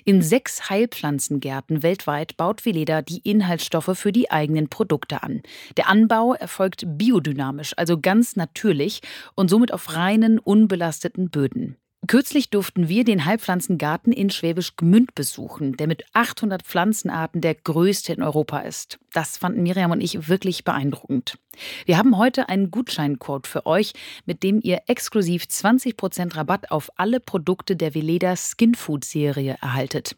In 0.06 0.22
sechs 0.22 0.70
Heilpflanzengärten 0.70 1.82
weltweit 1.82 2.38
baut 2.38 2.66
Veleda 2.66 3.02
die 3.02 3.28
Inhaltsstoffe 3.28 3.98
für 3.98 4.12
die 4.12 4.30
eigenen 4.30 4.70
Produkte 4.70 5.24
an. 5.24 5.42
Der 5.76 5.90
Anbau 5.90 6.34
erfolgt 6.34 6.84
biodynamisch, 6.86 7.74
also 7.78 8.00
ganz 8.00 8.36
natürlich 8.36 9.02
und 9.34 9.50
somit 9.50 9.74
auf 9.74 9.96
reinen, 9.96 10.38
unbelasteten 10.38 11.32
Böden. 11.32 11.78
Kürzlich 12.06 12.50
durften 12.50 12.90
wir 12.90 13.06
den 13.06 13.24
Heilpflanzengarten 13.24 14.12
in 14.12 14.30
Schwäbisch 14.30 14.76
Gmünd 14.76 15.16
besuchen, 15.16 15.78
der 15.78 15.88
mit 15.88 16.04
800 16.12 16.62
Pflanzenarten 16.62 17.40
der 17.40 17.56
größte 17.56 18.12
in 18.14 18.22
Europa 18.22 18.60
ist. 18.60 19.00
Das 19.14 19.38
fanden 19.38 19.64
Miriam 19.64 19.92
und 19.92 20.02
ich 20.02 20.28
wirklich 20.28 20.66
beeindruckend. 20.66 21.38
Wir 21.86 21.98
haben 21.98 22.18
heute 22.18 22.50
einen 22.50 22.72
Gutscheincode 22.72 23.48
für 23.48 23.66
euch, 23.66 23.94
mit 24.26 24.44
dem 24.44 24.60
ihr 24.62 24.82
exklusiv 24.88 25.44
20% 25.44 26.36
Rabatt 26.36 26.72
auf 26.72 26.90
alle 26.96 27.20
Produkte 27.20 27.76
der 27.76 27.94
Veleda 27.94 28.36
Skinfood 28.36 29.06
Serie 29.06 29.58
erhaltet. 29.62 30.16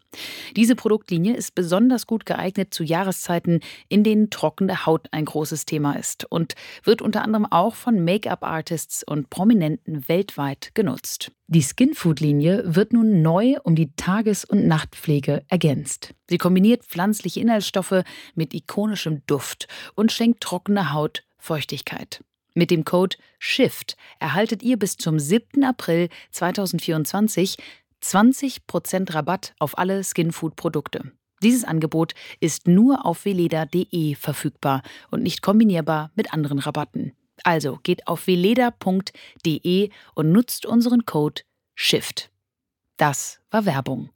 Diese 0.55 0.75
Produktlinie 0.75 1.35
ist 1.35 1.55
besonders 1.55 2.07
gut 2.07 2.25
geeignet 2.25 2.73
zu 2.73 2.83
Jahreszeiten, 2.83 3.59
in 3.89 4.03
denen 4.03 4.29
trockene 4.29 4.85
Haut 4.85 5.07
ein 5.11 5.25
großes 5.25 5.65
Thema 5.65 5.93
ist 5.93 6.25
und 6.25 6.55
wird 6.83 7.01
unter 7.01 7.23
anderem 7.23 7.45
auch 7.45 7.75
von 7.75 8.03
Make-up-Artists 8.03 9.03
und 9.03 9.29
Prominenten 9.29 10.07
weltweit 10.07 10.71
genutzt. 10.73 11.31
Die 11.47 11.61
Skinfood-Linie 11.61 12.63
wird 12.65 12.91
nun 12.91 13.21
neu 13.21 13.57
um 13.63 13.75
die 13.75 13.95
Tages- 13.95 14.45
und 14.45 14.65
Nachtpflege 14.65 15.43
ergänzt. 15.47 16.15
Sie 16.29 16.37
kombiniert 16.37 16.83
pflanzliche 16.83 17.39
Inhaltsstoffe 17.39 18.03
mit 18.33 18.53
ikonischem 18.53 19.21
Duft 19.27 19.67
und 19.95 20.11
schenkt 20.11 20.41
trockene 20.41 20.93
Haut 20.93 21.23
Feuchtigkeit. 21.37 22.23
Mit 22.53 22.71
dem 22.71 22.85
Code 22.85 23.17
SHIFT 23.37 23.97
erhaltet 24.19 24.63
ihr 24.63 24.77
bis 24.77 24.97
zum 24.97 25.19
7. 25.19 25.63
April 25.63 26.09
2024 26.31 27.57
20% 28.01 29.13
Rabatt 29.13 29.53
auf 29.59 29.77
alle 29.77 30.03
Skinfood-Produkte. 30.03 31.11
Dieses 31.43 31.63
Angebot 31.63 32.13
ist 32.39 32.67
nur 32.67 33.05
auf 33.05 33.25
veleda.de 33.25 34.15
verfügbar 34.15 34.83
und 35.11 35.21
nicht 35.21 35.41
kombinierbar 35.41 36.11
mit 36.15 36.33
anderen 36.33 36.59
Rabatten. 36.59 37.13
Also 37.43 37.79
geht 37.83 38.07
auf 38.07 38.27
veleda.de 38.27 39.89
und 40.13 40.31
nutzt 40.31 40.65
unseren 40.65 41.05
Code 41.05 41.41
SHIFT. 41.75 42.31
Das 42.97 43.41
war 43.51 43.65
Werbung. 43.65 44.09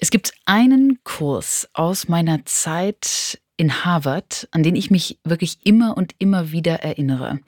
Es 0.00 0.10
gibt 0.10 0.32
einen 0.44 0.98
Kurs 1.04 1.68
aus 1.72 2.08
meiner 2.08 2.44
Zeit 2.46 3.40
in 3.56 3.84
Harvard, 3.84 4.48
an 4.52 4.62
den 4.62 4.76
ich 4.76 4.90
mich 4.90 5.18
wirklich 5.24 5.58
immer 5.64 5.96
und 5.96 6.14
immer 6.18 6.52
wieder 6.52 6.80
erinnere. 6.80 7.40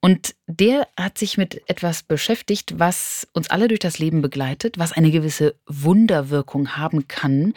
Und 0.00 0.34
der 0.46 0.88
hat 0.98 1.18
sich 1.18 1.36
mit 1.36 1.68
etwas 1.68 2.02
beschäftigt, 2.02 2.78
was 2.78 3.26
uns 3.32 3.50
alle 3.50 3.68
durch 3.68 3.80
das 3.80 3.98
Leben 3.98 4.22
begleitet, 4.22 4.78
was 4.78 4.92
eine 4.92 5.10
gewisse 5.10 5.56
Wunderwirkung 5.66 6.76
haben 6.76 7.08
kann, 7.08 7.54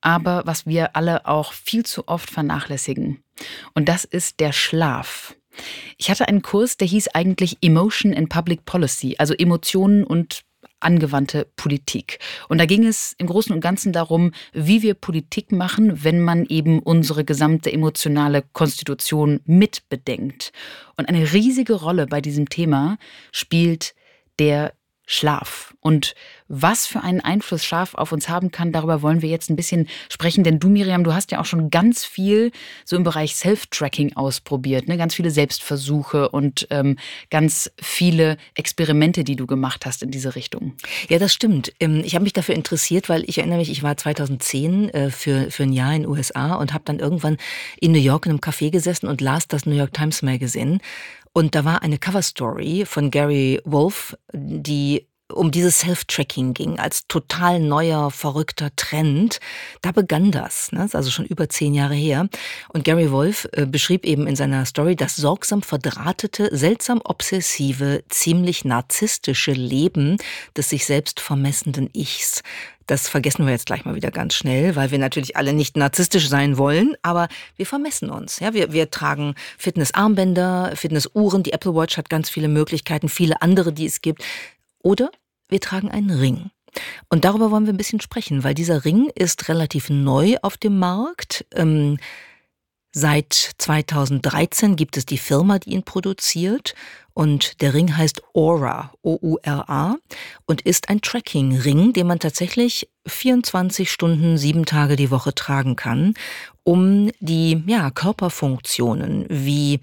aber 0.00 0.42
was 0.44 0.66
wir 0.66 0.96
alle 0.96 1.26
auch 1.26 1.52
viel 1.52 1.84
zu 1.84 2.06
oft 2.06 2.30
vernachlässigen. 2.30 3.22
Und 3.74 3.88
das 3.88 4.04
ist 4.04 4.40
der 4.40 4.52
Schlaf. 4.52 5.34
Ich 5.96 6.10
hatte 6.10 6.28
einen 6.28 6.42
Kurs, 6.42 6.76
der 6.76 6.86
hieß 6.86 7.08
eigentlich 7.08 7.58
Emotion 7.62 8.14
and 8.14 8.28
Public 8.28 8.64
Policy, 8.64 9.16
also 9.18 9.34
Emotionen 9.34 10.04
und 10.04 10.42
angewandte 10.80 11.46
Politik. 11.56 12.18
Und 12.48 12.58
da 12.58 12.66
ging 12.66 12.86
es 12.86 13.14
im 13.18 13.26
Großen 13.26 13.54
und 13.54 13.60
Ganzen 13.60 13.92
darum, 13.92 14.32
wie 14.52 14.82
wir 14.82 14.94
Politik 14.94 15.52
machen, 15.52 16.04
wenn 16.04 16.20
man 16.20 16.44
eben 16.46 16.80
unsere 16.80 17.24
gesamte 17.24 17.72
emotionale 17.72 18.42
Konstitution 18.52 19.40
mitbedenkt. 19.44 20.52
Und 20.96 21.08
eine 21.08 21.32
riesige 21.32 21.74
Rolle 21.74 22.06
bei 22.06 22.20
diesem 22.20 22.48
Thema 22.48 22.98
spielt 23.32 23.94
der 24.38 24.72
Schlaf. 25.06 25.74
Und 25.80 26.14
was 26.48 26.86
für 26.86 27.02
einen 27.02 27.20
Einfluss 27.20 27.64
Schlaf 27.64 27.94
auf 27.94 28.12
uns 28.12 28.28
haben 28.28 28.50
kann, 28.50 28.72
darüber 28.72 29.02
wollen 29.02 29.22
wir 29.22 29.28
jetzt 29.28 29.50
ein 29.50 29.56
bisschen 29.56 29.88
sprechen. 30.08 30.44
Denn 30.44 30.58
du, 30.58 30.68
Miriam, 30.68 31.04
du 31.04 31.14
hast 31.14 31.30
ja 31.30 31.40
auch 31.40 31.44
schon 31.44 31.70
ganz 31.70 32.04
viel 32.04 32.50
so 32.84 32.96
im 32.96 33.04
Bereich 33.04 33.36
Self-Tracking 33.36 34.16
ausprobiert, 34.16 34.88
ne? 34.88 34.96
ganz 34.96 35.14
viele 35.14 35.30
Selbstversuche 35.30 36.30
und 36.30 36.66
ähm, 36.70 36.96
ganz 37.30 37.70
viele 37.80 38.36
Experimente, 38.54 39.24
die 39.24 39.36
du 39.36 39.46
gemacht 39.46 39.86
hast 39.86 40.02
in 40.02 40.10
diese 40.10 40.34
Richtung. 40.34 40.74
Ja, 41.08 41.18
das 41.18 41.32
stimmt. 41.32 41.72
Ähm, 41.80 42.02
ich 42.04 42.14
habe 42.14 42.22
mich 42.22 42.32
dafür 42.32 42.54
interessiert, 42.54 43.08
weil 43.08 43.24
ich 43.28 43.38
erinnere 43.38 43.58
mich, 43.58 43.70
ich 43.70 43.82
war 43.82 43.96
2010 43.96 44.88
äh, 44.90 45.10
für, 45.10 45.50
für 45.50 45.64
ein 45.64 45.72
Jahr 45.72 45.94
in 45.94 46.02
den 46.02 46.10
USA 46.10 46.54
und 46.54 46.72
habe 46.72 46.84
dann 46.84 46.98
irgendwann 46.98 47.36
in 47.80 47.92
New 47.92 47.98
York 47.98 48.26
in 48.26 48.32
einem 48.32 48.40
Café 48.40 48.70
gesessen 48.70 49.06
und 49.06 49.20
las 49.20 49.48
das 49.48 49.66
New 49.66 49.76
York 49.76 49.92
Times 49.92 50.22
Magazine 50.22 50.78
und 51.32 51.54
da 51.54 51.64
war 51.64 51.82
eine 51.82 51.98
Coverstory 51.98 52.84
von 52.84 53.10
Gary 53.10 53.60
Wolf, 53.64 54.16
die 54.32 55.06
um 55.32 55.50
dieses 55.50 55.80
Self-Tracking 55.80 56.54
ging, 56.54 56.78
als 56.78 57.06
total 57.06 57.60
neuer, 57.60 58.10
verrückter 58.10 58.70
Trend, 58.76 59.40
da 59.82 59.92
begann 59.92 60.30
das. 60.30 60.72
Ne? 60.72 60.80
Das 60.80 60.88
ist 60.88 60.94
also 60.94 61.10
schon 61.10 61.26
über 61.26 61.48
zehn 61.48 61.74
Jahre 61.74 61.94
her. 61.94 62.28
Und 62.68 62.84
Gary 62.84 63.10
Wolf 63.10 63.48
äh, 63.52 63.66
beschrieb 63.66 64.04
eben 64.06 64.26
in 64.26 64.36
seiner 64.36 64.64
Story 64.64 64.96
das 64.96 65.16
sorgsam 65.16 65.62
verdrahtete, 65.62 66.48
seltsam 66.56 67.00
obsessive, 67.04 68.02
ziemlich 68.08 68.64
narzisstische 68.64 69.52
Leben 69.52 70.16
des 70.56 70.70
sich 70.70 70.86
selbst 70.86 71.20
vermessenden 71.20 71.90
Ichs. 71.92 72.42
Das 72.88 73.06
vergessen 73.06 73.44
wir 73.44 73.52
jetzt 73.52 73.66
gleich 73.66 73.84
mal 73.84 73.94
wieder 73.94 74.10
ganz 74.10 74.34
schnell, 74.34 74.74
weil 74.74 74.90
wir 74.90 74.98
natürlich 74.98 75.36
alle 75.36 75.52
nicht 75.52 75.76
narzisstisch 75.76 76.26
sein 76.26 76.56
wollen, 76.56 76.96
aber 77.02 77.28
wir 77.56 77.66
vermessen 77.66 78.08
uns. 78.08 78.40
Ja, 78.40 78.54
wir, 78.54 78.72
wir 78.72 78.90
tragen 78.90 79.34
Fitnessarmbänder, 79.58 80.72
Fitnessuhren, 80.74 81.42
die 81.42 81.52
Apple 81.52 81.74
Watch 81.74 81.98
hat 81.98 82.08
ganz 82.08 82.30
viele 82.30 82.48
Möglichkeiten, 82.48 83.10
viele 83.10 83.42
andere, 83.42 83.74
die 83.74 83.84
es 83.84 84.00
gibt. 84.00 84.24
Oder 84.82 85.10
wir 85.48 85.60
tragen 85.60 85.90
einen 85.90 86.10
Ring. 86.10 86.50
Und 87.08 87.24
darüber 87.24 87.50
wollen 87.50 87.66
wir 87.66 87.72
ein 87.72 87.78
bisschen 87.78 88.00
sprechen, 88.00 88.44
weil 88.44 88.54
dieser 88.54 88.84
Ring 88.84 89.10
ist 89.14 89.48
relativ 89.48 89.90
neu 89.90 90.36
auf 90.42 90.56
dem 90.56 90.78
Markt. 90.78 91.46
Ähm, 91.54 91.98
seit 92.92 93.32
2013 93.58 94.76
gibt 94.76 94.96
es 94.96 95.06
die 95.06 95.18
Firma, 95.18 95.58
die 95.58 95.70
ihn 95.70 95.82
produziert. 95.82 96.74
Und 97.14 97.60
der 97.62 97.74
Ring 97.74 97.96
heißt 97.96 98.22
Aura, 98.32 98.92
O-U-R-A, 99.02 99.96
und 100.46 100.60
ist 100.60 100.88
ein 100.88 101.00
Tracking-Ring, 101.00 101.92
den 101.92 102.06
man 102.06 102.20
tatsächlich 102.20 102.88
24 103.06 103.90
Stunden, 103.90 104.38
sieben 104.38 104.66
Tage 104.66 104.94
die 104.94 105.10
Woche 105.10 105.34
tragen 105.34 105.74
kann, 105.74 106.14
um 106.62 107.10
die 107.18 107.64
ja, 107.66 107.90
Körperfunktionen 107.90 109.26
wie 109.28 109.80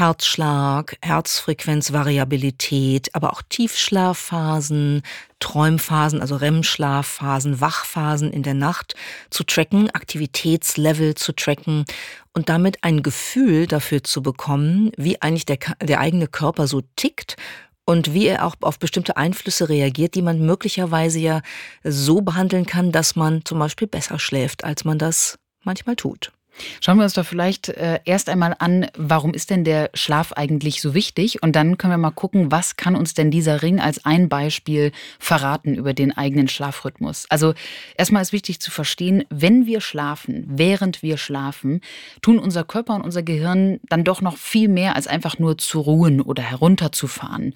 Herzschlag, 0.00 0.96
Herzfrequenzvariabilität, 1.02 3.14
aber 3.14 3.34
auch 3.34 3.42
Tiefschlafphasen, 3.46 5.02
Träumphasen, 5.40 6.22
also 6.22 6.36
REM-Schlafphasen, 6.36 7.60
Wachphasen 7.60 8.32
in 8.32 8.42
der 8.42 8.54
Nacht 8.54 8.94
zu 9.28 9.44
tracken, 9.44 9.90
Aktivitätslevel 9.90 11.16
zu 11.16 11.32
tracken 11.32 11.84
und 12.32 12.48
damit 12.48 12.82
ein 12.82 13.02
Gefühl 13.02 13.66
dafür 13.66 14.02
zu 14.02 14.22
bekommen, 14.22 14.90
wie 14.96 15.20
eigentlich 15.20 15.44
der, 15.44 15.58
der 15.82 16.00
eigene 16.00 16.28
Körper 16.28 16.66
so 16.66 16.80
tickt 16.96 17.36
und 17.84 18.14
wie 18.14 18.26
er 18.26 18.46
auch 18.46 18.56
auf 18.62 18.78
bestimmte 18.78 19.18
Einflüsse 19.18 19.68
reagiert, 19.68 20.14
die 20.14 20.22
man 20.22 20.40
möglicherweise 20.40 21.18
ja 21.18 21.42
so 21.84 22.22
behandeln 22.22 22.64
kann, 22.64 22.90
dass 22.90 23.16
man 23.16 23.44
zum 23.44 23.58
Beispiel 23.58 23.86
besser 23.86 24.18
schläft, 24.18 24.64
als 24.64 24.84
man 24.84 24.98
das 24.98 25.38
manchmal 25.62 25.96
tut. 25.96 26.32
Schauen 26.80 26.98
wir 26.98 27.04
uns 27.04 27.14
doch 27.14 27.24
vielleicht 27.24 27.68
äh, 27.68 28.00
erst 28.04 28.28
einmal 28.28 28.54
an, 28.58 28.86
warum 28.96 29.32
ist 29.32 29.50
denn 29.50 29.64
der 29.64 29.90
Schlaf 29.94 30.32
eigentlich 30.32 30.80
so 30.80 30.94
wichtig? 30.94 31.42
Und 31.42 31.56
dann 31.56 31.78
können 31.78 31.92
wir 31.92 31.98
mal 31.98 32.10
gucken, 32.10 32.50
was 32.50 32.76
kann 32.76 32.96
uns 32.96 33.14
denn 33.14 33.30
dieser 33.30 33.62
Ring 33.62 33.80
als 33.80 34.04
ein 34.04 34.28
Beispiel 34.28 34.92
verraten 35.18 35.74
über 35.74 35.94
den 35.94 36.16
eigenen 36.16 36.48
Schlafrhythmus? 36.48 37.26
Also 37.28 37.54
erstmal 37.96 38.22
ist 38.22 38.32
wichtig 38.32 38.60
zu 38.60 38.70
verstehen, 38.70 39.24
wenn 39.30 39.66
wir 39.66 39.80
schlafen, 39.80 40.44
während 40.48 41.02
wir 41.02 41.16
schlafen, 41.16 41.80
tun 42.22 42.38
unser 42.38 42.64
Körper 42.64 42.94
und 42.94 43.02
unser 43.02 43.22
Gehirn 43.22 43.80
dann 43.88 44.04
doch 44.04 44.20
noch 44.20 44.36
viel 44.36 44.68
mehr 44.68 44.96
als 44.96 45.06
einfach 45.06 45.38
nur 45.38 45.58
zu 45.58 45.80
ruhen 45.80 46.20
oder 46.20 46.42
herunterzufahren. 46.42 47.54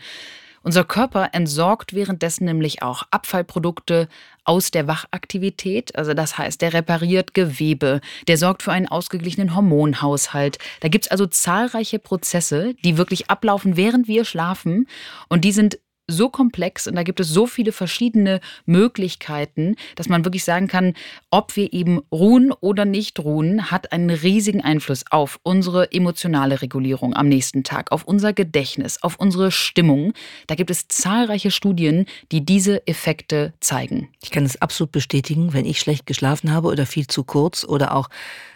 Unser 0.64 0.84
Körper 0.84 1.28
entsorgt 1.32 1.92
währenddessen 1.92 2.46
nämlich 2.46 2.82
auch 2.82 3.02
Abfallprodukte 3.10 4.08
aus 4.44 4.70
der 4.70 4.86
Wachaktivität. 4.86 5.96
Also 5.96 6.14
das 6.14 6.38
heißt, 6.38 6.60
der 6.62 6.72
repariert 6.72 7.34
Gewebe, 7.34 8.00
der 8.28 8.38
sorgt 8.38 8.62
für 8.62 8.72
einen 8.72 8.88
ausgeglichenen 8.88 9.54
Hormonhaushalt. 9.54 10.58
Da 10.80 10.88
gibt 10.88 11.06
es 11.06 11.10
also 11.10 11.26
zahlreiche 11.26 11.98
Prozesse, 11.98 12.74
die 12.84 12.96
wirklich 12.96 13.30
ablaufen, 13.30 13.76
während 13.76 14.08
wir 14.08 14.24
schlafen. 14.24 14.86
Und 15.28 15.44
die 15.44 15.52
sind 15.52 15.78
so 16.06 16.28
komplex 16.28 16.86
und 16.86 16.96
da 16.96 17.02
gibt 17.02 17.20
es 17.20 17.28
so 17.28 17.46
viele 17.46 17.72
verschiedene 17.72 18.40
Möglichkeiten, 18.66 19.76
dass 19.96 20.08
man 20.08 20.24
wirklich 20.24 20.44
sagen 20.44 20.68
kann, 20.68 20.94
ob 21.30 21.56
wir 21.56 21.72
eben 21.72 22.02
ruhen 22.12 22.52
oder 22.52 22.84
nicht 22.84 23.20
ruhen, 23.20 23.70
hat 23.70 23.92
einen 23.92 24.10
riesigen 24.10 24.60
Einfluss 24.60 25.04
auf 25.10 25.40
unsere 25.42 25.92
emotionale 25.92 26.60
Regulierung 26.60 27.14
am 27.14 27.28
nächsten 27.28 27.64
Tag, 27.64 27.90
auf 27.92 28.04
unser 28.04 28.32
Gedächtnis, 28.32 29.02
auf 29.02 29.16
unsere 29.16 29.50
Stimmung. 29.50 30.12
Da 30.46 30.54
gibt 30.54 30.70
es 30.70 30.88
zahlreiche 30.88 31.50
Studien, 31.50 32.06
die 32.32 32.44
diese 32.44 32.86
Effekte 32.86 33.54
zeigen. 33.60 34.08
Ich 34.22 34.30
kann 34.30 34.44
es 34.44 34.60
absolut 34.60 34.92
bestätigen, 34.92 35.52
wenn 35.52 35.64
ich 35.64 35.80
schlecht 35.80 36.06
geschlafen 36.06 36.52
habe 36.52 36.68
oder 36.68 36.86
viel 36.86 37.06
zu 37.06 37.24
kurz 37.24 37.64
oder 37.64 37.96
auch 37.96 38.08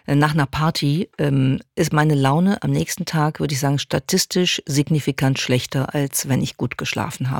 äh, 0.08 0.14
nach 0.14 0.32
einer 0.32 0.46
Party 0.46 1.10
ähm, 1.18 1.60
ist 1.74 1.92
meine 1.92 2.14
Laune 2.14 2.62
am 2.62 2.70
nächsten 2.70 3.04
Tag, 3.04 3.40
würde 3.40 3.54
ich 3.54 3.60
sagen, 3.60 3.78
statistisch 3.78 4.62
signifikant 4.66 5.38
schlechter, 5.38 5.94
als 5.94 6.28
wenn 6.28 6.42
ich 6.42 6.56
gut 6.56 6.78
geschlafen 6.78 7.30
habe. 7.30 7.37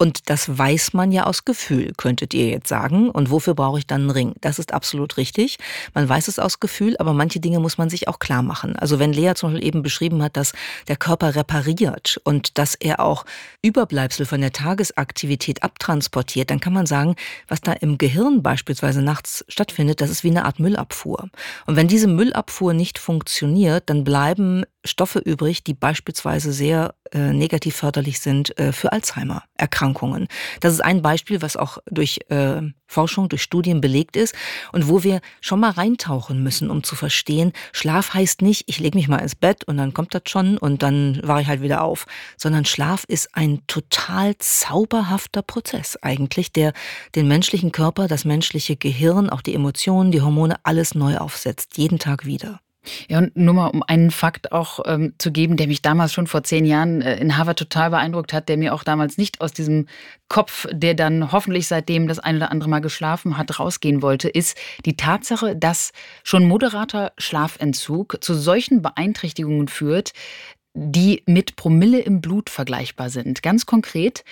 Und 0.00 0.30
das 0.30 0.56
weiß 0.56 0.92
man 0.92 1.10
ja 1.10 1.24
aus 1.24 1.44
Gefühl, 1.44 1.92
könntet 1.96 2.32
ihr 2.32 2.46
jetzt 2.50 2.68
sagen. 2.68 3.10
Und 3.10 3.32
wofür 3.32 3.54
brauche 3.54 3.80
ich 3.80 3.86
dann 3.86 4.02
einen 4.02 4.10
Ring? 4.10 4.34
Das 4.40 4.60
ist 4.60 4.72
absolut 4.72 5.16
richtig. 5.16 5.58
Man 5.92 6.08
weiß 6.08 6.28
es 6.28 6.38
aus 6.38 6.60
Gefühl, 6.60 6.96
aber 6.98 7.12
manche 7.12 7.40
Dinge 7.40 7.58
muss 7.58 7.78
man 7.78 7.90
sich 7.90 8.06
auch 8.06 8.20
klar 8.20 8.42
machen. 8.42 8.76
Also 8.76 9.00
wenn 9.00 9.12
Lea 9.12 9.32
zum 9.34 9.50
Beispiel 9.50 9.66
eben 9.66 9.82
beschrieben 9.82 10.22
hat, 10.22 10.36
dass 10.36 10.52
der 10.86 10.96
Körper 10.96 11.34
repariert 11.34 12.20
und 12.22 12.58
dass 12.58 12.76
er 12.76 13.00
auch 13.00 13.24
Überbleibsel 13.60 14.24
von 14.24 14.40
der 14.40 14.52
Tagesaktivität 14.52 15.64
abtransportiert, 15.64 16.50
dann 16.50 16.60
kann 16.60 16.72
man 16.72 16.86
sagen, 16.86 17.16
was 17.48 17.60
da 17.60 17.72
im 17.72 17.98
Gehirn 17.98 18.40
beispielsweise 18.40 19.02
nachts 19.02 19.44
stattfindet, 19.48 20.00
das 20.00 20.10
ist 20.10 20.22
wie 20.22 20.30
eine 20.30 20.44
Art 20.44 20.60
Müllabfuhr. 20.60 21.28
Und 21.66 21.74
wenn 21.74 21.88
diese 21.88 22.06
Müllabfuhr 22.06 22.72
nicht 22.72 23.00
funktioniert, 23.00 23.90
dann 23.90 24.04
bleiben 24.04 24.62
Stoffe 24.84 25.18
übrig, 25.18 25.64
die 25.64 25.74
beispielsweise 25.74 26.52
sehr 26.52 26.94
äh, 27.12 27.32
negativ 27.32 27.76
förderlich 27.76 28.20
sind 28.20 28.56
äh, 28.58 28.72
für 28.72 28.92
Alzheimer-Erkrankungen. 28.92 30.28
Das 30.60 30.72
ist 30.72 30.80
ein 30.80 31.02
Beispiel, 31.02 31.42
was 31.42 31.56
auch 31.56 31.78
durch 31.90 32.20
äh, 32.28 32.62
Forschung, 32.86 33.28
durch 33.28 33.42
Studien 33.42 33.80
belegt 33.80 34.16
ist 34.16 34.34
und 34.72 34.88
wo 34.88 35.02
wir 35.02 35.20
schon 35.40 35.60
mal 35.60 35.70
reintauchen 35.70 36.42
müssen, 36.42 36.70
um 36.70 36.82
zu 36.82 36.96
verstehen, 36.96 37.52
Schlaf 37.72 38.14
heißt 38.14 38.42
nicht, 38.42 38.64
ich 38.66 38.78
lege 38.78 38.96
mich 38.96 39.08
mal 39.08 39.18
ins 39.18 39.34
Bett 39.34 39.64
und 39.64 39.76
dann 39.76 39.94
kommt 39.94 40.14
das 40.14 40.22
schon 40.28 40.58
und 40.58 40.82
dann 40.82 41.20
wache 41.22 41.42
ich 41.42 41.48
halt 41.48 41.62
wieder 41.62 41.82
auf, 41.82 42.06
sondern 42.36 42.64
Schlaf 42.64 43.04
ist 43.08 43.34
ein 43.34 43.62
total 43.66 44.36
zauberhafter 44.38 45.42
Prozess 45.42 45.96
eigentlich, 46.02 46.52
der 46.52 46.72
den 47.14 47.28
menschlichen 47.28 47.72
Körper, 47.72 48.08
das 48.08 48.24
menschliche 48.24 48.76
Gehirn, 48.76 49.28
auch 49.28 49.42
die 49.42 49.54
Emotionen, 49.54 50.12
die 50.12 50.22
Hormone, 50.22 50.56
alles 50.62 50.94
neu 50.94 51.18
aufsetzt, 51.18 51.76
jeden 51.76 51.98
Tag 51.98 52.24
wieder. 52.24 52.60
Ja, 53.08 53.18
und 53.18 53.36
nur 53.36 53.54
mal 53.54 53.66
um 53.68 53.82
einen 53.82 54.10
Fakt 54.10 54.52
auch 54.52 54.80
ähm, 54.86 55.14
zu 55.18 55.32
geben, 55.32 55.56
der 55.56 55.66
mich 55.66 55.82
damals 55.82 56.12
schon 56.12 56.26
vor 56.26 56.42
zehn 56.44 56.64
Jahren 56.64 57.02
äh, 57.02 57.16
in 57.18 57.36
Harvard 57.36 57.58
total 57.58 57.90
beeindruckt 57.90 58.32
hat, 58.32 58.48
der 58.48 58.56
mir 58.56 58.74
auch 58.74 58.84
damals 58.84 59.18
nicht 59.18 59.40
aus 59.40 59.52
diesem 59.52 59.86
Kopf, 60.28 60.66
der 60.70 60.94
dann 60.94 61.32
hoffentlich 61.32 61.66
seitdem 61.66 62.08
das 62.08 62.18
ein 62.18 62.36
oder 62.36 62.50
andere 62.50 62.70
Mal 62.70 62.80
geschlafen 62.80 63.36
hat, 63.36 63.58
rausgehen 63.58 64.00
wollte, 64.00 64.28
ist 64.28 64.56
die 64.84 64.96
Tatsache, 64.96 65.56
dass 65.56 65.92
schon 66.22 66.46
moderater 66.46 67.12
Schlafentzug 67.18 68.18
zu 68.20 68.34
solchen 68.34 68.80
Beeinträchtigungen 68.80 69.68
führt, 69.68 70.12
die 70.74 71.22
mit 71.26 71.56
Promille 71.56 71.98
im 71.98 72.20
Blut 72.20 72.50
vergleichbar 72.50 73.10
sind. 73.10 73.42
Ganz 73.42 73.66
konkret 73.66 74.24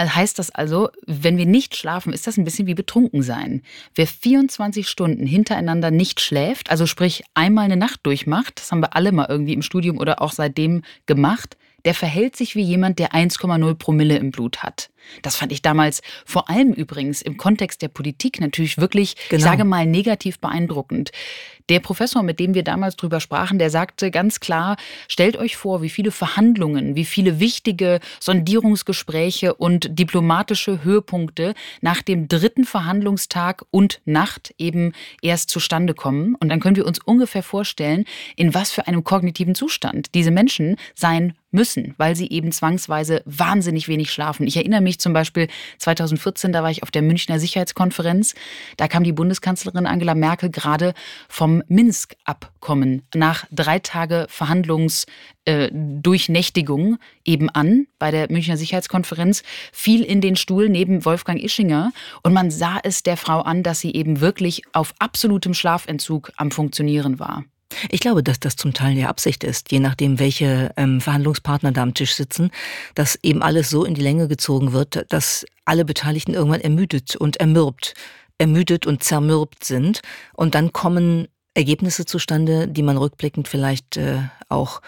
heißt 0.00 0.38
das 0.38 0.50
also, 0.50 0.90
wenn 1.06 1.36
wir 1.36 1.46
nicht 1.46 1.76
schlafen, 1.76 2.12
ist 2.12 2.26
das 2.26 2.36
ein 2.36 2.44
bisschen 2.44 2.66
wie 2.66 2.74
betrunken 2.74 3.22
sein. 3.22 3.62
Wer 3.94 4.06
24 4.06 4.88
Stunden 4.88 5.26
hintereinander 5.26 5.90
nicht 5.90 6.20
schläft, 6.20 6.70
also 6.70 6.86
sprich 6.86 7.24
einmal 7.34 7.64
eine 7.64 7.76
Nacht 7.76 8.00
durchmacht, 8.04 8.58
das 8.58 8.72
haben 8.72 8.80
wir 8.80 8.96
alle 8.96 9.12
mal 9.12 9.26
irgendwie 9.28 9.52
im 9.52 9.62
Studium 9.62 9.98
oder 9.98 10.22
auch 10.22 10.32
seitdem 10.32 10.82
gemacht, 11.06 11.56
der 11.84 11.94
verhält 11.94 12.36
sich 12.36 12.54
wie 12.54 12.62
jemand, 12.62 12.98
der 12.98 13.12
1,0 13.12 13.74
Promille 13.74 14.16
im 14.16 14.30
Blut 14.30 14.62
hat. 14.62 14.90
Das 15.22 15.36
fand 15.36 15.52
ich 15.52 15.62
damals 15.62 16.02
vor 16.24 16.48
allem 16.48 16.72
übrigens 16.72 17.22
im 17.22 17.36
Kontext 17.36 17.82
der 17.82 17.88
Politik 17.88 18.40
natürlich 18.40 18.78
wirklich, 18.78 19.16
genau. 19.28 19.38
ich 19.38 19.44
sage 19.44 19.64
mal, 19.64 19.86
negativ 19.86 20.38
beeindruckend. 20.38 21.10
Der 21.68 21.80
Professor, 21.80 22.22
mit 22.22 22.40
dem 22.40 22.54
wir 22.54 22.64
damals 22.64 22.96
drüber 22.96 23.20
sprachen, 23.20 23.58
der 23.58 23.70
sagte 23.70 24.10
ganz 24.10 24.40
klar, 24.40 24.76
stellt 25.08 25.36
euch 25.36 25.56
vor, 25.56 25.80
wie 25.82 25.90
viele 25.90 26.10
Verhandlungen, 26.10 26.96
wie 26.96 27.04
viele 27.04 27.40
wichtige 27.40 28.00
Sondierungsgespräche 28.20 29.54
und 29.54 29.98
diplomatische 29.98 30.82
Höhepunkte 30.82 31.54
nach 31.80 32.02
dem 32.02 32.28
dritten 32.28 32.64
Verhandlungstag 32.64 33.64
und 33.70 34.00
Nacht 34.04 34.54
eben 34.58 34.92
erst 35.22 35.50
zustande 35.50 35.94
kommen. 35.94 36.34
Und 36.34 36.48
dann 36.48 36.60
können 36.60 36.76
wir 36.76 36.86
uns 36.86 36.98
ungefähr 36.98 37.42
vorstellen, 37.42 38.04
in 38.36 38.54
was 38.54 38.72
für 38.72 38.86
einem 38.86 39.04
kognitiven 39.04 39.54
Zustand 39.54 40.14
diese 40.14 40.30
Menschen 40.30 40.76
sein 40.94 41.34
müssen, 41.52 41.94
weil 41.98 42.16
sie 42.16 42.30
eben 42.30 42.50
zwangsweise 42.50 43.22
wahnsinnig 43.24 43.86
wenig 43.86 44.10
schlafen. 44.10 44.46
Ich 44.46 44.56
erinnere 44.56 44.80
mich 44.80 44.91
zum 44.98 45.12
Beispiel 45.12 45.48
2014, 45.78 46.52
da 46.52 46.62
war 46.62 46.70
ich 46.70 46.82
auf 46.82 46.90
der 46.90 47.02
Münchner 47.02 47.38
Sicherheitskonferenz. 47.38 48.34
Da 48.76 48.88
kam 48.88 49.04
die 49.04 49.12
Bundeskanzlerin 49.12 49.86
Angela 49.86 50.14
Merkel 50.14 50.50
gerade 50.50 50.94
vom 51.28 51.62
Minsk-Abkommen 51.68 53.02
nach 53.14 53.46
drei 53.50 53.78
Tage 53.78 54.26
Verhandlungsdurchnächtigung 54.28 56.94
äh, 56.94 56.98
eben 57.24 57.50
an 57.50 57.86
bei 57.98 58.10
der 58.10 58.30
Münchner 58.30 58.56
Sicherheitskonferenz, 58.56 59.42
fiel 59.72 60.02
in 60.02 60.20
den 60.20 60.36
Stuhl 60.36 60.68
neben 60.68 61.04
Wolfgang 61.04 61.42
Ischinger 61.42 61.92
und 62.22 62.32
man 62.32 62.50
sah 62.50 62.78
es 62.82 63.02
der 63.02 63.16
Frau 63.16 63.40
an, 63.40 63.62
dass 63.62 63.80
sie 63.80 63.92
eben 63.92 64.20
wirklich 64.20 64.62
auf 64.72 64.94
absolutem 64.98 65.54
Schlafentzug 65.54 66.32
am 66.36 66.50
Funktionieren 66.50 67.18
war. 67.18 67.44
Ich 67.90 68.00
glaube, 68.00 68.22
dass 68.22 68.40
das 68.40 68.56
zum 68.56 68.72
Teil 68.74 68.94
die 68.94 69.04
Absicht 69.04 69.44
ist, 69.44 69.72
je 69.72 69.80
nachdem, 69.80 70.18
welche 70.18 70.72
ähm, 70.76 71.00
Verhandlungspartner 71.00 71.72
da 71.72 71.82
am 71.82 71.94
Tisch 71.94 72.14
sitzen, 72.14 72.50
dass 72.94 73.18
eben 73.22 73.42
alles 73.42 73.70
so 73.70 73.84
in 73.84 73.94
die 73.94 74.02
Länge 74.02 74.28
gezogen 74.28 74.72
wird, 74.72 75.06
dass 75.08 75.44
alle 75.64 75.84
Beteiligten 75.84 76.34
irgendwann 76.34 76.60
ermüdet 76.60 77.16
und 77.16 77.38
ermürbt, 77.38 77.94
ermüdet 78.38 78.86
und 78.86 79.02
zermürbt 79.02 79.64
sind. 79.64 80.02
Und 80.34 80.54
dann 80.54 80.72
kommen 80.72 81.28
Ergebnisse 81.54 82.06
zustande, 82.06 82.68
die 82.68 82.82
man 82.82 82.96
rückblickend 82.96 83.48
vielleicht 83.48 83.96
äh, 83.96 84.18
auch 84.48 84.80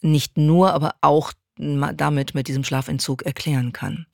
nicht 0.00 0.36
nur, 0.36 0.72
aber 0.72 0.94
auch 1.00 1.32
damit 1.58 2.34
mit 2.34 2.48
diesem 2.48 2.64
Schlafentzug 2.64 3.22
erklären 3.22 3.72
kann. 3.72 4.06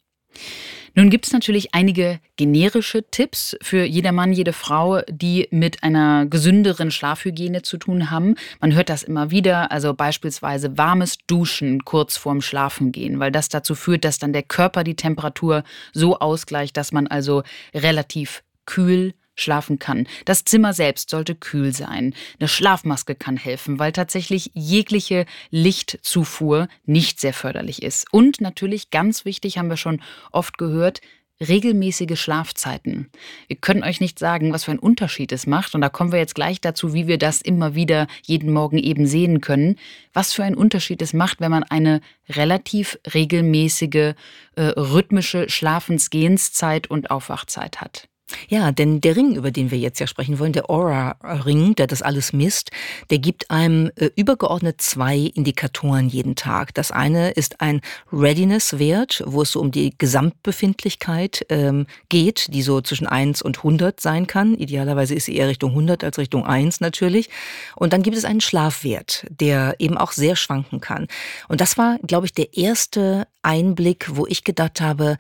Nun 0.97 1.11
gibt 1.11 1.27
es 1.27 1.33
natürlich 1.33 1.75
einige 1.75 2.21
generische 2.37 3.03
Tipps 3.11 3.57
für 3.61 3.85
jeder 3.85 4.13
Mann, 4.13 4.33
jede 4.33 4.53
Frau, 4.53 5.01
die 5.11 5.49
mit 5.51 5.83
einer 5.83 6.27
gesünderen 6.27 6.93
Schlafhygiene 6.93 7.63
zu 7.63 7.79
tun 7.79 8.13
haben. 8.13 8.37
Man 8.61 8.75
hört 8.75 8.89
das 8.91 9.03
immer 9.03 9.33
wieder, 9.33 9.73
also 9.73 9.93
beispielsweise 9.93 10.79
warmes 10.79 11.19
Duschen 11.27 11.85
kurz 11.85 12.17
vorm 12.17 12.41
Schlafengehen, 12.41 13.19
weil 13.19 13.33
das 13.33 13.49
dazu 13.49 13.75
führt, 13.75 14.05
dass 14.05 14.19
dann 14.19 14.33
der 14.33 14.45
Körper 14.45 14.85
die 14.85 14.95
Temperatur 14.95 15.65
so 15.93 16.21
ausgleicht, 16.21 16.77
dass 16.77 16.93
man 16.93 17.09
also 17.09 17.43
relativ 17.75 18.45
kühl 18.65 19.15
schlafen 19.35 19.79
kann. 19.79 20.07
Das 20.25 20.45
Zimmer 20.45 20.73
selbst 20.73 21.11
sollte 21.11 21.35
kühl 21.35 21.73
sein. 21.75 22.15
Eine 22.39 22.49
Schlafmaske 22.49 23.15
kann 23.15 23.37
helfen, 23.37 23.79
weil 23.79 23.93
tatsächlich 23.93 24.51
jegliche 24.55 25.27
Lichtzufuhr 25.51 26.69
nicht 26.85 27.21
sehr 27.21 27.35
förderlich 27.35 27.83
ist. 27.83 28.07
Und 28.13 28.41
natürlich 28.41 28.91
ganz 28.91 29.25
wichtig, 29.25 29.59
haben 29.59 29.71
wir 29.71 29.77
schon 29.77 30.01
oft 30.33 30.59
gehört, 30.59 31.01
regelmäßige 31.41 32.19
Schlafzeiten. 32.19 33.11
Wir 33.49 33.57
können 33.57 33.83
euch 33.83 34.01
nicht 34.01 34.19
sagen, 34.19 34.53
was 34.53 34.65
für 34.65 34.71
einen 34.71 34.81
Unterschied 34.81 35.33
es 35.33 35.47
macht. 35.47 35.75
Und 35.75 35.81
da 35.81 35.89
kommen 35.89 36.13
wir 36.13 36.19
jetzt 36.19 36.35
gleich 36.35 36.61
dazu, 36.61 36.95
wie 36.95 37.07
wir 37.07 37.19
das 37.19 37.43
immer 37.43 37.75
wieder 37.75 38.07
jeden 38.23 38.53
Morgen 38.53 38.79
eben 38.79 39.07
sehen 39.07 39.41
können. 39.41 39.77
Was 40.13 40.33
für 40.33 40.45
einen 40.45 40.57
Unterschied 40.57 41.03
es 41.03 41.13
macht, 41.13 41.41
wenn 41.41 41.51
man 41.51 41.65
eine 41.65 42.01
relativ 42.29 42.99
regelmäßige, 43.13 44.15
äh, 44.57 44.63
rhythmische 44.63 45.49
Schlafensgehenszeit 45.49 46.89
und 46.89 47.11
Aufwachzeit 47.11 47.81
hat. 47.81 48.09
Ja, 48.49 48.73
denn 48.73 49.01
der 49.01 49.17
Ring, 49.17 49.35
über 49.35 49.51
den 49.51 49.71
wir 49.71 49.79
jetzt 49.79 49.99
ja 50.01 50.07
sprechen 50.07 50.39
wollen, 50.39 50.53
der 50.53 50.71
Aura-Ring, 50.71 51.75
der 51.75 51.87
das 51.87 52.03
alles 52.03 52.33
misst, 52.33 52.71
der 53.11 53.19
gibt 53.19 53.51
einem 53.51 53.91
äh, 53.97 54.11
übergeordnet 54.17 54.81
zwei 54.81 55.17
Indikatoren 55.17 56.09
jeden 56.09 56.37
Tag. 56.37 56.75
Das 56.75 56.91
eine 56.91 57.31
ist 57.31 57.61
ein 57.61 57.81
Readiness-Wert, 58.13 59.23
wo 59.27 59.43
es 59.43 59.53
so 59.53 59.61
um 59.61 59.71
die 59.71 59.95
Gesamtbefindlichkeit 59.97 61.47
ähm, 61.49 61.87
geht, 62.09 62.53
die 62.53 62.63
so 62.63 62.81
zwischen 62.81 63.07
1 63.07 63.43
und 63.43 63.59
100 63.59 64.01
sein 64.01 64.27
kann. 64.27 64.55
Idealerweise 64.55 65.15
ist 65.15 65.27
sie 65.27 65.37
eher 65.37 65.49
Richtung 65.49 65.71
100 65.71 66.05
als 66.05 66.19
Richtung 66.19 66.45
1 66.45 66.81
natürlich. 66.81 67.31
Und 67.77 67.93
dann 67.93 68.03
gibt 68.03 68.17
es 68.17 68.25
einen 68.25 68.41
Schlafwert, 68.41 69.27
der 69.31 69.77
eben 69.79 69.97
auch 69.99 70.13
sehr 70.13 70.37
schwanken 70.37 70.81
kann. 70.81 71.09
Und 71.49 71.61
das 71.61 71.79
war, 71.79 71.99
glaube 72.07 72.27
ich, 72.27 72.33
der 72.33 72.57
erste 72.57 73.27
Einblick, 73.43 74.07
wo 74.17 74.27
ich 74.27 74.45
gedacht 74.45 74.81
habe, 74.81 75.17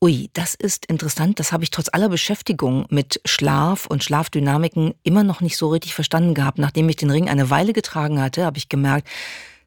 Ui, 0.00 0.30
das 0.32 0.54
ist 0.54 0.86
interessant. 0.86 1.40
Das 1.40 1.50
habe 1.50 1.64
ich 1.64 1.70
trotz 1.70 1.88
aller 1.92 2.08
Beschäftigung 2.08 2.86
mit 2.88 3.20
Schlaf 3.24 3.86
und 3.86 4.04
Schlafdynamiken 4.04 4.94
immer 5.02 5.24
noch 5.24 5.40
nicht 5.40 5.56
so 5.56 5.70
richtig 5.70 5.92
verstanden 5.92 6.34
gehabt. 6.34 6.58
Nachdem 6.58 6.88
ich 6.88 6.94
den 6.94 7.10
Ring 7.10 7.28
eine 7.28 7.50
Weile 7.50 7.72
getragen 7.72 8.20
hatte, 8.20 8.44
habe 8.44 8.58
ich 8.58 8.68
gemerkt, 8.68 9.08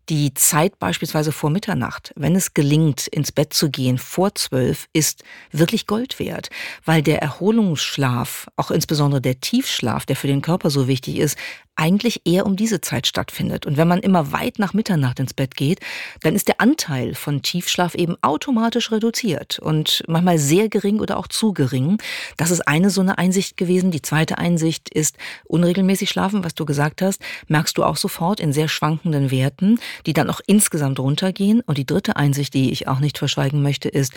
die 0.07 0.33
Zeit 0.33 0.79
beispielsweise 0.79 1.33
vor 1.33 1.49
Mitternacht, 1.49 2.13
wenn 2.15 2.35
es 2.35 2.53
gelingt, 2.53 3.07
ins 3.07 3.33
Bett 3.33 3.53
zu 3.53 3.69
gehen 3.69 3.97
vor 3.97 4.33
zwölf, 4.33 4.87
ist 4.93 5.23
wirklich 5.51 5.85
Gold 5.85 6.17
wert, 6.17 6.49
weil 6.85 7.01
der 7.01 7.21
Erholungsschlaf, 7.21 8.47
auch 8.55 8.71
insbesondere 8.71 9.21
der 9.21 9.41
Tiefschlaf, 9.41 10.05
der 10.05 10.15
für 10.15 10.27
den 10.27 10.41
Körper 10.41 10.69
so 10.69 10.87
wichtig 10.87 11.17
ist, 11.17 11.37
eigentlich 11.75 12.21
eher 12.25 12.45
um 12.45 12.55
diese 12.55 12.81
Zeit 12.81 13.07
stattfindet. 13.07 13.65
Und 13.65 13.77
wenn 13.77 13.87
man 13.87 13.99
immer 13.99 14.31
weit 14.31 14.59
nach 14.59 14.73
Mitternacht 14.73 15.19
ins 15.19 15.33
Bett 15.33 15.55
geht, 15.55 15.79
dann 16.21 16.35
ist 16.35 16.47
der 16.47 16.61
Anteil 16.61 17.15
von 17.15 17.41
Tiefschlaf 17.41 17.95
eben 17.95 18.15
automatisch 18.21 18.91
reduziert 18.91 19.59
und 19.59 20.03
manchmal 20.07 20.37
sehr 20.37 20.69
gering 20.69 20.99
oder 20.99 21.17
auch 21.17 21.27
zu 21.27 21.53
gering. 21.53 21.97
Das 22.37 22.51
ist 22.51 22.67
eine 22.67 22.89
so 22.89 23.01
eine 23.01 23.17
Einsicht 23.17 23.57
gewesen. 23.57 23.91
Die 23.91 24.01
zweite 24.01 24.37
Einsicht 24.37 24.89
ist 24.89 25.17
unregelmäßig 25.45 26.09
schlafen, 26.09 26.43
was 26.43 26.53
du 26.53 26.65
gesagt 26.65 27.01
hast, 27.01 27.21
merkst 27.47 27.77
du 27.77 27.83
auch 27.83 27.97
sofort 27.97 28.39
in 28.39 28.53
sehr 28.53 28.67
schwankenden 28.67 29.31
Werten, 29.31 29.79
die 30.05 30.13
dann 30.13 30.29
auch 30.29 30.41
insgesamt 30.45 30.99
runtergehen. 30.99 31.61
Und 31.61 31.77
die 31.77 31.85
dritte 31.85 32.15
Einsicht, 32.15 32.53
die 32.53 32.71
ich 32.71 32.87
auch 32.87 32.99
nicht 32.99 33.17
verschweigen 33.17 33.61
möchte, 33.63 33.89
ist, 33.89 34.13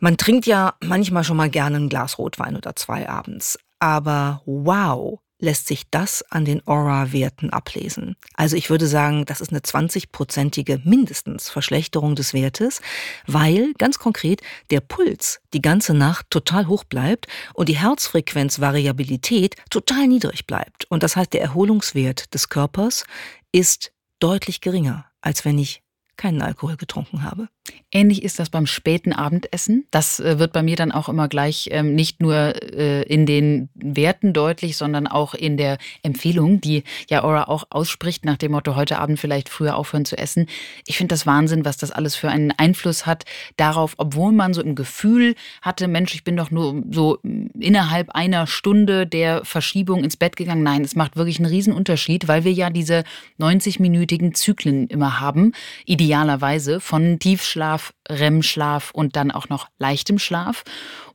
man 0.00 0.16
trinkt 0.16 0.46
ja 0.46 0.74
manchmal 0.80 1.24
schon 1.24 1.36
mal 1.36 1.50
gerne 1.50 1.78
ein 1.78 1.88
Glas 1.88 2.18
Rotwein 2.18 2.56
oder 2.56 2.76
zwei 2.76 3.08
abends. 3.08 3.58
Aber 3.80 4.42
wow, 4.46 5.18
lässt 5.38 5.66
sich 5.66 5.88
das 5.90 6.22
an 6.30 6.44
den 6.44 6.66
Aura-Werten 6.66 7.50
ablesen. 7.50 8.16
Also 8.34 8.56
ich 8.56 8.70
würde 8.70 8.86
sagen, 8.86 9.24
das 9.24 9.40
ist 9.40 9.50
eine 9.50 9.60
20-prozentige 9.60 10.80
mindestens 10.84 11.48
Verschlechterung 11.48 12.14
des 12.14 12.34
Wertes, 12.34 12.80
weil 13.26 13.72
ganz 13.78 13.98
konkret 13.98 14.40
der 14.70 14.80
Puls 14.80 15.40
die 15.54 15.62
ganze 15.62 15.94
Nacht 15.94 16.26
total 16.30 16.66
hoch 16.66 16.84
bleibt 16.84 17.26
und 17.54 17.68
die 17.68 17.78
Herzfrequenzvariabilität 17.78 19.56
total 19.70 20.08
niedrig 20.08 20.46
bleibt. 20.46 20.84
Und 20.90 21.02
das 21.02 21.16
heißt, 21.16 21.32
der 21.32 21.42
Erholungswert 21.42 22.34
des 22.34 22.48
Körpers 22.48 23.04
ist 23.52 23.92
deutlich 24.18 24.60
geringer, 24.60 25.06
als 25.20 25.44
wenn 25.44 25.58
ich 25.58 25.82
keinen 26.16 26.42
Alkohol 26.42 26.76
getrunken 26.76 27.22
habe. 27.22 27.48
Ähnlich 27.90 28.22
ist 28.22 28.38
das 28.38 28.50
beim 28.50 28.66
späten 28.66 29.14
Abendessen. 29.14 29.86
Das 29.90 30.20
äh, 30.20 30.38
wird 30.38 30.52
bei 30.52 30.62
mir 30.62 30.76
dann 30.76 30.92
auch 30.92 31.08
immer 31.08 31.26
gleich 31.26 31.68
ähm, 31.72 31.94
nicht 31.94 32.20
nur 32.20 32.34
äh, 32.34 33.02
in 33.04 33.24
den 33.24 33.70
Werten 33.74 34.34
deutlich, 34.34 34.76
sondern 34.76 35.06
auch 35.06 35.32
in 35.32 35.56
der 35.56 35.78
Empfehlung, 36.02 36.60
die 36.60 36.84
ja 37.08 37.24
Aura 37.24 37.44
auch 37.44 37.64
ausspricht, 37.70 38.26
nach 38.26 38.36
dem 38.36 38.52
Motto, 38.52 38.76
heute 38.76 38.98
Abend 38.98 39.18
vielleicht 39.18 39.48
früher 39.48 39.76
aufhören 39.76 40.04
zu 40.04 40.18
essen. 40.18 40.46
Ich 40.86 40.98
finde 40.98 41.14
das 41.14 41.26
Wahnsinn, 41.26 41.64
was 41.64 41.78
das 41.78 41.90
alles 41.90 42.14
für 42.14 42.28
einen 42.28 42.52
Einfluss 42.52 43.06
hat 43.06 43.24
darauf, 43.56 43.94
obwohl 43.96 44.32
man 44.32 44.52
so 44.52 44.60
ein 44.60 44.74
Gefühl 44.74 45.34
hatte, 45.62 45.88
Mensch, 45.88 46.14
ich 46.14 46.24
bin 46.24 46.36
doch 46.36 46.50
nur 46.50 46.82
so 46.90 47.18
innerhalb 47.58 48.10
einer 48.10 48.46
Stunde 48.46 49.06
der 49.06 49.46
Verschiebung 49.46 50.04
ins 50.04 50.18
Bett 50.18 50.36
gegangen. 50.36 50.62
Nein, 50.62 50.82
es 50.82 50.94
macht 50.94 51.16
wirklich 51.16 51.38
einen 51.38 51.46
Riesenunterschied, 51.46 52.28
weil 52.28 52.44
wir 52.44 52.52
ja 52.52 52.68
diese 52.68 53.04
90-minütigen 53.40 54.34
Zyklen 54.34 54.88
immer 54.88 55.20
haben, 55.20 55.52
idealerweise 55.86 56.80
von 56.80 57.18
Tiefschlaf 57.18 57.57
Schlaf, 57.58 57.92
REM-Schlaf 58.08 58.92
und 58.92 59.16
dann 59.16 59.32
auch 59.32 59.48
noch 59.48 59.66
leichtem 59.80 60.20
Schlaf. 60.20 60.62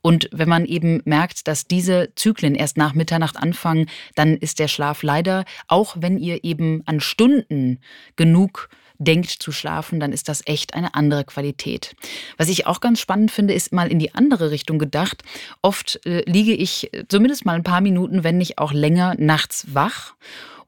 Und 0.02 0.28
wenn 0.30 0.48
man 0.48 0.66
eben 0.66 1.00
merkt, 1.06 1.48
dass 1.48 1.66
diese 1.66 2.12
Zyklen 2.16 2.54
erst 2.54 2.76
nach 2.76 2.92
Mitternacht 2.92 3.38
anfangen, 3.38 3.86
dann 4.14 4.36
ist 4.36 4.58
der 4.58 4.68
Schlaf 4.68 5.02
leider, 5.02 5.46
auch 5.68 5.96
wenn 5.98 6.18
ihr 6.18 6.44
eben 6.44 6.82
an 6.84 7.00
Stunden 7.00 7.80
genug 8.16 8.68
denkt 8.98 9.30
zu 9.30 9.52
schlafen, 9.52 10.00
dann 10.00 10.12
ist 10.12 10.28
das 10.28 10.42
echt 10.44 10.74
eine 10.74 10.94
andere 10.94 11.24
Qualität. 11.24 11.96
Was 12.36 12.50
ich 12.50 12.66
auch 12.66 12.80
ganz 12.80 13.00
spannend 13.00 13.30
finde, 13.30 13.54
ist 13.54 13.72
mal 13.72 13.90
in 13.90 13.98
die 13.98 14.14
andere 14.14 14.50
Richtung 14.50 14.78
gedacht. 14.78 15.22
Oft 15.62 16.04
äh, 16.04 16.30
liege 16.30 16.52
ich 16.52 16.90
zumindest 17.08 17.46
mal 17.46 17.54
ein 17.54 17.64
paar 17.64 17.80
Minuten, 17.80 18.22
wenn 18.22 18.36
nicht 18.36 18.58
auch 18.58 18.72
länger, 18.72 19.14
nachts 19.16 19.66
wach 19.72 20.14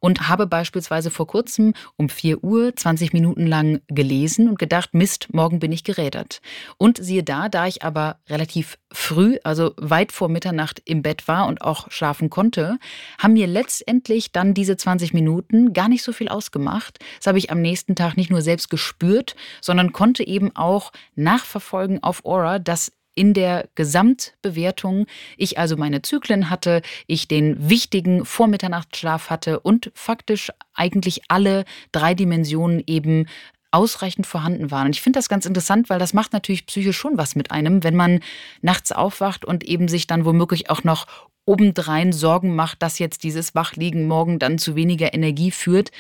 und 0.01 0.29
habe 0.29 0.47
beispielsweise 0.47 1.11
vor 1.11 1.27
kurzem 1.27 1.75
um 1.97 2.09
4 2.09 2.43
Uhr 2.43 2.75
20 2.75 3.13
Minuten 3.13 3.47
lang 3.47 3.81
gelesen 3.89 4.49
und 4.49 4.59
gedacht, 4.59 4.95
Mist, 4.95 5.29
morgen 5.33 5.59
bin 5.59 5.73
ich 5.73 5.85
gerädert. 5.85 6.41
Und 6.79 6.99
siehe 6.99 7.23
da, 7.23 7.49
da 7.49 7.67
ich 7.67 7.83
aber 7.83 8.19
relativ 8.29 8.79
früh, 8.93 9.39
also 9.45 9.75
weit 9.77 10.13
vor 10.13 10.29
Mitternacht 10.29 10.81
im 10.85 11.03
Bett 11.03 11.29
war 11.29 11.47
und 11.47 11.63
auch 11.63 11.91
schlafen 11.91 12.31
konnte, 12.31 12.79
haben 13.19 13.35
mir 13.35 13.47
letztendlich 13.47 14.33
dann 14.33 14.55
diese 14.55 14.77
20 14.77 15.13
Minuten 15.13 15.73
gar 15.73 15.89
nicht 15.89 16.03
so 16.03 16.13
viel 16.13 16.29
ausgemacht. 16.29 16.99
Das 17.19 17.27
habe 17.27 17.39
ich 17.39 17.51
am 17.51 17.61
nächsten 17.61 17.95
Tag 17.95 18.17
nicht 18.17 18.31
nur 18.31 18.43
selbst 18.43 18.71
gespürt, 18.71 19.37
sondern 19.61 19.93
konnte 19.93 20.27
eben 20.27 20.55
auch 20.57 20.93
nachverfolgen 21.15 22.03
auf 22.03 22.25
Aura, 22.25 22.59
dass 22.59 22.93
in 23.17 23.35
der 23.35 23.69
Gesamtbewertung 23.75 25.07
ich 25.37 25.59
also 25.59 25.77
meine 25.77 26.03
Zyklen 26.03 26.49
hatte, 26.51 26.83
ich 27.09 27.27
den 27.27 27.69
wichtigen 27.69 28.25
Vormitternachtsschlaf 28.25 29.31
hatte 29.31 29.59
und 29.59 29.91
faktisch 29.95 30.53
eigentlich 30.75 31.23
alle 31.29 31.65
drei 31.91 32.15
Dimensionen 32.15 32.85
eben 32.87 33.27
ausreichend 33.73 34.27
vorhanden 34.27 34.71
waren. 34.71 34.87
Und 34.87 34.95
ich 34.95 35.03
finde 35.03 35.19
das 35.19 35.29
ganz 35.29 35.45
interessant, 35.47 35.91
weil 35.91 35.99
das 35.99 36.15
macht 36.15 36.33
natürlich 36.33 36.67
psychisch 36.67 36.97
schon 36.97 37.19
was 37.19 37.35
mit 37.35 37.51
einem, 37.51 37.83
wenn 37.83 37.97
man 37.97 38.21
nachts 38.63 38.93
aufwacht 38.93 39.45
und 39.45 39.65
eben 39.65 39.89
sich 39.89 40.07
dann 40.07 40.25
womöglich 40.25 40.71
auch 40.71 40.85
noch 40.85 41.07
obendrein 41.47 42.13
Sorgen 42.13 42.55
macht, 42.55 42.83
dass 42.83 42.99
jetzt 42.99 43.23
dieses 43.23 43.55
Wachliegen 43.55 44.07
morgen 44.07 44.39
dann 44.39 44.59
zu 44.59 44.77
weniger 44.77 45.15
Energie 45.15 45.51
führt. 45.51 45.91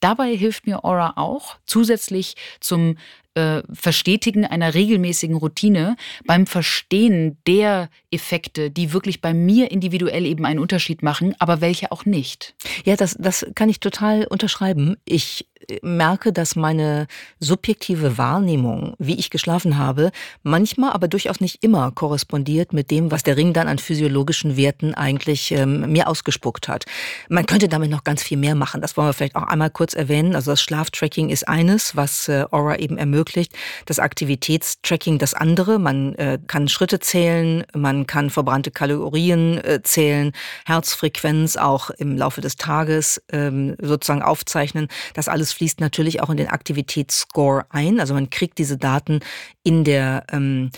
Dabei 0.00 0.34
hilft 0.36 0.66
mir 0.66 0.84
Aura 0.84 1.14
auch 1.16 1.56
zusätzlich 1.64 2.34
zum 2.60 2.96
äh, 3.34 3.62
Verstetigen 3.72 4.44
einer 4.44 4.74
regelmäßigen 4.74 5.36
Routine, 5.36 5.96
beim 6.26 6.46
Verstehen 6.46 7.38
der 7.46 7.88
Effekte, 8.10 8.70
die 8.70 8.92
wirklich 8.92 9.20
bei 9.20 9.34
mir 9.34 9.70
individuell 9.70 10.26
eben 10.26 10.44
einen 10.44 10.60
Unterschied 10.60 11.02
machen, 11.02 11.34
aber 11.38 11.60
welche 11.60 11.92
auch 11.92 12.04
nicht. 12.04 12.54
Ja, 12.84 12.96
das, 12.96 13.16
das 13.18 13.46
kann 13.54 13.68
ich 13.68 13.80
total 13.80 14.26
unterschreiben. 14.26 14.96
Ich 15.04 15.46
merke, 15.82 16.32
dass 16.32 16.56
meine 16.56 17.06
subjektive 17.40 18.18
Wahrnehmung, 18.18 18.94
wie 18.98 19.18
ich 19.18 19.30
geschlafen 19.30 19.78
habe, 19.78 20.10
manchmal, 20.42 20.92
aber 20.92 21.08
durchaus 21.08 21.40
nicht 21.40 21.62
immer 21.62 21.90
korrespondiert 21.92 22.72
mit 22.72 22.90
dem, 22.90 23.10
was 23.10 23.22
der 23.22 23.36
Ring 23.36 23.52
dann 23.52 23.68
an 23.68 23.78
physiologischen 23.78 24.56
Werten 24.56 24.94
eigentlich 24.94 25.52
ähm, 25.52 25.92
mir 25.92 26.08
ausgespuckt 26.08 26.68
hat. 26.68 26.84
Man 27.28 27.46
könnte 27.46 27.68
damit 27.68 27.90
noch 27.90 28.04
ganz 28.04 28.22
viel 28.22 28.38
mehr 28.38 28.54
machen. 28.54 28.80
Das 28.80 28.96
wollen 28.96 29.08
wir 29.08 29.12
vielleicht 29.12 29.36
auch 29.36 29.44
einmal 29.44 29.70
kurz 29.70 29.94
erwähnen. 29.94 30.34
Also 30.34 30.50
das 30.52 30.62
Schlaftracking 30.62 31.30
ist 31.30 31.48
eines, 31.48 31.96
was 31.96 32.28
äh, 32.28 32.44
Aura 32.50 32.76
eben 32.76 32.98
ermöglicht. 32.98 33.52
Das 33.86 33.98
Aktivitätstracking 33.98 35.18
das 35.18 35.34
andere. 35.34 35.78
Man 35.78 36.14
äh, 36.16 36.38
kann 36.46 36.68
Schritte 36.68 37.00
zählen, 37.00 37.64
man 37.74 38.06
kann 38.06 38.30
verbrannte 38.30 38.70
Kalorien 38.70 39.58
äh, 39.58 39.82
zählen, 39.82 40.32
Herzfrequenz 40.66 41.56
auch 41.56 41.90
im 41.90 42.16
Laufe 42.16 42.40
des 42.40 42.56
Tages 42.56 43.22
ähm, 43.32 43.76
sozusagen 43.80 44.22
aufzeichnen. 44.22 44.88
Das 45.14 45.28
alles 45.28 45.51
fließt 45.52 45.80
natürlich 45.80 46.22
auch 46.22 46.30
in 46.30 46.36
den 46.36 46.48
Aktivitätsscore 46.48 47.66
ein. 47.70 48.00
Also 48.00 48.14
man 48.14 48.30
kriegt 48.30 48.58
diese 48.58 48.78
Daten 48.78 49.20
in 49.62 49.84
der 49.84 50.24
ähm, 50.30 50.70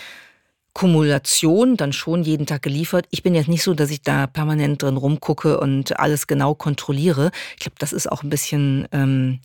Kumulation 0.74 1.76
dann 1.76 1.92
schon 1.92 2.24
jeden 2.24 2.46
Tag 2.46 2.62
geliefert. 2.62 3.06
Ich 3.10 3.22
bin 3.22 3.34
jetzt 3.34 3.48
nicht 3.48 3.62
so, 3.62 3.74
dass 3.74 3.90
ich 3.90 4.02
da 4.02 4.26
permanent 4.26 4.82
drin 4.82 4.96
rumgucke 4.96 5.58
und 5.60 5.98
alles 5.98 6.26
genau 6.26 6.54
kontrolliere. 6.54 7.30
Ich 7.54 7.60
glaube, 7.60 7.76
das 7.78 7.92
ist 7.92 8.10
auch 8.10 8.24
ein 8.24 8.28
bisschen 8.30 8.88
ähm, 8.90 9.38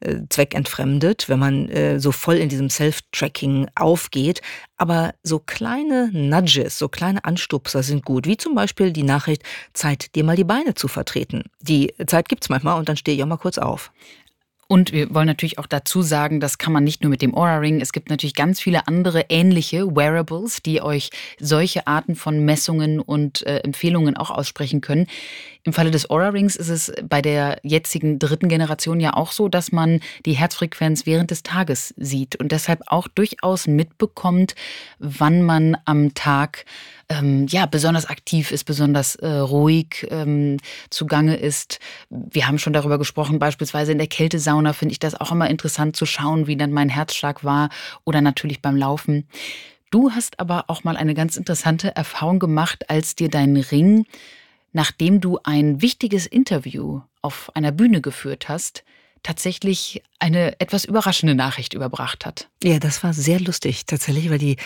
äh, 0.00 0.20
zweckentfremdet, 0.28 1.30
wenn 1.30 1.38
man 1.38 1.70
äh, 1.70 1.98
so 1.98 2.12
voll 2.12 2.36
in 2.36 2.50
diesem 2.50 2.68
Self-Tracking 2.68 3.68
aufgeht. 3.74 4.42
Aber 4.76 5.14
so 5.22 5.38
kleine 5.38 6.10
Nudges, 6.12 6.78
so 6.78 6.88
kleine 6.88 7.24
Anstupser 7.24 7.82
sind 7.82 8.04
gut, 8.04 8.26
wie 8.26 8.36
zum 8.36 8.54
Beispiel 8.54 8.92
die 8.92 9.04
Nachricht, 9.04 9.42
Zeit, 9.72 10.14
dir 10.14 10.22
mal 10.22 10.36
die 10.36 10.44
Beine 10.44 10.74
zu 10.74 10.88
vertreten. 10.88 11.44
Die 11.62 11.94
Zeit 12.06 12.28
gibt's 12.28 12.50
manchmal 12.50 12.78
und 12.78 12.90
dann 12.90 12.98
stehe 12.98 13.16
ich 13.16 13.22
auch 13.22 13.28
mal 13.28 13.38
kurz 13.38 13.56
auf. 13.56 13.90
Und 14.66 14.92
wir 14.92 15.14
wollen 15.14 15.26
natürlich 15.26 15.58
auch 15.58 15.66
dazu 15.66 16.02
sagen, 16.02 16.40
das 16.40 16.58
kann 16.58 16.72
man 16.72 16.84
nicht 16.84 17.02
nur 17.02 17.10
mit 17.10 17.22
dem 17.22 17.34
Aura 17.34 17.58
Ring. 17.58 17.80
Es 17.80 17.92
gibt 17.92 18.10
natürlich 18.10 18.34
ganz 18.34 18.60
viele 18.60 18.88
andere 18.88 19.26
ähnliche 19.28 19.94
Wearables, 19.94 20.62
die 20.62 20.80
euch 20.80 21.10
solche 21.38 21.86
Arten 21.86 22.16
von 22.16 22.44
Messungen 22.44 23.00
und 23.00 23.46
äh, 23.46 23.58
Empfehlungen 23.58 24.16
auch 24.16 24.30
aussprechen 24.30 24.80
können. 24.80 25.06
Im 25.66 25.72
Falle 25.72 25.90
des 25.90 26.10
Aura 26.10 26.28
Rings 26.28 26.56
ist 26.56 26.68
es 26.68 26.92
bei 27.08 27.22
der 27.22 27.58
jetzigen 27.62 28.18
dritten 28.18 28.48
Generation 28.48 29.00
ja 29.00 29.14
auch 29.14 29.32
so, 29.32 29.48
dass 29.48 29.72
man 29.72 30.00
die 30.26 30.34
Herzfrequenz 30.34 31.06
während 31.06 31.30
des 31.30 31.42
Tages 31.42 31.94
sieht 31.96 32.36
und 32.36 32.52
deshalb 32.52 32.82
auch 32.86 33.08
durchaus 33.08 33.66
mitbekommt, 33.66 34.54
wann 34.98 35.42
man 35.42 35.76
am 35.86 36.12
Tag 36.12 36.66
ähm, 37.08 37.46
ja 37.48 37.66
besonders 37.66 38.06
aktiv 38.06 38.50
ist, 38.50 38.64
besonders 38.64 39.14
äh, 39.16 39.26
ruhig 39.26 40.06
ähm, 40.10 40.58
zugange 40.90 41.36
ist. 41.36 41.78
Wir 42.10 42.46
haben 42.46 42.58
schon 42.58 42.72
darüber 42.72 42.98
gesprochen, 42.98 43.38
beispielsweise 43.38 43.92
in 43.92 43.98
der 43.98 44.06
Kältesauna 44.06 44.53
finde 44.72 44.92
ich 44.92 44.98
das 44.98 45.20
auch 45.20 45.32
immer 45.32 45.50
interessant 45.50 45.96
zu 45.96 46.06
schauen, 46.06 46.46
wie 46.46 46.56
dann 46.56 46.72
mein 46.72 46.88
Herzschlag 46.88 47.44
war 47.44 47.70
oder 48.04 48.20
natürlich 48.20 48.62
beim 48.62 48.76
Laufen. 48.76 49.28
Du 49.90 50.10
hast 50.10 50.40
aber 50.40 50.64
auch 50.68 50.84
mal 50.84 50.96
eine 50.96 51.14
ganz 51.14 51.36
interessante 51.36 51.94
Erfahrung 51.94 52.38
gemacht, 52.38 52.90
als 52.90 53.14
dir 53.14 53.28
dein 53.28 53.56
Ring 53.56 54.06
nachdem 54.74 55.22
du 55.22 55.38
ein 55.42 55.80
wichtiges 55.80 56.26
Interview 56.26 57.00
auf 57.22 57.50
einer 57.56 57.72
Bühne 57.72 58.02
geführt 58.02 58.50
hast, 58.50 58.84
tatsächlich 59.22 60.02
eine 60.18 60.60
etwas 60.60 60.84
überraschende 60.84 61.34
Nachricht 61.34 61.72
überbracht 61.72 62.26
hat. 62.26 62.50
Ja, 62.62 62.78
das 62.78 63.02
war 63.02 63.14
sehr 63.14 63.40
lustig 63.40 63.86
tatsächlich, 63.86 64.28
weil 64.28 64.38
die 64.38 64.56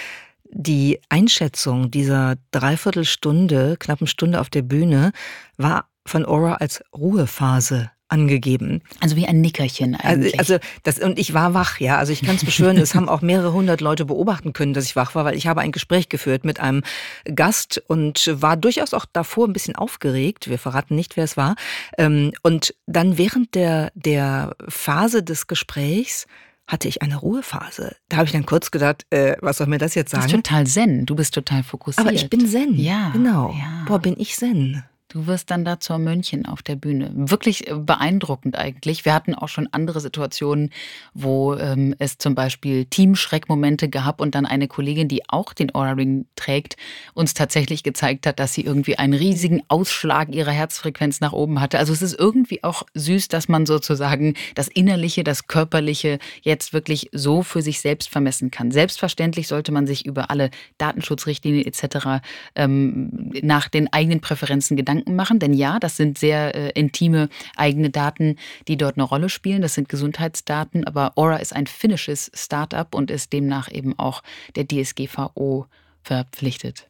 die 0.50 0.98
Einschätzung 1.10 1.90
dieser 1.90 2.36
Dreiviertelstunde, 2.52 3.76
knappen 3.78 4.06
Stunde 4.06 4.40
auf 4.40 4.48
der 4.48 4.62
Bühne 4.62 5.12
war 5.58 5.90
von 6.06 6.24
Aura 6.24 6.54
als 6.54 6.82
Ruhephase 6.96 7.90
angegeben. 8.08 8.82
Also 9.00 9.16
wie 9.16 9.26
ein 9.26 9.40
Nickerchen 9.40 9.94
also, 9.94 10.08
eigentlich. 10.08 10.38
Also, 10.38 10.54
also 10.54 10.66
das 10.82 10.98
und 10.98 11.18
ich 11.18 11.34
war 11.34 11.54
wach, 11.54 11.78
ja. 11.80 11.98
Also 11.98 12.12
ich 12.12 12.22
kann 12.22 12.36
es 12.36 12.44
beschwören, 12.44 12.76
es 12.78 12.94
haben 12.94 13.08
auch 13.08 13.20
mehrere 13.20 13.52
hundert 13.52 13.80
Leute 13.80 14.04
beobachten 14.04 14.52
können, 14.52 14.74
dass 14.74 14.84
ich 14.84 14.96
wach 14.96 15.14
war, 15.14 15.24
weil 15.24 15.36
ich 15.36 15.46
habe 15.46 15.60
ein 15.60 15.72
Gespräch 15.72 16.08
geführt 16.08 16.44
mit 16.44 16.60
einem 16.60 16.82
Gast 17.24 17.82
und 17.86 18.30
war 18.32 18.56
durchaus 18.56 18.94
auch 18.94 19.04
davor 19.12 19.46
ein 19.46 19.52
bisschen 19.52 19.76
aufgeregt. 19.76 20.48
Wir 20.48 20.58
verraten 20.58 20.94
nicht, 20.94 21.16
wer 21.16 21.24
es 21.24 21.36
war. 21.36 21.54
Ähm, 21.96 22.32
und 22.42 22.74
dann 22.86 23.18
während 23.18 23.54
der 23.54 23.92
der 23.94 24.56
Phase 24.68 25.22
des 25.22 25.46
Gesprächs 25.46 26.26
hatte 26.66 26.86
ich 26.86 27.00
eine 27.02 27.16
Ruhephase. 27.16 27.96
Da 28.10 28.18
habe 28.18 28.26
ich 28.26 28.32
dann 28.32 28.44
kurz 28.44 28.70
gedacht, 28.70 29.06
äh, 29.10 29.36
was 29.40 29.56
soll 29.56 29.66
mir 29.66 29.78
das 29.78 29.94
jetzt 29.94 30.10
sagen? 30.10 30.26
Du 30.28 30.32
bist 30.32 30.44
total 30.44 30.66
zen, 30.66 31.06
du 31.06 31.16
bist 31.16 31.34
total 31.34 31.62
fokussiert. 31.62 32.06
Aber 32.06 32.14
ich 32.14 32.28
bin 32.28 32.46
zen. 32.46 32.78
Ja. 32.78 33.08
Genau. 33.10 33.54
Ja. 33.58 33.84
Boah, 33.86 33.98
bin 33.98 34.14
ich 34.18 34.36
zen. 34.36 34.84
Du 35.10 35.26
wirst 35.26 35.50
dann 35.50 35.64
da 35.64 35.80
zur 35.80 35.96
Mönchen 35.96 36.44
auf 36.44 36.62
der 36.62 36.76
Bühne. 36.76 37.10
Wirklich 37.14 37.66
äh, 37.66 37.74
beeindruckend 37.74 38.58
eigentlich. 38.58 39.06
Wir 39.06 39.14
hatten 39.14 39.34
auch 39.34 39.48
schon 39.48 39.66
andere 39.72 40.00
Situationen, 40.00 40.68
wo 41.14 41.54
ähm, 41.54 41.94
es 41.98 42.18
zum 42.18 42.34
Beispiel 42.34 42.84
Teamschreckmomente 42.84 43.88
gab 43.88 44.20
und 44.20 44.34
dann 44.34 44.44
eine 44.44 44.68
Kollegin, 44.68 45.08
die 45.08 45.26
auch 45.30 45.54
den 45.54 45.74
Aura 45.74 45.92
Ring 45.92 46.26
trägt, 46.36 46.76
uns 47.14 47.32
tatsächlich 47.32 47.82
gezeigt 47.82 48.26
hat, 48.26 48.38
dass 48.38 48.52
sie 48.52 48.60
irgendwie 48.60 48.98
einen 48.98 49.14
riesigen 49.14 49.62
Ausschlag 49.68 50.28
ihrer 50.34 50.50
Herzfrequenz 50.50 51.22
nach 51.22 51.32
oben 51.32 51.58
hatte. 51.58 51.78
Also 51.78 51.94
es 51.94 52.02
ist 52.02 52.18
irgendwie 52.18 52.62
auch 52.62 52.82
süß, 52.92 53.28
dass 53.28 53.48
man 53.48 53.64
sozusagen 53.64 54.34
das 54.56 54.68
Innerliche, 54.68 55.24
das 55.24 55.46
Körperliche 55.46 56.18
jetzt 56.42 56.74
wirklich 56.74 57.08
so 57.12 57.42
für 57.42 57.62
sich 57.62 57.80
selbst 57.80 58.10
vermessen 58.10 58.50
kann. 58.50 58.70
Selbstverständlich 58.70 59.48
sollte 59.48 59.72
man 59.72 59.86
sich 59.86 60.04
über 60.04 60.30
alle 60.30 60.50
Datenschutzrichtlinien 60.76 61.64
etc. 61.64 62.20
Ähm, 62.54 63.32
nach 63.40 63.70
den 63.70 63.90
eigenen 63.90 64.20
Präferenzen 64.20 64.76
Gedanken 64.76 64.97
Gedanken 64.98 65.16
machen, 65.16 65.38
denn 65.38 65.54
ja, 65.54 65.78
das 65.78 65.96
sind 65.96 66.18
sehr 66.18 66.54
äh, 66.54 66.70
intime 66.78 67.28
eigene 67.56 67.90
Daten, 67.90 68.36
die 68.66 68.76
dort 68.76 68.96
eine 68.96 69.04
Rolle 69.04 69.28
spielen. 69.28 69.62
Das 69.62 69.74
sind 69.74 69.88
Gesundheitsdaten, 69.88 70.84
aber 70.84 71.12
Aura 71.16 71.36
ist 71.36 71.54
ein 71.54 71.66
finnisches 71.66 72.30
Startup 72.34 72.94
und 72.94 73.10
ist 73.10 73.32
demnach 73.32 73.70
eben 73.70 73.98
auch 73.98 74.22
der 74.56 74.66
DSGVO 74.66 75.66
verpflichtet. 76.02 76.88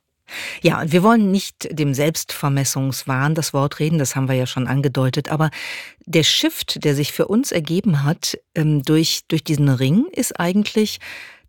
Ja, 0.60 0.82
und 0.82 0.92
wir 0.92 1.02
wollen 1.02 1.30
nicht 1.30 1.68
dem 1.70 1.94
Selbstvermessungswahn 1.94 3.34
das 3.34 3.54
Wort 3.54 3.78
reden, 3.78 3.98
das 3.98 4.14
haben 4.14 4.28
wir 4.28 4.34
ja 4.34 4.46
schon 4.46 4.66
angedeutet, 4.66 5.30
aber 5.30 5.50
der 6.04 6.22
Shift, 6.22 6.84
der 6.84 6.94
sich 6.94 7.12
für 7.12 7.28
uns 7.28 7.50
ergeben 7.50 8.04
hat 8.04 8.38
ähm, 8.54 8.82
durch, 8.82 9.22
durch 9.28 9.42
diesen 9.42 9.70
Ring, 9.70 10.04
ist 10.12 10.38
eigentlich, 10.38 10.98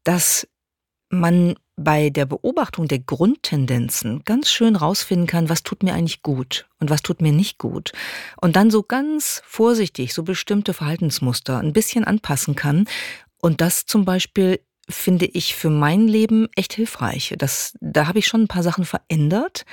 dass 0.06 0.48
man 1.10 1.56
bei 1.84 2.10
der 2.10 2.26
Beobachtung 2.26 2.88
der 2.88 3.00
Grundtendenzen 3.00 4.24
ganz 4.26 4.52
schön 4.52 4.76
rausfinden 4.76 5.28
kann, 5.28 5.50
was 5.50 5.64
tut 5.64 5.84
mir 5.84 5.94
eigentlich 5.94 6.22
gut 6.22 6.68
und 6.80 6.90
was 6.90 7.02
tut 7.02 7.22
mir 7.22 7.32
nicht 7.32 7.58
gut. 7.58 7.92
Und 8.42 8.56
dann 8.56 8.70
so 8.70 8.84
ganz 8.84 9.42
vorsichtig 9.46 10.14
so 10.14 10.24
bestimmte 10.24 10.74
Verhaltensmuster 10.74 11.60
ein 11.60 11.74
bisschen 11.74 12.04
anpassen 12.04 12.56
kann. 12.56 12.86
Und 13.42 13.62
das 13.62 13.86
zum 13.86 14.06
Beispiel 14.06 14.60
finde 14.90 15.26
ich 15.26 15.56
für 15.56 15.70
mein 15.70 16.08
Leben 16.08 16.50
echt 16.56 16.74
hilfreich. 16.74 17.36
Das, 17.38 17.74
da 17.80 18.08
habe 18.08 18.20
ich 18.20 18.28
schon 18.28 18.44
ein 18.44 18.48
paar 18.48 18.64
Sachen 18.64 18.86
verändert. 18.86 19.66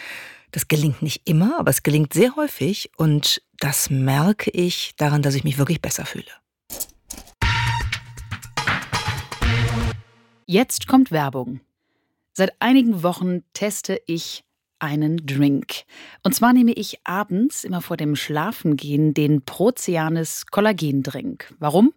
Das 0.52 0.68
gelingt 0.68 1.02
nicht 1.02 1.22
immer, 1.28 1.58
aber 1.58 1.70
es 1.70 1.82
gelingt 1.82 2.12
sehr 2.12 2.36
häufig. 2.36 2.90
Und 2.96 3.42
das 3.58 3.90
merke 3.90 4.50
ich 4.50 4.92
daran, 4.96 5.22
dass 5.22 5.34
ich 5.34 5.44
mich 5.44 5.58
wirklich 5.58 5.82
besser 5.82 6.06
fühle. 6.06 6.30
Jetzt 10.46 10.86
kommt 10.86 11.10
Werbung. 11.10 11.60
Seit 12.38 12.53
einigen 12.61 13.03
Wochen 13.03 13.44
teste 13.55 13.99
ich 14.05 14.44
einen 14.79 15.25
Drink. 15.25 15.85
Und 16.22 16.35
zwar 16.35 16.53
nehme 16.53 16.72
ich 16.72 16.99
abends, 17.03 17.64
immer 17.64 17.81
vor 17.81 17.96
dem 17.96 18.14
Schlafengehen, 18.14 19.14
den 19.14 19.40
Proceanis 19.40 20.44
Kollagendrink. 20.44 21.55
Warum? 21.59 21.94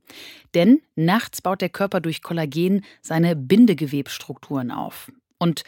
Denn 0.53 0.81
nachts 0.95 1.41
baut 1.41 1.59
der 1.59 1.67
Körper 1.67 1.99
durch 1.99 2.21
Kollagen 2.21 2.85
seine 3.01 3.35
Bindegewebstrukturen 3.35 4.71
auf. 4.71 5.11
Und 5.39 5.63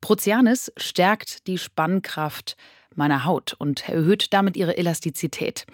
Proceanis 0.00 0.72
stärkt 0.78 1.46
die 1.46 1.58
Spannkraft 1.58 2.56
meiner 2.94 3.26
Haut 3.26 3.52
und 3.58 3.86
erhöht 3.86 4.32
damit 4.32 4.56
ihre 4.56 4.78
Elastizität. 4.78 5.66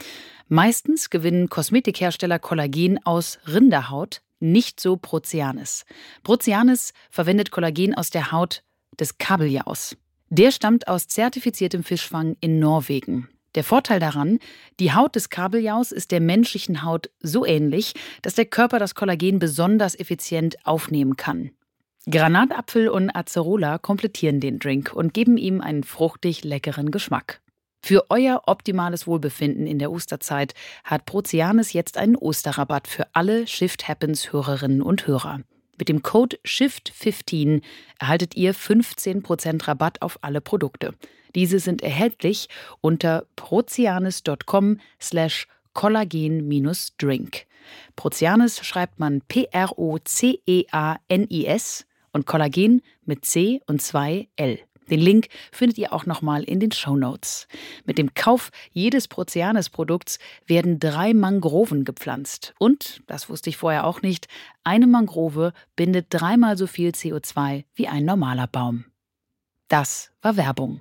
Meistens 0.49 1.11
gewinnen 1.11 1.49
Kosmetikhersteller 1.49 2.41
Kollagen 2.41 2.99
aus 3.07 3.39
Rinderhaut, 3.47 4.21
nicht 4.43 4.81
so 4.81 4.97
Proceanis. 4.97 5.85
Proceanis 6.23 6.93
verwendet 7.11 7.51
Kollagen 7.51 7.95
aus 7.95 8.11
der 8.11 8.33
Haut 8.33 8.63
des 8.99 9.19
Kabeljaus. 9.19 9.97
Der 10.29 10.51
stammt 10.51 10.89
aus 10.89 11.09
zertifiziertem 11.09 11.85
Fischfang 11.85 12.37
in 12.41 12.59
Norwegen. 12.59 13.29
Der 13.55 13.65
Vorteil 13.65 14.01
daran, 14.01 14.39
die 14.81 14.95
Haut 14.95 15.15
des 15.15 15.29
Kabeljaus 15.29 15.93
ist 15.93 16.11
der 16.11 16.21
menschlichen 16.21 16.83
Haut 16.83 17.11
so 17.21 17.45
ähnlich, 17.45 17.93
dass 18.23 18.35
der 18.35 18.47
Körper 18.47 18.79
das 18.79 18.95
Kollagen 18.95 19.39
besonders 19.39 19.95
effizient 19.99 20.57
aufnehmen 20.65 21.17
kann. 21.17 21.51
Granatapfel 22.11 22.89
und 22.89 23.11
Acerola 23.11 23.79
komplettieren 23.79 24.41
den 24.41 24.59
Drink 24.59 24.93
und 24.93 25.13
geben 25.15 25.37
ihm 25.37 25.61
einen 25.61 25.85
fruchtig 25.85 26.45
leckeren 26.45 26.91
Geschmack. 26.91 27.42
Für 27.85 28.07
euer 28.11 28.43
optimales 28.47 29.09
Wohlbefinden 29.09 29.67
in 29.67 29.81
der 29.81 29.91
Osterzeit 29.91 30.55
hat 30.85 31.05
Proceanis 31.05 31.73
jetzt 31.73 31.99
einen 31.99 32.15
Osterrabatt 32.15 32.87
für 32.87 33.09
alle 33.13 33.49
Shift 33.49 33.89
Happens 33.89 34.33
Hörerinnen 34.33 34.83
und 34.83 35.09
Hörer. 35.09 35.41
Mit 35.79 35.89
dem 35.89 36.03
Code 36.03 36.39
SHIFT15 36.45 37.61
erhaltet 37.99 38.37
ihr 38.37 38.55
15% 38.55 39.67
Rabatt 39.67 40.01
auf 40.01 40.21
alle 40.23 40.41
Produkte. 40.41 40.95
Diese 41.35 41.59
sind 41.59 41.83
erhältlich 41.83 42.49
unter 42.81 43.27
proceanis.com 43.35 44.79
slash 45.01 45.49
kollagen-drink. 45.73 47.47
Proceanis 47.97 48.65
schreibt 48.65 49.01
man 49.01 49.23
P-R-O-C-E-A-N-I-S 49.23 49.97
und 52.13 52.27
Kollagen 52.27 52.83
mit 53.05 53.25
C 53.25 53.61
und 53.67 53.83
zwei 53.83 54.29
L. 54.37 54.61
Den 54.91 55.01
Link 55.01 55.29
findet 55.51 55.79
ihr 55.79 55.93
auch 55.93 56.07
nochmal 56.07 56.43
in 56.45 56.61
den 56.61 56.73
Show 56.73 56.97
Notes. 56.97 57.47
Mit 57.85 57.99
dem 57.99 58.15
Kauf 58.15 58.51
jedes 58.73 59.09
Proceanes-Produkts 59.09 60.19
werden 60.47 60.81
drei 60.81 61.15
Mangroven 61.15 61.85
gepflanzt. 61.85 62.55
Und, 62.59 63.03
das 63.07 63.29
wusste 63.29 63.51
ich 63.51 63.57
vorher 63.57 63.87
auch 63.87 64.03
nicht, 64.03 64.29
eine 64.65 64.87
Mangrove 64.87 65.53
bindet 65.77 66.07
dreimal 66.11 66.57
so 66.57 66.67
viel 66.67 66.91
CO2 66.91 67.65
wie 67.75 67.89
ein 67.89 68.05
normaler 68.05 68.47
Baum. 68.47 68.85
Das 69.69 70.11
war 70.21 70.37
Werbung. 70.37 70.81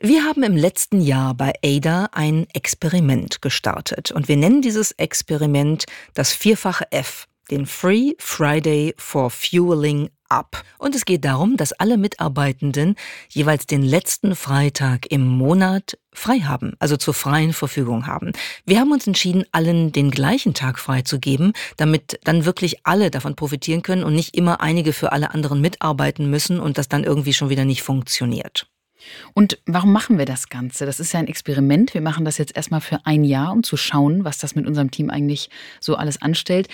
Wir 0.00 0.24
haben 0.24 0.42
im 0.42 0.56
letzten 0.56 1.00
Jahr 1.00 1.32
bei 1.32 1.52
ADA 1.64 2.08
ein 2.10 2.48
Experiment 2.52 3.40
gestartet 3.40 4.10
und 4.10 4.26
wir 4.26 4.36
nennen 4.36 4.60
dieses 4.60 4.90
Experiment 4.90 5.84
das 6.12 6.32
vierfache 6.32 6.90
F, 6.90 7.28
den 7.52 7.66
Free 7.66 8.14
Friday 8.18 8.94
for 8.98 9.30
Fueling 9.30 10.10
Up. 10.32 10.64
Und 10.78 10.94
es 10.94 11.04
geht 11.04 11.26
darum, 11.26 11.58
dass 11.58 11.74
alle 11.74 11.98
Mitarbeitenden 11.98 12.96
jeweils 13.28 13.66
den 13.66 13.82
letzten 13.82 14.34
Freitag 14.34 15.06
im 15.10 15.26
Monat 15.26 15.98
frei 16.10 16.40
haben, 16.40 16.72
also 16.78 16.96
zur 16.96 17.12
freien 17.12 17.52
Verfügung 17.52 18.06
haben. 18.06 18.32
Wir 18.64 18.80
haben 18.80 18.92
uns 18.92 19.06
entschieden, 19.06 19.44
allen 19.52 19.92
den 19.92 20.10
gleichen 20.10 20.54
Tag 20.54 20.78
freizugeben, 20.78 21.52
damit 21.76 22.18
dann 22.24 22.46
wirklich 22.46 22.86
alle 22.86 23.10
davon 23.10 23.36
profitieren 23.36 23.82
können 23.82 24.04
und 24.04 24.14
nicht 24.14 24.34
immer 24.34 24.62
einige 24.62 24.94
für 24.94 25.12
alle 25.12 25.32
anderen 25.32 25.60
mitarbeiten 25.60 26.30
müssen 26.30 26.60
und 26.60 26.78
das 26.78 26.88
dann 26.88 27.04
irgendwie 27.04 27.34
schon 27.34 27.50
wieder 27.50 27.66
nicht 27.66 27.82
funktioniert. 27.82 28.66
Und 29.34 29.58
warum 29.66 29.92
machen 29.92 30.18
wir 30.18 30.26
das 30.26 30.48
Ganze? 30.48 30.86
Das 30.86 31.00
ist 31.00 31.12
ja 31.12 31.20
ein 31.20 31.28
Experiment. 31.28 31.94
Wir 31.94 32.00
machen 32.00 32.24
das 32.24 32.38
jetzt 32.38 32.56
erstmal 32.56 32.80
für 32.80 33.04
ein 33.04 33.24
Jahr, 33.24 33.52
um 33.52 33.62
zu 33.62 33.76
schauen, 33.76 34.24
was 34.24 34.38
das 34.38 34.54
mit 34.54 34.66
unserem 34.66 34.90
Team 34.90 35.10
eigentlich 35.10 35.50
so 35.80 35.96
alles 35.96 36.20
anstellt. 36.22 36.68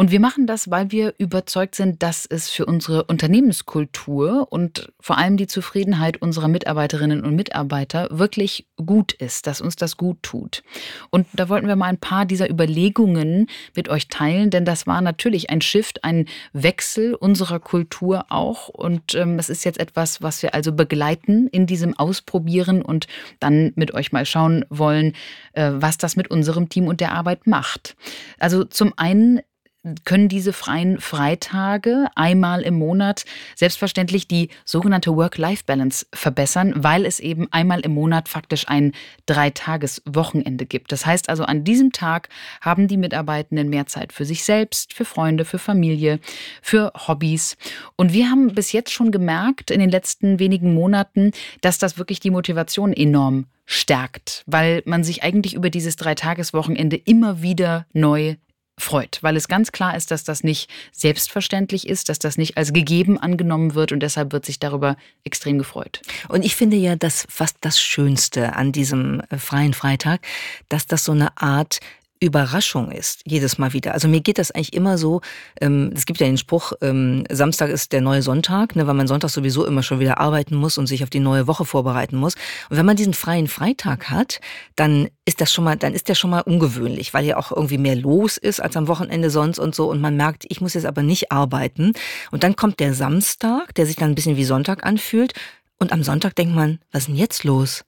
Und 0.00 0.10
wir 0.10 0.18
machen 0.18 0.46
das, 0.46 0.70
weil 0.70 0.90
wir 0.92 1.12
überzeugt 1.18 1.74
sind, 1.74 2.02
dass 2.02 2.24
es 2.24 2.48
für 2.48 2.64
unsere 2.64 3.04
Unternehmenskultur 3.04 4.50
und 4.50 4.90
vor 4.98 5.18
allem 5.18 5.36
die 5.36 5.46
Zufriedenheit 5.46 6.22
unserer 6.22 6.48
Mitarbeiterinnen 6.48 7.22
und 7.22 7.36
Mitarbeiter 7.36 8.08
wirklich 8.10 8.66
gut 8.76 9.12
ist, 9.12 9.46
dass 9.46 9.60
uns 9.60 9.76
das 9.76 9.98
gut 9.98 10.22
tut. 10.22 10.62
Und 11.10 11.26
da 11.34 11.50
wollten 11.50 11.68
wir 11.68 11.76
mal 11.76 11.88
ein 11.88 11.98
paar 11.98 12.24
dieser 12.24 12.48
Überlegungen 12.48 13.48
mit 13.76 13.90
euch 13.90 14.08
teilen, 14.08 14.48
denn 14.48 14.64
das 14.64 14.86
war 14.86 15.02
natürlich 15.02 15.50
ein 15.50 15.60
Shift, 15.60 16.02
ein 16.02 16.24
Wechsel 16.54 17.14
unserer 17.14 17.60
Kultur 17.60 18.24
auch. 18.30 18.68
Und 18.70 19.14
ähm, 19.14 19.36
das 19.36 19.50
ist 19.50 19.66
jetzt 19.66 19.78
etwas, 19.78 20.22
was 20.22 20.42
wir 20.42 20.54
also 20.54 20.72
begleiten 20.72 21.46
in 21.48 21.66
diesem 21.66 21.92
Ausprobieren 21.98 22.80
und 22.80 23.06
dann 23.38 23.72
mit 23.76 23.92
euch 23.92 24.12
mal 24.12 24.24
schauen 24.24 24.64
wollen, 24.70 25.12
äh, 25.52 25.72
was 25.74 25.98
das 25.98 26.16
mit 26.16 26.30
unserem 26.30 26.70
Team 26.70 26.86
und 26.86 27.02
der 27.02 27.12
Arbeit 27.12 27.46
macht. 27.46 27.96
Also 28.38 28.64
zum 28.64 28.94
einen 28.96 29.40
können 30.04 30.28
diese 30.28 30.52
freien 30.52 31.00
Freitage 31.00 32.06
einmal 32.14 32.60
im 32.62 32.74
Monat 32.74 33.24
selbstverständlich 33.56 34.28
die 34.28 34.50
sogenannte 34.64 35.16
Work-Life-Balance 35.16 36.06
verbessern, 36.12 36.74
weil 36.76 37.06
es 37.06 37.18
eben 37.18 37.48
einmal 37.50 37.80
im 37.80 37.92
Monat 37.92 38.28
faktisch 38.28 38.68
ein 38.68 38.92
Dreitages-Wochenende 39.26 40.66
gibt. 40.66 40.92
Das 40.92 41.06
heißt 41.06 41.30
also, 41.30 41.44
an 41.44 41.64
diesem 41.64 41.92
Tag 41.92 42.28
haben 42.60 42.88
die 42.88 42.98
Mitarbeitenden 42.98 43.70
mehr 43.70 43.86
Zeit 43.86 44.12
für 44.12 44.26
sich 44.26 44.44
selbst, 44.44 44.92
für 44.92 45.06
Freunde, 45.06 45.46
für 45.46 45.58
Familie, 45.58 46.20
für 46.60 46.92
Hobbys. 46.94 47.56
Und 47.96 48.12
wir 48.12 48.30
haben 48.30 48.54
bis 48.54 48.72
jetzt 48.72 48.92
schon 48.92 49.10
gemerkt 49.10 49.70
in 49.70 49.80
den 49.80 49.90
letzten 49.90 50.38
wenigen 50.38 50.74
Monaten, 50.74 51.32
dass 51.62 51.78
das 51.78 51.96
wirklich 51.96 52.20
die 52.20 52.30
Motivation 52.30 52.92
enorm 52.92 53.46
stärkt, 53.64 54.42
weil 54.46 54.82
man 54.84 55.04
sich 55.04 55.22
eigentlich 55.22 55.54
über 55.54 55.70
dieses 55.70 55.96
Dreitageswochenende 55.96 56.96
immer 56.96 57.40
wieder 57.40 57.86
neu 57.92 58.36
freut, 58.80 59.18
weil 59.22 59.36
es 59.36 59.48
ganz 59.48 59.72
klar 59.72 59.96
ist, 59.96 60.10
dass 60.10 60.24
das 60.24 60.42
nicht 60.42 60.70
selbstverständlich 60.92 61.88
ist, 61.88 62.08
dass 62.08 62.18
das 62.18 62.36
nicht 62.38 62.56
als 62.56 62.72
gegeben 62.72 63.18
angenommen 63.18 63.74
wird 63.74 63.92
und 63.92 64.00
deshalb 64.00 64.32
wird 64.32 64.44
sich 64.44 64.58
darüber 64.58 64.96
extrem 65.24 65.58
gefreut. 65.58 66.02
Und 66.28 66.44
ich 66.44 66.56
finde 66.56 66.76
ja, 66.76 66.96
dass 66.96 67.26
fast 67.28 67.56
das 67.60 67.80
Schönste 67.80 68.54
an 68.56 68.72
diesem 68.72 69.22
äh, 69.30 69.38
freien 69.38 69.74
Freitag, 69.74 70.20
dass 70.68 70.86
das 70.86 71.04
so 71.04 71.12
eine 71.12 71.36
Art 71.36 71.80
Überraschung 72.20 72.92
ist, 72.92 73.22
jedes 73.26 73.56
Mal 73.58 73.72
wieder. 73.72 73.94
Also 73.94 74.06
mir 74.06 74.20
geht 74.20 74.38
das 74.38 74.50
eigentlich 74.50 74.74
immer 74.74 74.98
so, 74.98 75.22
ähm, 75.60 75.90
es 75.94 76.04
gibt 76.04 76.20
ja 76.20 76.26
den 76.26 76.36
Spruch, 76.36 76.72
ähm, 76.82 77.24
Samstag 77.30 77.70
ist 77.70 77.92
der 77.92 78.02
neue 78.02 78.20
Sonntag, 78.20 78.76
ne, 78.76 78.86
weil 78.86 78.94
man 78.94 79.08
Sonntag 79.08 79.30
sowieso 79.30 79.64
immer 79.64 79.82
schon 79.82 80.00
wieder 80.00 80.18
arbeiten 80.18 80.54
muss 80.54 80.76
und 80.76 80.86
sich 80.86 81.02
auf 81.02 81.10
die 81.10 81.20
neue 81.20 81.46
Woche 81.46 81.64
vorbereiten 81.64 82.16
muss. 82.16 82.34
Und 82.68 82.76
wenn 82.76 82.84
man 82.86 82.96
diesen 82.96 83.14
freien 83.14 83.48
Freitag 83.48 84.10
hat, 84.10 84.40
dann 84.76 85.08
ist 85.24 85.40
das 85.40 85.52
schon 85.52 85.64
mal, 85.64 85.76
dann 85.76 85.94
ist 85.94 86.08
der 86.08 86.14
schon 86.14 86.30
mal 86.30 86.40
ungewöhnlich, 86.40 87.14
weil 87.14 87.24
ja 87.24 87.38
auch 87.38 87.52
irgendwie 87.52 87.78
mehr 87.78 87.96
los 87.96 88.36
ist 88.36 88.60
als 88.60 88.76
am 88.76 88.88
Wochenende 88.88 89.30
sonst 89.30 89.58
und 89.58 89.74
so. 89.74 89.90
Und 89.90 90.00
man 90.00 90.16
merkt, 90.16 90.44
ich 90.48 90.60
muss 90.60 90.74
jetzt 90.74 90.86
aber 90.86 91.02
nicht 91.02 91.32
arbeiten. 91.32 91.94
Und 92.30 92.42
dann 92.42 92.54
kommt 92.54 92.80
der 92.80 92.92
Samstag, 92.92 93.74
der 93.74 93.86
sich 93.86 93.96
dann 93.96 94.10
ein 94.10 94.14
bisschen 94.14 94.36
wie 94.36 94.44
Sonntag 94.44 94.84
anfühlt. 94.84 95.32
Und 95.78 95.92
am 95.92 96.02
Sonntag 96.02 96.34
denkt 96.36 96.54
man, 96.54 96.80
was 96.92 97.02
ist 97.02 97.08
denn 97.08 97.16
jetzt 97.16 97.44
los? 97.44 97.84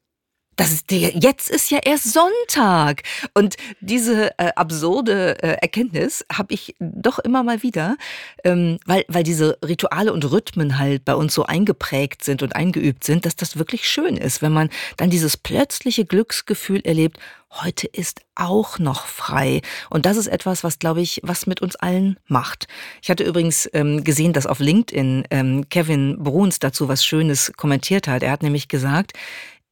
Das 0.57 0.71
ist 0.71 0.91
der, 0.91 1.17
jetzt 1.17 1.51
ist 1.51 1.71
ja 1.71 1.79
erst 1.83 2.13
Sonntag. 2.13 3.03
Und 3.33 3.57
diese 3.81 4.39
äh, 4.39 4.53
absurde 4.55 5.43
äh, 5.43 5.57
Erkenntnis 5.63 6.25
habe 6.31 6.53
ich 6.53 6.75
doch 6.79 7.19
immer 7.19 7.43
mal 7.43 7.63
wieder, 7.63 7.97
ähm, 8.45 8.79
weil, 8.85 9.05
weil 9.09 9.23
diese 9.23 9.59
Rituale 9.65 10.13
und 10.13 10.31
Rhythmen 10.31 10.79
halt 10.79 11.05
bei 11.05 11.15
uns 11.15 11.33
so 11.33 11.45
eingeprägt 11.45 12.23
sind 12.23 12.43
und 12.43 12.55
eingeübt 12.55 13.05
sind, 13.05 13.25
dass 13.25 13.35
das 13.35 13.57
wirklich 13.57 13.89
schön 13.89 14.17
ist, 14.17 14.43
wenn 14.43 14.53
man 14.53 14.69
dann 14.99 15.09
dieses 15.09 15.37
plötzliche 15.37 16.05
Glücksgefühl 16.05 16.81
erlebt, 16.81 17.19
heute 17.61 17.87
ist 17.87 18.23
auch 18.35 18.79
noch 18.79 19.07
frei. 19.07 19.61
Und 19.91 20.07
das 20.07 20.17
ist 20.17 20.27
etwas, 20.27 20.65
was, 20.65 20.79
glaube 20.79 21.01
ich, 21.01 21.21
was 21.23 21.47
mit 21.47 21.61
uns 21.61 21.77
allen 21.77 22.19
macht. 22.27 22.67
Ich 23.03 23.11
hatte 23.11 23.25
übrigens 23.25 23.69
ähm, 23.73 24.05
gesehen, 24.05 24.33
dass 24.33 24.47
auf 24.47 24.59
LinkedIn 24.59 25.25
ähm, 25.31 25.69
Kevin 25.69 26.23
Bruns 26.23 26.59
dazu 26.59 26.89
was 26.89 27.05
Schönes 27.05 27.53
kommentiert 27.57 28.09
hat. 28.09 28.23
Er 28.23 28.31
hat 28.31 28.43
nämlich 28.43 28.69
gesagt, 28.69 29.13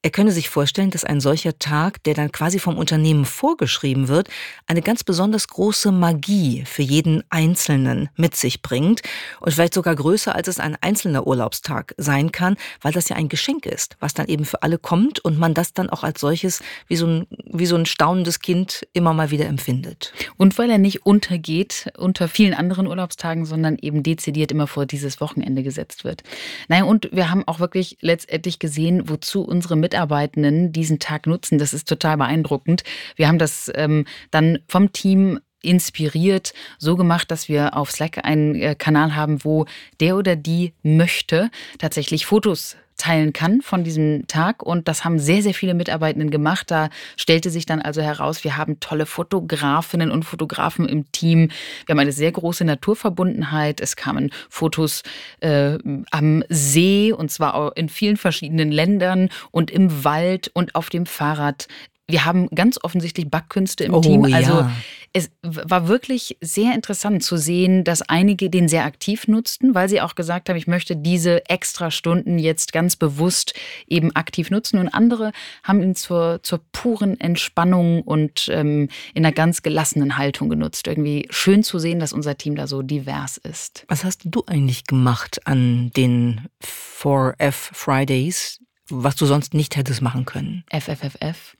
er 0.03 0.11
könne 0.11 0.32
sich 0.32 0.48
vorstellen, 0.48 0.90
dass 0.90 1.05
ein 1.05 1.20
solcher 1.20 1.59
Tag, 1.59 2.03
der 2.05 2.14
dann 2.14 2.32
quasi 2.32 2.59
vom 2.59 2.78
Unternehmen 2.78 3.26
vorgeschrieben 3.26 4.09
wird, 4.09 4.28
eine 4.66 4.80
ganz 4.80 5.05
besonders 5.05 5.48
große 5.48 5.92
Magie 5.92 6.64
für 6.64 6.82
jeden 6.82 7.22
Einzelnen 7.28 8.09
mit 8.16 8.34
sich 8.34 8.62
bringt 8.62 9.03
und 9.40 9.53
vielleicht 9.53 9.74
sogar 9.74 9.94
größer, 9.94 10.34
als 10.34 10.48
es 10.48 10.59
ein 10.59 10.76
einzelner 10.80 11.26
Urlaubstag 11.26 11.94
sein 11.98 12.32
kann, 12.32 12.57
weil 12.80 12.92
das 12.92 13.11
ja 13.11 13.16
ein 13.16 13.28
Geschenk 13.28 13.66
ist, 13.66 13.98
was 14.01 14.14
dann 14.14 14.26
eben 14.28 14.46
für 14.46 14.62
alle 14.62 14.78
kommt 14.78 15.20
und 15.20 15.38
man 15.38 15.53
das 15.53 15.74
dann 15.74 15.90
auch 15.90 16.03
als 16.03 16.20
solches 16.20 16.62
wie 16.86 16.96
so 16.96 17.07
ein, 17.07 17.26
wie 17.53 17.66
so 17.66 17.76
ein 17.76 17.84
staunendes 17.84 18.40
Kind 18.40 18.86
immer 18.94 19.12
mal 19.12 19.30
wieder 19.30 19.46
empfindet. 19.46 20.14
Und 20.38 20.57
weil 20.57 20.70
er 20.70 20.78
nicht 20.78 21.05
untergeht 21.05 21.92
unter 21.98 22.28
vielen 22.28 22.55
anderen 22.55 22.86
Urlaubstagen, 22.86 23.44
sondern 23.44 23.76
eben 23.76 24.03
dezidiert 24.03 24.51
immer 24.51 24.66
vor 24.66 24.86
dieses 24.86 25.20
Wochenende 25.20 25.62
gesetzt 25.62 26.05
wird. 26.05 26.22
Naja, 26.68 26.84
und 26.84 27.11
wir 27.12 27.30
haben 27.30 27.46
auch 27.46 27.61
wirklich 27.61 27.98
letztendlich 28.01 28.59
gesehen, 28.59 29.11
wozu 29.11 29.42
unsere 29.42 29.76
Mitarbeitenden 29.91 30.70
diesen 30.70 31.01
Tag 31.01 31.26
nutzen. 31.26 31.59
Das 31.59 31.74
ist 31.74 31.88
total 31.88 32.16
beeindruckend. 32.16 32.84
Wir 33.16 33.26
haben 33.26 33.38
das 33.38 33.70
ähm, 33.74 34.05
dann 34.30 34.61
vom 34.68 34.93
Team 34.93 35.41
inspiriert, 35.62 36.55
so 36.78 36.97
gemacht, 36.97 37.30
dass 37.30 37.49
wir 37.49 37.76
auf 37.76 37.91
Slack 37.91 38.24
einen 38.24 38.55
äh, 38.55 38.74
Kanal 38.76 39.14
haben, 39.14 39.45
wo 39.45 39.66
der 39.99 40.16
oder 40.16 40.36
die 40.36 40.72
möchte 40.82 41.51
tatsächlich 41.78 42.24
Fotos 42.24 42.76
teilen 43.01 43.32
kann 43.32 43.62
von 43.62 43.82
diesem 43.82 44.26
Tag. 44.26 44.62
Und 44.62 44.86
das 44.86 45.05
haben 45.05 45.18
sehr, 45.18 45.42
sehr 45.42 45.55
viele 45.55 45.74
Mitarbeitenden 45.74 46.30
gemacht. 46.30 46.70
Da 46.70 46.90
stellte 47.16 47.51
sich 47.51 47.64
dann 47.64 47.80
also 47.80 48.03
heraus, 48.03 48.44
wir 48.44 48.57
haben 48.57 48.78
tolle 48.78 49.07
Fotografinnen 49.07 50.11
und 50.11 50.24
Fotografen 50.24 50.86
im 50.86 51.11
Team. 51.11 51.51
Wir 51.86 51.94
haben 51.94 51.98
eine 52.01 52.12
sehr 52.12 52.30
große 52.30 52.64
Naturverbundenheit. 52.64 53.80
Es 53.80 53.96
kamen 53.96 54.30
Fotos 54.51 55.03
äh, 55.40 55.78
am 56.11 56.44
See 56.51 57.12
und 57.12 57.30
zwar 57.30 57.76
in 57.76 57.88
vielen 57.88 58.18
verschiedenen 58.18 58.70
Ländern 58.70 59.30
und 59.51 59.70
im 59.70 60.05
Wald 60.05 60.51
und 60.53 60.74
auf 60.74 60.90
dem 60.90 61.07
Fahrrad. 61.07 61.68
Wir 62.07 62.24
haben 62.24 62.48
ganz 62.48 62.78
offensichtlich 62.82 63.30
Backkünste 63.30 63.84
im 63.84 63.94
oh, 63.94 64.01
Team. 64.01 64.24
Also 64.24 64.53
ja. 64.53 64.72
Es 65.12 65.30
war 65.42 65.88
wirklich 65.88 66.36
sehr 66.40 66.74
interessant 66.74 67.24
zu 67.24 67.36
sehen, 67.36 67.82
dass 67.82 68.02
einige 68.02 68.48
den 68.48 68.68
sehr 68.68 68.84
aktiv 68.84 69.26
nutzten, 69.26 69.74
weil 69.74 69.88
sie 69.88 70.00
auch 70.00 70.14
gesagt 70.14 70.48
haben, 70.48 70.56
ich 70.56 70.68
möchte 70.68 70.94
diese 70.94 71.48
extra 71.48 71.90
Stunden 71.90 72.38
jetzt 72.38 72.72
ganz 72.72 72.94
bewusst 72.94 73.54
eben 73.88 74.14
aktiv 74.14 74.50
nutzen. 74.50 74.78
Und 74.78 74.88
andere 74.88 75.32
haben 75.64 75.82
ihn 75.82 75.96
zur, 75.96 76.40
zur 76.44 76.61
puren 76.70 77.18
Entspannung 77.18 78.02
und 78.02 78.48
ähm, 78.52 78.88
in 79.12 79.24
einer 79.24 79.34
ganz 79.34 79.62
gelassenen 79.62 80.16
Haltung 80.16 80.48
genutzt. 80.48 80.86
Irgendwie 80.86 81.26
schön 81.30 81.64
zu 81.64 81.80
sehen, 81.80 81.98
dass 81.98 82.12
unser 82.12 82.38
Team 82.38 82.54
da 82.54 82.68
so 82.68 82.82
divers 82.82 83.36
ist. 83.36 83.84
Was 83.88 84.04
hast 84.04 84.22
du 84.24 84.44
eigentlich 84.46 84.84
gemacht 84.84 85.44
an 85.44 85.90
den 85.96 86.48
4F 86.62 87.70
Fridays? 87.72 88.61
was 88.92 89.16
du 89.16 89.26
sonst 89.26 89.54
nicht 89.54 89.76
hättest 89.76 90.02
machen 90.02 90.24
können? 90.24 90.64
FFFF. 90.68 91.56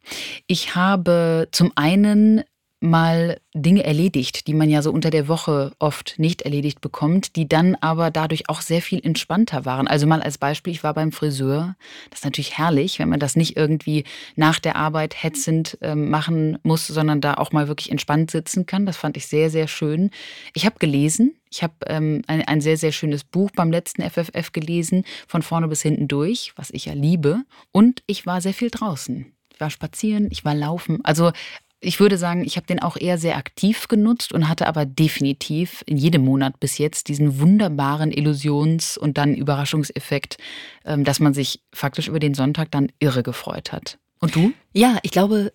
Ich 0.47 0.75
habe 0.75 1.49
zum 1.53 1.73
einen 1.77 2.43
mal 2.81 3.39
Dinge 3.55 3.85
erledigt, 3.85 4.47
die 4.47 4.55
man 4.55 4.71
ja 4.71 4.81
so 4.81 4.91
unter 4.91 5.11
der 5.11 5.29
Woche 5.29 5.73
oft 5.79 6.15
nicht 6.19 6.43
erledigt 6.43 6.81
bekommt, 6.81 7.37
die 7.37 7.47
dann 7.47 7.77
aber 7.77 8.11
dadurch 8.11 8.49
auch 8.49 8.63
sehr 8.63 8.81
viel 8.81 9.05
entspannter 9.05 9.67
waren. 9.67 9.87
Also 9.87 10.07
mal 10.07 10.23
als 10.23 10.39
Beispiel, 10.39 10.73
ich 10.73 10.83
war 10.83 10.95
beim 10.95 11.13
Friseur. 11.13 11.77
Das 12.09 12.21
ist 12.21 12.25
natürlich 12.25 12.57
herrlich, 12.57 12.99
wenn 12.99 13.11
man 13.11 13.21
das 13.21 13.37
nicht 13.37 13.57
irgendwie 13.57 14.05
nach 14.35 14.59
der 14.59 14.77
Arbeit 14.77 15.23
hetzend 15.23 15.77
äh, 15.83 15.95
machen 15.95 16.59
muss, 16.63 16.87
sondern 16.87 17.21
da 17.21 17.35
auch 17.35 17.53
mal 17.53 17.69
wirklich 17.69 17.91
entspannt 17.91 18.31
sitzen 18.31 18.65
kann. 18.65 18.87
Das 18.87 18.97
fand 18.97 19.17
ich 19.19 19.27
sehr, 19.27 19.51
sehr 19.51 19.69
schön. 19.69 20.11
Ich 20.55 20.65
habe 20.65 20.79
gelesen. 20.79 21.37
Ich 21.51 21.63
habe 21.63 21.75
ähm, 21.87 22.23
ein, 22.29 22.47
ein 22.47 22.61
sehr, 22.61 22.77
sehr 22.77 22.93
schönes 22.93 23.25
Buch 23.25 23.51
beim 23.55 23.73
letzten 23.73 24.09
FFF 24.09 24.53
gelesen, 24.53 25.05
von 25.27 25.43
vorne 25.43 25.69
bis 25.69 25.83
hinten 25.83 26.07
durch, 26.07 26.53
was 26.57 26.71
ich 26.71 26.87
ja 26.87 26.93
liebe. 26.95 27.43
Und 27.73 28.03
ich 28.07 28.25
war 28.25 28.41
sehr 28.41 28.55
viel 28.55 28.71
draußen. 28.71 29.33
Ich 29.53 29.61
war 29.61 29.69
spazieren, 29.69 30.29
ich 30.31 30.45
war 30.45 30.55
laufen. 30.55 31.01
Also 31.05 31.33
ich 31.81 31.99
würde 31.99 32.19
sagen, 32.19 32.45
ich 32.45 32.57
habe 32.57 32.67
den 32.67 32.81
auch 32.81 32.97
eher 32.97 33.17
sehr 33.17 33.37
aktiv 33.37 33.89
genutzt 33.89 34.33
und 34.33 34.49
hatte 34.49 34.67
aber 34.67 34.85
definitiv 34.85 35.83
in 35.87 35.97
jedem 35.97 36.23
Monat 36.23 36.61
bis 36.61 36.77
jetzt 36.79 37.09
diesen 37.09 37.41
wunderbaren 37.41 38.13
Illusions- 38.13 38.99
und 38.99 39.17
dann 39.17 39.35
Überraschungseffekt, 39.35 40.37
ähm, 40.85 41.05
dass 41.05 41.21
man 41.21 41.33
sich 41.33 41.63
faktisch 41.73 42.09
über 42.09 42.21
den 42.21 42.35
Sonntag 42.35 42.71
dann 42.71 42.93
irre 42.99 43.23
gefreut 43.23 43.73
hat. 43.73 43.99
Und 44.19 44.37
du? 44.37 44.53
Ja, 44.75 44.99
ich 45.03 45.11
glaube, 45.11 45.53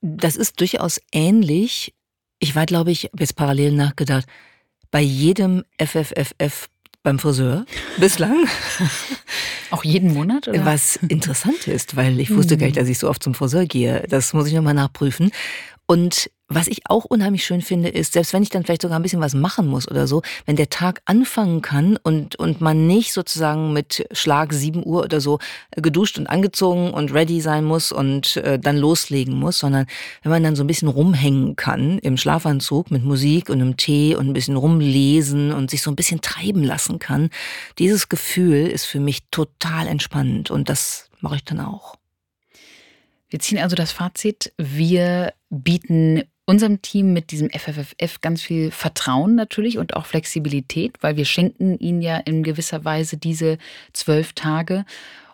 das 0.00 0.36
ist 0.36 0.60
durchaus 0.60 1.00
ähnlich. 1.12 1.94
Ich 2.40 2.56
war, 2.56 2.66
glaube 2.66 2.90
ich, 2.90 3.10
jetzt 3.16 3.36
parallel 3.36 3.72
nachgedacht, 3.72 4.26
bei 4.90 5.00
jedem 5.00 5.64
FFFF 5.78 6.68
beim 7.02 7.18
Friseur 7.18 7.66
bislang. 7.98 8.46
Auch 9.70 9.84
jeden 9.84 10.12
Monat? 10.12 10.48
Oder? 10.48 10.64
Was 10.64 10.96
interessant 11.08 11.66
ist, 11.66 11.96
weil 11.96 12.20
ich 12.20 12.34
wusste 12.34 12.56
gar 12.56 12.66
nicht, 12.66 12.76
hm. 12.76 12.82
dass 12.82 12.90
ich 12.90 12.98
so 12.98 13.08
oft 13.08 13.22
zum 13.22 13.34
Friseur 13.34 13.66
gehe. 13.66 14.04
Das 14.08 14.32
muss 14.34 14.46
ich 14.46 14.54
nochmal 14.54 14.74
nachprüfen. 14.74 15.30
Und 15.86 16.30
was 16.54 16.68
ich 16.68 16.82
auch 16.88 17.04
unheimlich 17.04 17.44
schön 17.44 17.62
finde, 17.62 17.88
ist, 17.88 18.12
selbst 18.12 18.32
wenn 18.32 18.42
ich 18.42 18.48
dann 18.48 18.64
vielleicht 18.64 18.82
sogar 18.82 18.98
ein 18.98 19.02
bisschen 19.02 19.20
was 19.20 19.34
machen 19.34 19.66
muss 19.66 19.88
oder 19.88 20.06
so, 20.06 20.22
wenn 20.46 20.56
der 20.56 20.70
Tag 20.70 21.02
anfangen 21.04 21.62
kann 21.62 21.96
und, 22.02 22.36
und 22.36 22.60
man 22.60 22.86
nicht 22.86 23.12
sozusagen 23.12 23.72
mit 23.72 24.06
Schlag 24.12 24.52
7 24.52 24.84
Uhr 24.84 25.04
oder 25.04 25.20
so 25.20 25.38
geduscht 25.76 26.18
und 26.18 26.26
angezogen 26.26 26.90
und 26.90 27.12
ready 27.12 27.40
sein 27.40 27.64
muss 27.64 27.92
und 27.92 28.36
äh, 28.38 28.58
dann 28.58 28.76
loslegen 28.76 29.34
muss, 29.34 29.58
sondern 29.58 29.86
wenn 30.22 30.32
man 30.32 30.42
dann 30.42 30.56
so 30.56 30.64
ein 30.64 30.66
bisschen 30.66 30.88
rumhängen 30.88 31.56
kann 31.56 31.98
im 31.98 32.16
Schlafanzug 32.16 32.90
mit 32.90 33.04
Musik 33.04 33.48
und 33.48 33.60
einem 33.60 33.76
Tee 33.76 34.14
und 34.14 34.28
ein 34.28 34.32
bisschen 34.32 34.56
rumlesen 34.56 35.52
und 35.52 35.70
sich 35.70 35.82
so 35.82 35.90
ein 35.90 35.96
bisschen 35.96 36.20
treiben 36.20 36.62
lassen 36.62 36.98
kann, 36.98 37.30
dieses 37.78 38.08
Gefühl 38.08 38.66
ist 38.66 38.84
für 38.84 39.00
mich 39.00 39.20
total 39.30 39.86
entspannend 39.86 40.50
und 40.50 40.68
das 40.68 41.08
mache 41.20 41.36
ich 41.36 41.44
dann 41.44 41.60
auch. 41.60 41.96
Wir 43.32 43.38
ziehen 43.38 43.58
also 43.58 43.74
das 43.74 43.92
Fazit. 43.92 44.52
Wir 44.58 45.32
bieten 45.48 46.24
unserem 46.52 46.82
Team 46.82 47.14
mit 47.14 47.30
diesem 47.30 47.48
FFFF 47.48 48.20
ganz 48.20 48.42
viel 48.42 48.70
Vertrauen 48.70 49.34
natürlich 49.34 49.78
und 49.78 49.96
auch 49.96 50.04
Flexibilität, 50.04 50.98
weil 51.00 51.16
wir 51.16 51.24
schenken 51.24 51.78
ihnen 51.78 52.02
ja 52.02 52.18
in 52.18 52.42
gewisser 52.42 52.84
Weise 52.84 53.16
diese 53.16 53.56
zwölf 53.94 54.34
Tage. 54.34 54.84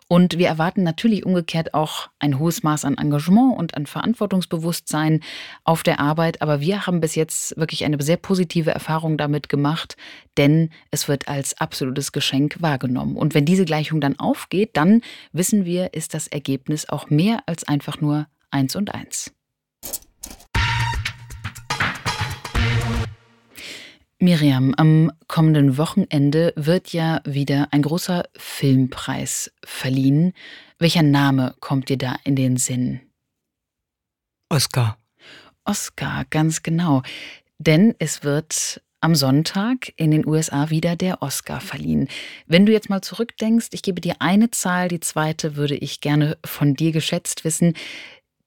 Und 0.06 0.38
wir 0.38 0.46
erwarten 0.46 0.84
natürlich 0.84 1.26
umgekehrt 1.26 1.74
auch 1.74 2.08
ein 2.20 2.38
hohes 2.38 2.62
Maß 2.62 2.84
an 2.84 2.98
Engagement 2.98 3.58
und 3.58 3.76
an 3.76 3.86
Verantwortungsbewusstsein 3.86 5.18
auf 5.64 5.82
der 5.82 5.98
Arbeit. 5.98 6.40
Aber 6.40 6.60
wir 6.60 6.86
haben 6.86 7.00
bis 7.00 7.16
jetzt 7.16 7.56
wirklich 7.56 7.84
eine 7.84 8.00
sehr 8.00 8.16
positive 8.16 8.70
Erfahrung 8.70 9.18
damit 9.18 9.48
gemacht, 9.48 9.96
denn 10.36 10.70
es 10.92 11.08
wird 11.08 11.26
als 11.26 11.60
absolutes 11.60 12.12
Geschenk 12.12 12.62
wahrgenommen. 12.62 13.16
Und 13.16 13.34
wenn 13.34 13.44
diese 13.44 13.64
Gleichung 13.64 14.00
dann 14.00 14.20
aufgeht, 14.20 14.76
dann 14.76 15.00
wissen 15.32 15.64
wir, 15.64 15.94
ist 15.94 16.14
das 16.14 16.28
Ergebnis 16.28 16.88
auch 16.88 17.10
mehr 17.10 17.40
als 17.46 17.64
einfach 17.64 18.00
nur 18.00 18.28
eins 18.52 18.76
und 18.76 18.94
eins. 18.94 19.32
Miriam, 24.20 24.74
am 24.76 25.12
kommenden 25.28 25.78
Wochenende 25.78 26.52
wird 26.56 26.92
ja 26.92 27.20
wieder 27.24 27.68
ein 27.70 27.82
großer 27.82 28.24
Filmpreis 28.36 29.52
verliehen. 29.64 30.32
Welcher 30.80 31.04
Name 31.04 31.54
kommt 31.60 31.88
dir 31.88 31.98
da 31.98 32.16
in 32.24 32.34
den 32.34 32.56
Sinn? 32.56 33.00
Oscar. 34.48 34.98
Oscar, 35.64 36.24
ganz 36.30 36.64
genau. 36.64 37.02
Denn 37.58 37.94
es 38.00 38.24
wird 38.24 38.82
am 39.00 39.14
Sonntag 39.14 39.92
in 39.94 40.10
den 40.10 40.26
USA 40.26 40.70
wieder 40.70 40.96
der 40.96 41.22
Oscar 41.22 41.60
verliehen. 41.60 42.08
Wenn 42.48 42.66
du 42.66 42.72
jetzt 42.72 42.90
mal 42.90 43.02
zurückdenkst, 43.02 43.68
ich 43.70 43.82
gebe 43.82 44.00
dir 44.00 44.16
eine 44.18 44.50
Zahl, 44.50 44.88
die 44.88 44.98
zweite 44.98 45.54
würde 45.54 45.76
ich 45.76 46.00
gerne 46.00 46.36
von 46.44 46.74
dir 46.74 46.90
geschätzt 46.90 47.44
wissen 47.44 47.74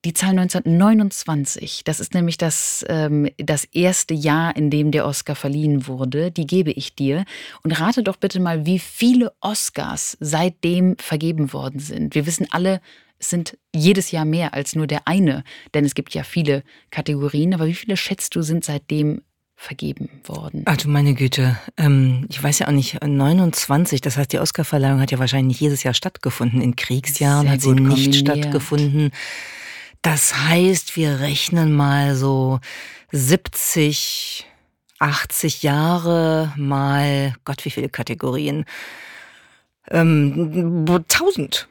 die 0.04 0.14
Zahl 0.14 0.32
1929, 0.32 1.84
das 1.84 2.00
ist 2.00 2.14
nämlich 2.14 2.38
das, 2.38 2.84
ähm, 2.90 3.30
das 3.38 3.66
erste 3.66 4.14
Jahr, 4.14 4.56
in 4.56 4.72
dem 4.72 4.92
der 4.92 5.06
Oscar 5.06 5.36
verliehen 5.36 5.86
wurde, 5.86 6.32
die 6.32 6.48
gebe 6.48 6.72
ich 6.72 6.96
dir. 6.96 7.24
Und 7.64 7.80
rate 7.80 8.02
doch 8.02 8.18
bitte 8.18 8.40
mal, 8.40 8.66
wie 8.66 8.80
viele 8.80 9.32
Oscars 9.42 10.18
seitdem 10.20 10.98
vergeben 10.98 11.54
worden 11.54 11.80
sind. 11.80 12.16
Wir 12.16 12.26
wissen 12.26 12.48
alle, 12.50 12.82
es 13.20 13.30
sind 13.30 13.58
jedes 13.76 14.10
Jahr 14.10 14.26
mehr 14.26 14.56
als 14.56 14.76
nur 14.76 14.88
der 14.88 15.08
eine, 15.08 15.44
denn 15.76 15.86
es 15.86 15.94
gibt 15.94 16.16
ja 16.16 16.24
viele 16.24 16.64
Kategorien. 16.90 17.54
Aber 17.54 17.68
wie 17.68 17.76
viele 17.76 17.96
schätzt 17.96 18.36
du 18.36 18.42
sind 18.42 18.66
seitdem 18.66 19.22
vergeben 19.56 20.10
worden? 20.26 20.64
Also 20.66 20.90
meine 20.90 21.14
Güte, 21.14 21.60
ähm, 21.78 22.26
ich 22.30 22.42
weiß 22.42 22.58
ja 22.58 22.68
auch 22.68 22.72
nicht, 22.72 22.98
29, 23.06 24.02
das 24.02 24.18
heißt, 24.18 24.34
die 24.34 24.40
Oscarverleihung 24.40 25.00
hat 25.00 25.12
ja 25.12 25.20
wahrscheinlich 25.20 25.60
jedes 25.60 25.84
Jahr 25.84 25.94
stattgefunden. 25.94 26.60
In 26.62 26.76
Kriegsjahren 26.76 27.44
Sehr 27.44 27.52
hat 27.52 27.62
sie 27.62 27.74
nicht 27.74 28.16
stattgefunden. 28.16 29.12
Das 30.02 30.36
heißt, 30.36 30.96
wir 30.96 31.20
rechnen 31.20 31.74
mal 31.74 32.16
so 32.16 32.60
70, 33.12 34.48
80 35.00 35.64
Jahre 35.64 36.54
mal, 36.58 37.36
Gott, 37.46 37.66
wie 37.66 37.70
viele 37.70 37.90
Kategorien? 37.90 38.66
Ähm, 39.90 40.86
1000. 40.88 41.68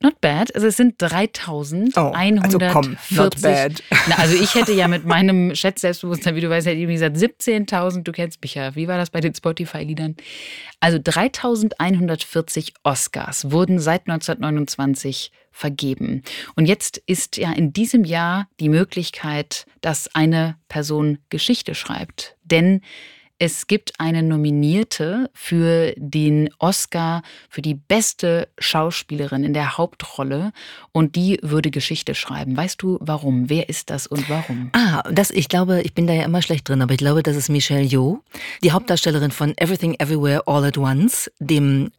Not 0.00 0.20
bad. 0.20 0.54
Also 0.54 0.66
es 0.66 0.76
sind 0.76 0.94
3140. 0.98 1.96
Oh, 1.96 2.12
also 2.12 2.58
komm, 2.58 2.96
not 3.10 3.40
bad. 3.40 3.82
Na, 4.08 4.16
also 4.16 4.36
ich 4.36 4.54
hätte 4.54 4.72
ja 4.72 4.88
mit 4.88 5.04
meinem 5.06 5.54
Schätz-Selbstbewusstsein, 5.54 6.34
wie 6.34 6.40
du 6.40 6.50
weißt, 6.50 6.66
hätte 6.66 6.78
ich 6.78 6.86
gesagt 6.86 7.16
17.000. 7.16 8.02
Du 8.02 8.12
kennst 8.12 8.42
mich 8.42 8.54
ja. 8.54 8.74
Wie 8.74 8.88
war 8.88 8.98
das 8.98 9.10
bei 9.10 9.20
den 9.20 9.34
Spotify-Liedern? 9.34 10.16
Also 10.80 10.98
3140 11.02 12.74
Oscars 12.82 13.50
wurden 13.50 13.78
seit 13.78 14.08
1929 14.08 15.32
vergeben. 15.50 16.22
Und 16.54 16.66
jetzt 16.66 16.98
ist 17.06 17.38
ja 17.38 17.50
in 17.50 17.72
diesem 17.72 18.04
Jahr 18.04 18.48
die 18.60 18.68
Möglichkeit, 18.68 19.66
dass 19.80 20.14
eine 20.14 20.56
Person 20.68 21.18
Geschichte 21.30 21.74
schreibt. 21.74 22.36
Denn 22.44 22.82
es 23.38 23.66
gibt 23.66 23.92
eine 23.98 24.22
Nominierte 24.22 25.30
für 25.34 25.92
den 25.96 26.48
Oscar 26.58 27.22
für 27.50 27.60
die 27.62 27.74
beste 27.74 28.48
Schauspielerin 28.58 29.44
in 29.44 29.52
der 29.52 29.76
Hauptrolle 29.76 30.52
und 30.92 31.16
die 31.16 31.38
würde 31.42 31.70
Geschichte 31.70 32.14
schreiben. 32.14 32.56
Weißt 32.56 32.80
du 32.80 32.98
warum? 33.00 33.50
Wer 33.50 33.68
ist 33.68 33.90
das 33.90 34.06
und 34.06 34.28
warum? 34.30 34.70
Ah, 34.72 35.02
das, 35.10 35.30
ich 35.30 35.48
glaube, 35.48 35.82
ich 35.82 35.92
bin 35.92 36.06
da 36.06 36.14
ja 36.14 36.24
immer 36.24 36.42
schlecht 36.42 36.68
drin, 36.68 36.80
aber 36.80 36.92
ich 36.92 36.98
glaube, 36.98 37.22
das 37.22 37.36
ist 37.36 37.50
Michelle 37.50 37.84
Yeoh, 37.84 38.20
die 38.62 38.72
Hauptdarstellerin 38.72 39.30
von 39.30 39.52
Everything 39.58 39.94
Everywhere 39.98 40.46
All 40.46 40.64
at 40.64 40.78
Once, 40.78 41.30
dem 41.38 41.90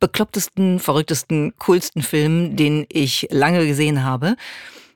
beklopptesten, 0.00 0.80
verrücktesten, 0.80 1.54
coolsten 1.58 2.02
Film, 2.02 2.56
den 2.56 2.84
ich 2.90 3.26
lange 3.30 3.66
gesehen 3.66 4.04
habe 4.04 4.36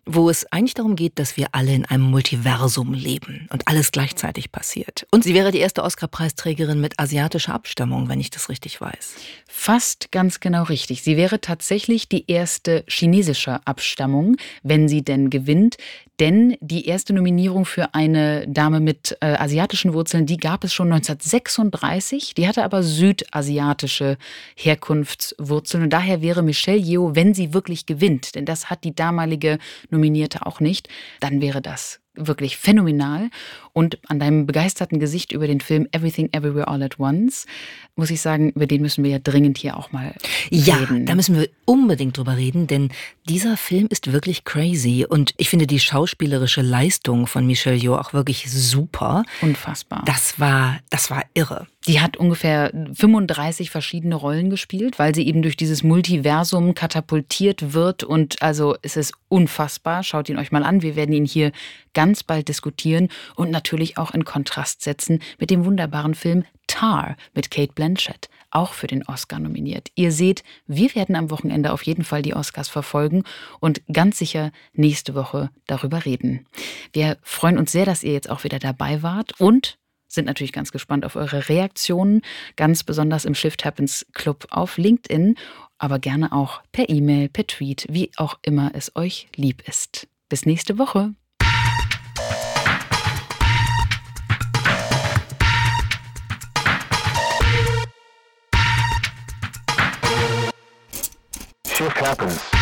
wo 0.08 0.30
es 0.30 0.50
eigentlich 0.50 0.74
darum 0.74 0.96
geht, 0.96 1.18
dass 1.18 1.36
wir 1.36 1.48
alle 1.52 1.74
in 1.74 1.84
einem 1.84 2.04
Multiversum 2.04 2.94
leben 2.94 3.46
und 3.52 3.68
alles 3.68 3.92
gleichzeitig 3.92 4.50
passiert. 4.50 5.06
Und 5.10 5.22
sie 5.22 5.34
wäre 5.34 5.52
die 5.52 5.58
erste 5.58 5.82
Oscar-Preisträgerin 5.82 6.80
mit 6.80 6.98
asiatischer 6.98 7.52
Abstammung, 7.52 8.08
wenn 8.08 8.18
ich 8.18 8.30
das 8.30 8.48
richtig 8.48 8.80
weiß. 8.80 9.16
Fast 9.50 10.12
ganz 10.12 10.40
genau 10.40 10.64
richtig. 10.64 11.02
Sie 11.02 11.16
wäre 11.16 11.40
tatsächlich 11.40 12.06
die 12.06 12.30
erste 12.30 12.84
chinesischer 12.86 13.62
Abstammung, 13.64 14.36
wenn 14.62 14.88
sie 14.88 15.02
denn 15.02 15.30
gewinnt. 15.30 15.78
Denn 16.20 16.58
die 16.60 16.86
erste 16.86 17.14
Nominierung 17.14 17.64
für 17.64 17.94
eine 17.94 18.46
Dame 18.46 18.80
mit 18.80 19.16
äh, 19.20 19.26
asiatischen 19.26 19.94
Wurzeln, 19.94 20.26
die 20.26 20.36
gab 20.36 20.64
es 20.64 20.74
schon 20.74 20.92
1936. 20.92 22.34
Die 22.34 22.46
hatte 22.46 22.62
aber 22.62 22.82
südasiatische 22.82 24.18
Herkunftswurzeln. 24.54 25.84
Und 25.84 25.94
daher 25.94 26.20
wäre 26.20 26.42
Michelle 26.42 26.76
Yeoh, 26.76 27.14
wenn 27.14 27.32
sie 27.32 27.54
wirklich 27.54 27.86
gewinnt, 27.86 28.34
denn 28.34 28.44
das 28.44 28.68
hat 28.68 28.84
die 28.84 28.94
damalige 28.94 29.58
Nominierte 29.88 30.44
auch 30.44 30.60
nicht, 30.60 30.90
dann 31.20 31.40
wäre 31.40 31.62
das 31.62 32.00
wirklich 32.18 32.56
phänomenal. 32.56 33.30
Und 33.78 33.96
an 34.08 34.18
deinem 34.18 34.44
begeisterten 34.44 34.98
Gesicht 34.98 35.30
über 35.30 35.46
den 35.46 35.60
Film 35.60 35.86
Everything 35.92 36.30
Everywhere 36.32 36.66
All 36.66 36.82
at 36.82 36.98
Once 36.98 37.46
muss 37.94 38.10
ich 38.10 38.20
sagen, 38.20 38.50
über 38.50 38.66
den 38.66 38.82
müssen 38.82 39.04
wir 39.04 39.10
ja 39.10 39.18
dringend 39.20 39.56
hier 39.56 39.76
auch 39.76 39.92
mal 39.92 40.14
ja, 40.50 40.76
reden. 40.76 41.00
Ja, 41.00 41.04
da 41.04 41.14
müssen 41.14 41.36
wir 41.36 41.48
unbedingt 41.64 42.16
drüber 42.16 42.36
reden, 42.36 42.66
denn 42.66 42.90
dieser 43.28 43.56
Film 43.56 43.86
ist 43.88 44.12
wirklich 44.12 44.44
crazy 44.44 45.06
und 45.08 45.32
ich 45.36 45.48
finde 45.48 45.68
die 45.68 45.78
schauspielerische 45.78 46.62
Leistung 46.62 47.28
von 47.28 47.46
Michelle 47.46 47.76
Yeoh 47.76 47.96
auch 47.96 48.12
wirklich 48.12 48.50
super. 48.50 49.24
Unfassbar. 49.42 50.02
Das 50.06 50.40
war, 50.40 50.78
das 50.90 51.10
war 51.10 51.24
irre. 51.34 51.66
Die 51.86 52.00
hat 52.00 52.16
ungefähr 52.16 52.70
35 52.92 53.70
verschiedene 53.70 54.14
Rollen 54.14 54.50
gespielt, 54.50 54.98
weil 54.98 55.14
sie 55.14 55.26
eben 55.26 55.42
durch 55.42 55.56
dieses 55.56 55.82
Multiversum 55.82 56.74
katapultiert 56.74 57.72
wird. 57.72 58.04
Und 58.04 58.42
also 58.42 58.76
es 58.82 58.96
ist 58.96 59.14
unfassbar. 59.28 60.02
Schaut 60.02 60.28
ihn 60.28 60.38
euch 60.38 60.52
mal 60.52 60.64
an. 60.64 60.82
Wir 60.82 60.96
werden 60.96 61.14
ihn 61.14 61.24
hier 61.24 61.50
ganz 61.94 62.22
bald 62.22 62.48
diskutieren 62.48 63.08
und 63.36 63.50
natürlich 63.68 63.98
auch 63.98 64.12
in 64.12 64.24
Kontrast 64.24 64.80
setzen 64.80 65.20
mit 65.38 65.50
dem 65.50 65.66
wunderbaren 65.66 66.14
Film 66.14 66.44
Tar 66.68 67.16
mit 67.34 67.50
Kate 67.50 67.74
Blanchett, 67.74 68.30
auch 68.50 68.72
für 68.72 68.86
den 68.86 69.06
Oscar 69.06 69.38
nominiert. 69.38 69.90
Ihr 69.94 70.10
seht, 70.10 70.42
wir 70.66 70.94
werden 70.94 71.16
am 71.16 71.30
Wochenende 71.30 71.70
auf 71.72 71.82
jeden 71.82 72.02
Fall 72.02 72.22
die 72.22 72.34
Oscars 72.34 72.70
verfolgen 72.70 73.24
und 73.60 73.82
ganz 73.92 74.18
sicher 74.18 74.52
nächste 74.72 75.14
Woche 75.14 75.50
darüber 75.66 76.06
reden. 76.06 76.46
Wir 76.94 77.18
freuen 77.20 77.58
uns 77.58 77.70
sehr, 77.70 77.84
dass 77.84 78.02
ihr 78.02 78.12
jetzt 78.12 78.30
auch 78.30 78.42
wieder 78.42 78.58
dabei 78.58 79.02
wart 79.02 79.38
und 79.38 79.76
sind 80.06 80.24
natürlich 80.24 80.54
ganz 80.54 80.72
gespannt 80.72 81.04
auf 81.04 81.16
eure 81.16 81.50
Reaktionen, 81.50 82.22
ganz 82.56 82.84
besonders 82.84 83.26
im 83.26 83.34
Shift 83.34 83.66
Happens 83.66 84.06
Club 84.14 84.46
auf 84.48 84.78
LinkedIn, 84.78 85.34
aber 85.76 85.98
gerne 85.98 86.32
auch 86.32 86.62
per 86.72 86.88
E-Mail, 86.88 87.28
per 87.28 87.46
Tweet, 87.46 87.86
wie 87.90 88.10
auch 88.16 88.38
immer 88.40 88.70
es 88.72 88.96
euch 88.96 89.28
lieb 89.36 89.68
ist. 89.68 90.08
Bis 90.30 90.46
nächste 90.46 90.78
Woche. 90.78 91.12
Shift 101.78 101.96
Happens. 101.98 102.57